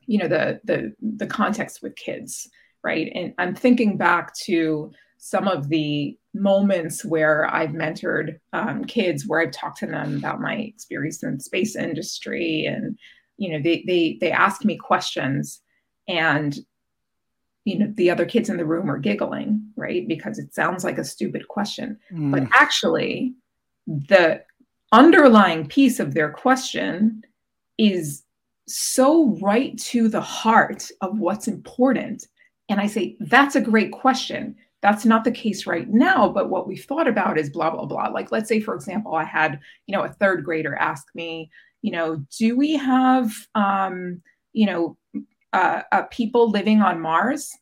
you 0.06 0.18
know 0.18 0.28
the 0.28 0.60
the 0.64 0.94
the 1.02 1.28
context 1.28 1.82
with 1.82 1.96
kids 1.96 2.50
right? 2.84 3.12
And 3.16 3.34
i'm 3.38 3.56
thinking 3.56 3.98
back 3.98 4.34
to 4.46 4.92
some 5.18 5.48
of 5.48 5.68
the 5.70 6.18
moments 6.34 7.04
where 7.04 7.52
i've 7.54 7.72
mentored 7.72 8.40
um, 8.54 8.86
kids 8.86 9.28
where 9.28 9.42
i've 9.42 9.52
talked 9.52 9.80
to 9.80 9.88
them 9.88 10.18
about 10.18 10.40
my 10.40 10.56
experience 10.56 11.24
in 11.24 11.36
the 11.36 11.44
space 11.44 11.76
industry 11.76 12.66
and 12.66 12.98
you 13.38 13.52
know 13.52 13.62
they 13.62 13.84
they 13.88 14.18
they 14.22 14.32
ask 14.32 14.64
me 14.64 14.78
questions 14.78 15.62
and 16.08 16.60
you 17.66 17.80
know 17.80 17.92
the 17.96 18.10
other 18.10 18.26
kids 18.26 18.50
in 18.50 18.58
the 18.58 18.66
room 18.66 18.90
are 18.90 19.00
giggling 19.00 19.68
right? 19.78 20.08
Because 20.08 20.40
it 20.40 20.54
sounds 20.54 20.84
like 20.84 20.98
a 20.98 21.06
stupid 21.06 21.48
question. 21.48 22.00
Mm. 22.12 22.32
but 22.32 22.44
actually 22.52 23.36
the 23.88 24.42
underlying 24.92 25.68
piece 25.68 26.00
of 26.00 26.14
their 26.14 26.32
question 26.32 27.24
is 27.78 28.24
so 28.68 29.38
right 29.42 29.78
to 29.80 30.08
the 30.10 30.22
heart 30.22 30.90
of 31.02 31.20
what's 31.20 31.48
important. 31.48 32.28
And 32.70 32.80
I 32.80 32.88
say, 32.88 33.16
that's 33.20 33.56
a 33.56 33.62
great 33.62 33.92
question. 33.92 34.56
That's 34.82 35.06
not 35.06 35.24
the 35.24 35.32
case 35.32 35.66
right 35.66 35.90
now, 35.90 36.30
but 36.30 36.50
what 36.50 36.68
we've 36.68 36.84
thought 36.84 37.08
about 37.08 37.38
is 37.38 37.50
blah, 37.50 37.70
blah, 37.72 37.86
blah. 37.86 38.08
Like, 38.08 38.32
let's 38.32 38.48
say, 38.48 38.60
for 38.60 38.76
example, 38.76 39.16
I 39.16 39.24
had, 39.24 39.60
you 39.88 39.96
know, 39.96 40.04
a 40.04 40.10
third 40.10 40.44
grader 40.44 40.76
ask 40.76 41.08
me, 41.16 41.50
you 41.82 41.92
know, 41.92 42.24
do 42.38 42.58
we 42.58 42.74
have, 42.74 43.34
um, 43.56 44.22
you 44.54 44.66
know, 44.66 44.98
uh, 45.54 45.82
uh, 45.92 46.04
people 46.12 46.50
living 46.50 46.82
on 46.82 47.00
Mars? 47.00 47.58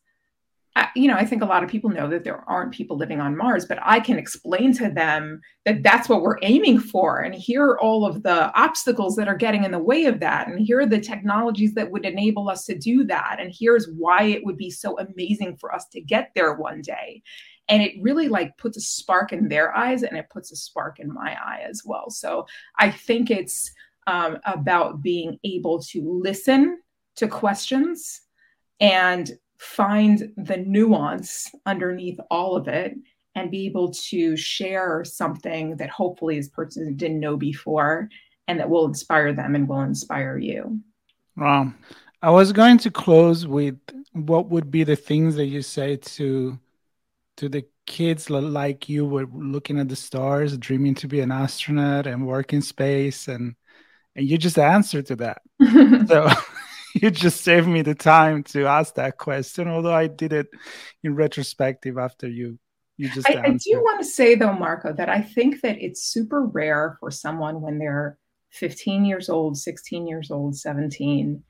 You 0.94 1.08
know, 1.08 1.14
I 1.16 1.24
think 1.24 1.42
a 1.42 1.46
lot 1.46 1.62
of 1.62 1.70
people 1.70 1.90
know 1.90 2.08
that 2.08 2.24
there 2.24 2.42
aren't 2.48 2.72
people 2.72 2.96
living 2.96 3.20
on 3.20 3.36
Mars, 3.36 3.64
but 3.64 3.78
I 3.82 4.00
can 4.00 4.18
explain 4.18 4.72
to 4.74 4.90
them 4.90 5.40
that 5.64 5.82
that's 5.82 6.08
what 6.08 6.22
we're 6.22 6.38
aiming 6.42 6.80
for. 6.80 7.20
And 7.20 7.34
here 7.34 7.64
are 7.64 7.80
all 7.80 8.04
of 8.04 8.22
the 8.22 8.52
obstacles 8.52 9.16
that 9.16 9.28
are 9.28 9.36
getting 9.36 9.64
in 9.64 9.70
the 9.70 9.78
way 9.78 10.04
of 10.04 10.20
that. 10.20 10.48
And 10.48 10.60
here 10.60 10.80
are 10.80 10.86
the 10.86 11.00
technologies 11.00 11.72
that 11.74 11.90
would 11.90 12.04
enable 12.04 12.48
us 12.50 12.64
to 12.66 12.76
do 12.76 13.04
that. 13.04 13.36
And 13.38 13.54
here's 13.56 13.88
why 13.88 14.24
it 14.24 14.44
would 14.44 14.56
be 14.58 14.70
so 14.70 14.98
amazing 14.98 15.56
for 15.56 15.74
us 15.74 15.86
to 15.92 16.00
get 16.00 16.32
there 16.34 16.54
one 16.54 16.82
day. 16.82 17.22
And 17.68 17.82
it 17.82 17.94
really 18.00 18.28
like 18.28 18.58
puts 18.58 18.76
a 18.76 18.82
spark 18.82 19.32
in 19.32 19.48
their 19.48 19.74
eyes 19.74 20.02
and 20.02 20.16
it 20.16 20.30
puts 20.30 20.52
a 20.52 20.56
spark 20.56 21.00
in 21.00 21.12
my 21.12 21.36
eye 21.42 21.64
as 21.68 21.82
well. 21.84 22.10
So 22.10 22.46
I 22.78 22.90
think 22.90 23.30
it's 23.30 23.72
um, 24.06 24.38
about 24.44 25.02
being 25.02 25.38
able 25.42 25.82
to 25.84 26.20
listen 26.22 26.80
to 27.16 27.26
questions 27.28 28.20
and 28.78 29.30
find 29.58 30.32
the 30.36 30.56
nuance 30.56 31.50
underneath 31.64 32.18
all 32.30 32.56
of 32.56 32.68
it 32.68 32.94
and 33.34 33.50
be 33.50 33.66
able 33.66 33.92
to 33.92 34.36
share 34.36 35.04
something 35.04 35.76
that 35.76 35.90
hopefully 35.90 36.36
this 36.36 36.48
person 36.48 36.96
didn't 36.96 37.20
know 37.20 37.36
before 37.36 38.08
and 38.48 38.58
that 38.58 38.70
will 38.70 38.86
inspire 38.86 39.32
them 39.32 39.54
and 39.54 39.68
will 39.68 39.82
inspire 39.82 40.38
you. 40.38 40.80
Wow. 41.36 41.72
I 42.22 42.30
was 42.30 42.52
going 42.52 42.78
to 42.78 42.90
close 42.90 43.46
with 43.46 43.78
what 44.12 44.48
would 44.48 44.70
be 44.70 44.84
the 44.84 44.96
things 44.96 45.36
that 45.36 45.46
you 45.46 45.62
say 45.62 45.96
to 45.96 46.58
to 47.36 47.48
the 47.50 47.66
kids 47.86 48.30
like 48.30 48.88
you 48.88 49.04
were 49.04 49.26
looking 49.26 49.78
at 49.78 49.88
the 49.88 49.96
stars, 49.96 50.56
dreaming 50.56 50.94
to 50.94 51.06
be 51.06 51.20
an 51.20 51.30
astronaut 51.30 52.06
and 52.06 52.26
work 52.26 52.54
in 52.54 52.62
space, 52.62 53.28
and 53.28 53.54
and 54.16 54.26
you 54.26 54.38
just 54.38 54.58
answered 54.58 55.06
to 55.06 55.16
that. 55.16 55.42
so 56.08 56.28
you 57.02 57.10
just 57.10 57.42
saved 57.42 57.68
me 57.68 57.82
the 57.82 57.94
time 57.94 58.42
to 58.44 58.66
ask 58.66 58.94
that 58.94 59.18
question, 59.18 59.68
although 59.68 59.94
I 59.94 60.06
did 60.06 60.32
it 60.32 60.48
in 61.02 61.14
retrospective 61.14 61.98
after 61.98 62.28
you 62.28 62.58
you 62.96 63.10
just 63.10 63.28
I, 63.28 63.42
I 63.44 63.50
do 63.50 63.82
want 63.82 64.00
to 64.00 64.06
say 64.06 64.34
though, 64.34 64.54
Marco, 64.54 64.92
that 64.94 65.10
I 65.10 65.20
think 65.20 65.60
that 65.60 65.76
it's 65.78 66.02
super 66.02 66.44
rare 66.44 66.96
for 66.98 67.10
someone 67.10 67.60
when 67.60 67.78
they're 67.78 68.18
15 68.52 69.04
years 69.04 69.28
old, 69.28 69.58
16 69.58 70.06
years 70.06 70.30
old, 70.30 70.56
17 70.56 71.42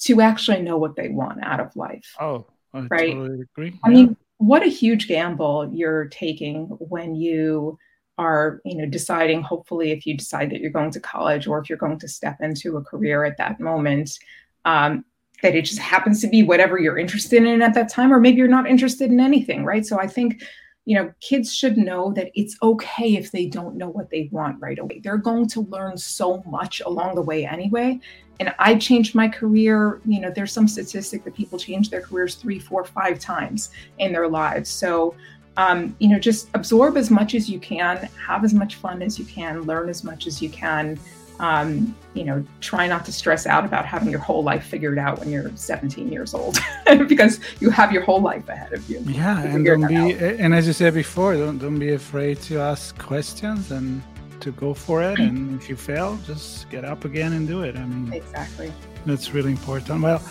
to 0.00 0.20
actually 0.20 0.60
know 0.60 0.76
what 0.76 0.96
they 0.96 1.08
want 1.08 1.42
out 1.42 1.60
of 1.60 1.74
life. 1.74 2.14
Oh, 2.20 2.46
I 2.74 2.80
right. 2.90 3.14
Totally 3.14 3.40
agree. 3.40 3.80
I 3.82 3.88
mean, 3.88 4.16
what 4.36 4.62
a 4.62 4.68
huge 4.68 5.08
gamble 5.08 5.70
you're 5.72 6.06
taking 6.06 6.66
when 6.66 7.14
you 7.14 7.78
are, 8.18 8.60
you 8.64 8.76
know, 8.76 8.86
deciding 8.86 9.42
hopefully 9.42 9.90
if 9.90 10.04
you 10.04 10.16
decide 10.16 10.50
that 10.50 10.60
you're 10.60 10.70
going 10.70 10.90
to 10.90 11.00
college 11.00 11.46
or 11.46 11.58
if 11.58 11.68
you're 11.68 11.78
going 11.78 11.98
to 12.00 12.08
step 12.08 12.36
into 12.40 12.76
a 12.76 12.84
career 12.84 13.24
at 13.24 13.38
that 13.38 13.58
moment. 13.58 14.18
Um, 14.64 15.04
that 15.42 15.54
it 15.54 15.62
just 15.62 15.78
happens 15.78 16.22
to 16.22 16.26
be 16.26 16.42
whatever 16.42 16.78
you're 16.78 16.96
interested 16.96 17.44
in 17.44 17.60
at 17.60 17.74
that 17.74 17.90
time, 17.90 18.12
or 18.12 18.18
maybe 18.18 18.38
you're 18.38 18.48
not 18.48 18.66
interested 18.66 19.10
in 19.10 19.20
anything, 19.20 19.64
right? 19.64 19.84
So 19.84 19.98
I 19.98 20.06
think 20.06 20.42
you 20.84 20.94
know, 20.94 21.12
kids 21.20 21.54
should 21.54 21.78
know 21.78 22.12
that 22.12 22.30
it's 22.34 22.56
okay 22.62 23.16
if 23.16 23.30
they 23.30 23.46
don't 23.46 23.76
know 23.76 23.88
what 23.88 24.10
they 24.10 24.28
want 24.32 24.60
right 24.60 24.78
away. 24.78 25.00
They're 25.02 25.16
going 25.16 25.48
to 25.48 25.62
learn 25.62 25.96
so 25.96 26.42
much 26.46 26.82
along 26.84 27.14
the 27.14 27.22
way 27.22 27.46
anyway. 27.46 28.00
And 28.40 28.54
I 28.58 28.74
changed 28.74 29.14
my 29.14 29.28
career. 29.28 30.00
You 30.04 30.20
know, 30.20 30.30
there's 30.30 30.52
some 30.52 30.68
statistic 30.68 31.24
that 31.24 31.34
people 31.34 31.58
change 31.58 31.88
their 31.88 32.02
careers 32.02 32.34
three, 32.34 32.58
four, 32.58 32.84
five 32.84 33.18
times 33.18 33.70
in 33.98 34.12
their 34.12 34.28
lives. 34.28 34.68
So, 34.68 35.14
um, 35.56 35.96
you 36.00 36.08
know, 36.08 36.18
just 36.18 36.48
absorb 36.52 36.96
as 36.98 37.10
much 37.10 37.34
as 37.34 37.48
you 37.48 37.60
can, 37.60 38.08
have 38.26 38.44
as 38.44 38.52
much 38.52 38.74
fun 38.74 39.00
as 39.00 39.18
you 39.18 39.24
can, 39.24 39.62
learn 39.62 39.88
as 39.88 40.04
much 40.04 40.26
as 40.26 40.42
you 40.42 40.50
can 40.50 40.98
um, 41.40 41.94
you 42.14 42.24
know, 42.24 42.44
try 42.60 42.86
not 42.86 43.04
to 43.06 43.12
stress 43.12 43.46
out 43.46 43.64
about 43.64 43.84
having 43.84 44.10
your 44.10 44.20
whole 44.20 44.42
life 44.42 44.64
figured 44.64 44.98
out 44.98 45.18
when 45.18 45.30
you're 45.30 45.50
17 45.54 46.10
years 46.12 46.34
old, 46.34 46.58
because 47.08 47.40
you 47.60 47.70
have 47.70 47.92
your 47.92 48.02
whole 48.02 48.20
life 48.20 48.48
ahead 48.48 48.72
of 48.72 48.88
you. 48.88 49.00
Yeah, 49.06 49.42
and 49.42 49.64
don't 49.64 49.86
be, 49.86 49.96
out. 49.96 50.20
and 50.22 50.54
as 50.54 50.66
you 50.66 50.72
said 50.72 50.94
before, 50.94 51.34
don't 51.34 51.58
don't 51.58 51.78
be 51.78 51.92
afraid 51.92 52.40
to 52.42 52.58
ask 52.60 52.96
questions 52.98 53.70
and 53.70 54.02
to 54.40 54.52
go 54.52 54.74
for 54.74 55.02
it. 55.02 55.18
And 55.18 55.60
if 55.60 55.68
you 55.68 55.76
fail, 55.76 56.18
just 56.26 56.68
get 56.70 56.84
up 56.84 57.04
again 57.04 57.32
and 57.32 57.48
do 57.48 57.62
it. 57.62 57.76
I 57.76 57.84
mean, 57.84 58.12
exactly. 58.12 58.72
That's 59.06 59.32
really 59.34 59.52
important. 59.52 60.02
Well. 60.02 60.22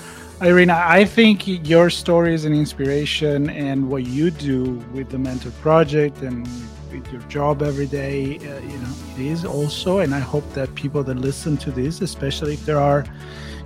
Irene, 0.42 0.72
I 0.72 1.06
think 1.06 1.48
your 1.48 1.90
story 1.90 2.34
is 2.34 2.44
an 2.44 2.54
inspiration, 2.54 3.50
and 3.52 3.88
what 3.90 4.06
you 4.06 4.30
do 4.30 4.74
with 4.92 5.10
the 5.10 5.18
Mentor 5.18 5.52
Project 5.62 6.22
and 6.22 6.46
with 6.94 7.12
your 7.12 7.22
job 7.24 7.62
every 7.62 7.88
day. 7.88 8.38
Uh, 8.38 8.60
you 8.72 8.78
know, 8.78 8.94
it 9.16 9.26
is 9.34 9.44
also, 9.44 10.00
and 10.00 10.14
I 10.16 10.20
hope 10.20 10.48
that 10.54 10.74
people 10.76 11.04
that 11.04 11.18
listen 11.18 11.58
to 11.58 11.72
this, 11.72 12.02
especially 12.02 12.54
if 12.54 12.66
there 12.66 12.80
are, 12.80 13.04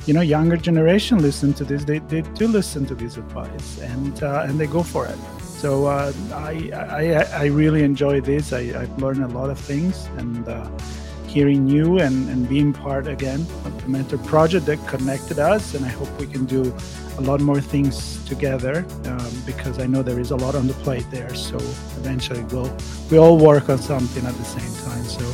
you 0.05 0.13
know, 0.13 0.21
younger 0.21 0.57
generation 0.57 1.19
listen 1.19 1.53
to 1.55 1.63
this, 1.63 1.83
they, 1.83 1.99
they 1.99 2.21
do 2.21 2.47
listen 2.47 2.85
to 2.85 2.95
this 2.95 3.17
advice 3.17 3.79
and 3.79 4.23
uh, 4.23 4.45
and 4.47 4.59
they 4.59 4.67
go 4.67 4.81
for 4.81 5.05
it. 5.05 5.19
So 5.41 5.85
uh, 5.85 6.13
I, 6.33 6.71
I 6.73 7.43
I 7.43 7.45
really 7.45 7.83
enjoy 7.83 8.21
this. 8.21 8.53
I, 8.53 8.61
I've 8.81 8.97
learned 8.99 9.23
a 9.23 9.27
lot 9.39 9.49
of 9.49 9.59
things 9.59 10.07
and. 10.17 10.47
Hearing 11.37 11.67
you 11.67 11.99
and, 11.99 12.27
and 12.31 12.49
being 12.49 12.73
part 12.73 13.05
again 13.05 13.41
of 13.63 13.79
the 13.83 13.89
mentor 13.89 14.17
project 14.17 14.65
that 14.65 14.79
connected 14.87 15.37
us 15.37 15.75
and 15.75 15.85
i 15.85 15.87
hope 15.87 16.09
we 16.19 16.25
can 16.25 16.45
do 16.45 16.63
a 17.19 17.21
lot 17.21 17.41
more 17.41 17.61
things 17.61 18.23
together 18.25 18.85
um, 19.05 19.31
because 19.45 19.79
I 19.79 19.85
know 19.85 20.01
there 20.01 20.19
is 20.19 20.31
a 20.31 20.35
lot 20.35 20.55
on 20.55 20.65
the 20.65 20.73
plate 20.85 21.05
there. 21.11 21.33
So 21.35 21.57
eventually 22.01 22.43
we'll 22.45 22.75
we 23.11 23.19
all 23.19 23.37
work 23.37 23.69
on 23.69 23.77
something 23.77 24.25
at 24.25 24.33
the 24.33 24.43
same 24.43 24.73
time. 24.85 25.03
So 25.03 25.25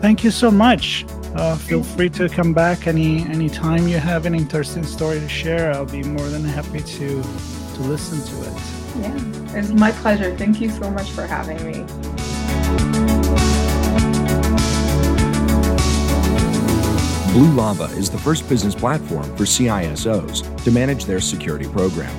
thank 0.00 0.22
you 0.22 0.30
so 0.30 0.50
much. 0.50 1.06
Uh, 1.34 1.56
feel 1.56 1.82
free 1.82 2.10
to 2.10 2.28
come 2.28 2.52
back 2.52 2.86
any 2.86 3.24
any 3.36 3.48
time 3.48 3.88
you 3.88 3.98
have 3.98 4.26
an 4.26 4.34
interesting 4.34 4.84
story 4.84 5.20
to 5.20 5.28
share. 5.28 5.72
I'll 5.72 5.86
be 5.86 6.02
more 6.02 6.28
than 6.28 6.44
happy 6.44 6.80
to 6.98 7.08
to 7.76 7.80
listen 7.92 8.18
to 8.30 8.36
it. 8.48 8.56
Yeah, 9.00 9.58
it's 9.58 9.72
my 9.72 9.92
pleasure. 9.92 10.36
Thank 10.36 10.60
you 10.60 10.68
so 10.68 10.90
much 10.90 11.10
for 11.10 11.26
having 11.26 11.60
me. 11.70 12.15
Blue 17.36 17.52
Lava 17.52 17.94
is 17.98 18.08
the 18.08 18.16
first 18.16 18.48
business 18.48 18.74
platform 18.74 19.24
for 19.36 19.44
CISOs 19.44 20.64
to 20.64 20.70
manage 20.70 21.04
their 21.04 21.20
security 21.20 21.68
program. 21.68 22.10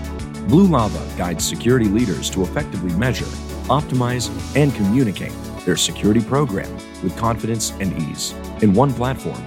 Blue 0.47 0.68
Lava 0.68 1.03
guides 1.18 1.43
security 1.43 1.88
leaders 1.88 2.30
to 2.30 2.43
effectively 2.43 2.93
measure, 2.93 3.26
optimize, 3.65 4.30
and 4.55 4.76
communicate 4.76 5.34
their 5.65 5.76
security 5.76 6.22
program 6.22 6.72
with 7.01 7.18
confidence 7.18 7.72
and 7.80 7.99
ease 7.99 8.36
in 8.61 8.76
one 8.76 8.93
platform. 8.93 9.43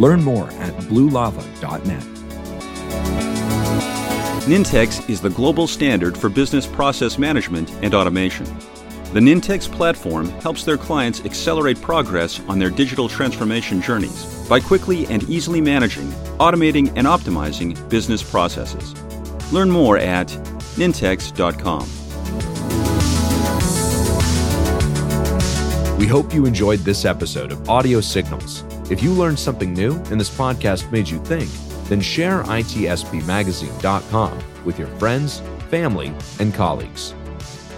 Learn 0.00 0.20
more 0.20 0.50
at 0.50 0.74
bluelava.net. 0.88 2.02
Nintex 4.48 5.08
is 5.08 5.20
the 5.20 5.30
global 5.30 5.68
standard 5.68 6.18
for 6.18 6.28
business 6.28 6.66
process 6.66 7.18
management 7.18 7.70
and 7.82 7.94
automation. 7.94 8.46
The 9.12 9.20
Nintex 9.20 9.72
platform 9.72 10.28
helps 10.42 10.64
their 10.64 10.76
clients 10.76 11.24
accelerate 11.24 11.80
progress 11.80 12.40
on 12.40 12.58
their 12.58 12.68
digital 12.68 13.08
transformation 13.08 13.80
journeys 13.80 14.46
by 14.46 14.60
quickly 14.60 15.06
and 15.06 15.22
easily 15.30 15.62
managing, 15.62 16.08
automating, 16.38 16.92
and 16.94 17.06
optimizing 17.06 17.88
business 17.88 18.22
processes. 18.22 18.94
Learn 19.50 19.70
more 19.70 19.96
at 19.96 20.28
nintex.com. 20.76 21.88
We 25.98 26.06
hope 26.06 26.34
you 26.34 26.44
enjoyed 26.44 26.80
this 26.80 27.06
episode 27.06 27.50
of 27.50 27.66
Audio 27.70 28.02
Signals. 28.02 28.62
If 28.90 29.02
you 29.02 29.12
learned 29.12 29.38
something 29.38 29.72
new 29.72 29.96
and 30.10 30.20
this 30.20 30.28
podcast 30.28 30.92
made 30.92 31.08
you 31.08 31.18
think, 31.24 31.48
then 31.84 32.02
share 32.02 32.42
itspmagazine.com 32.42 34.38
with 34.66 34.78
your 34.78 34.88
friends, 34.98 35.40
family, 35.70 36.12
and 36.38 36.52
colleagues. 36.52 37.14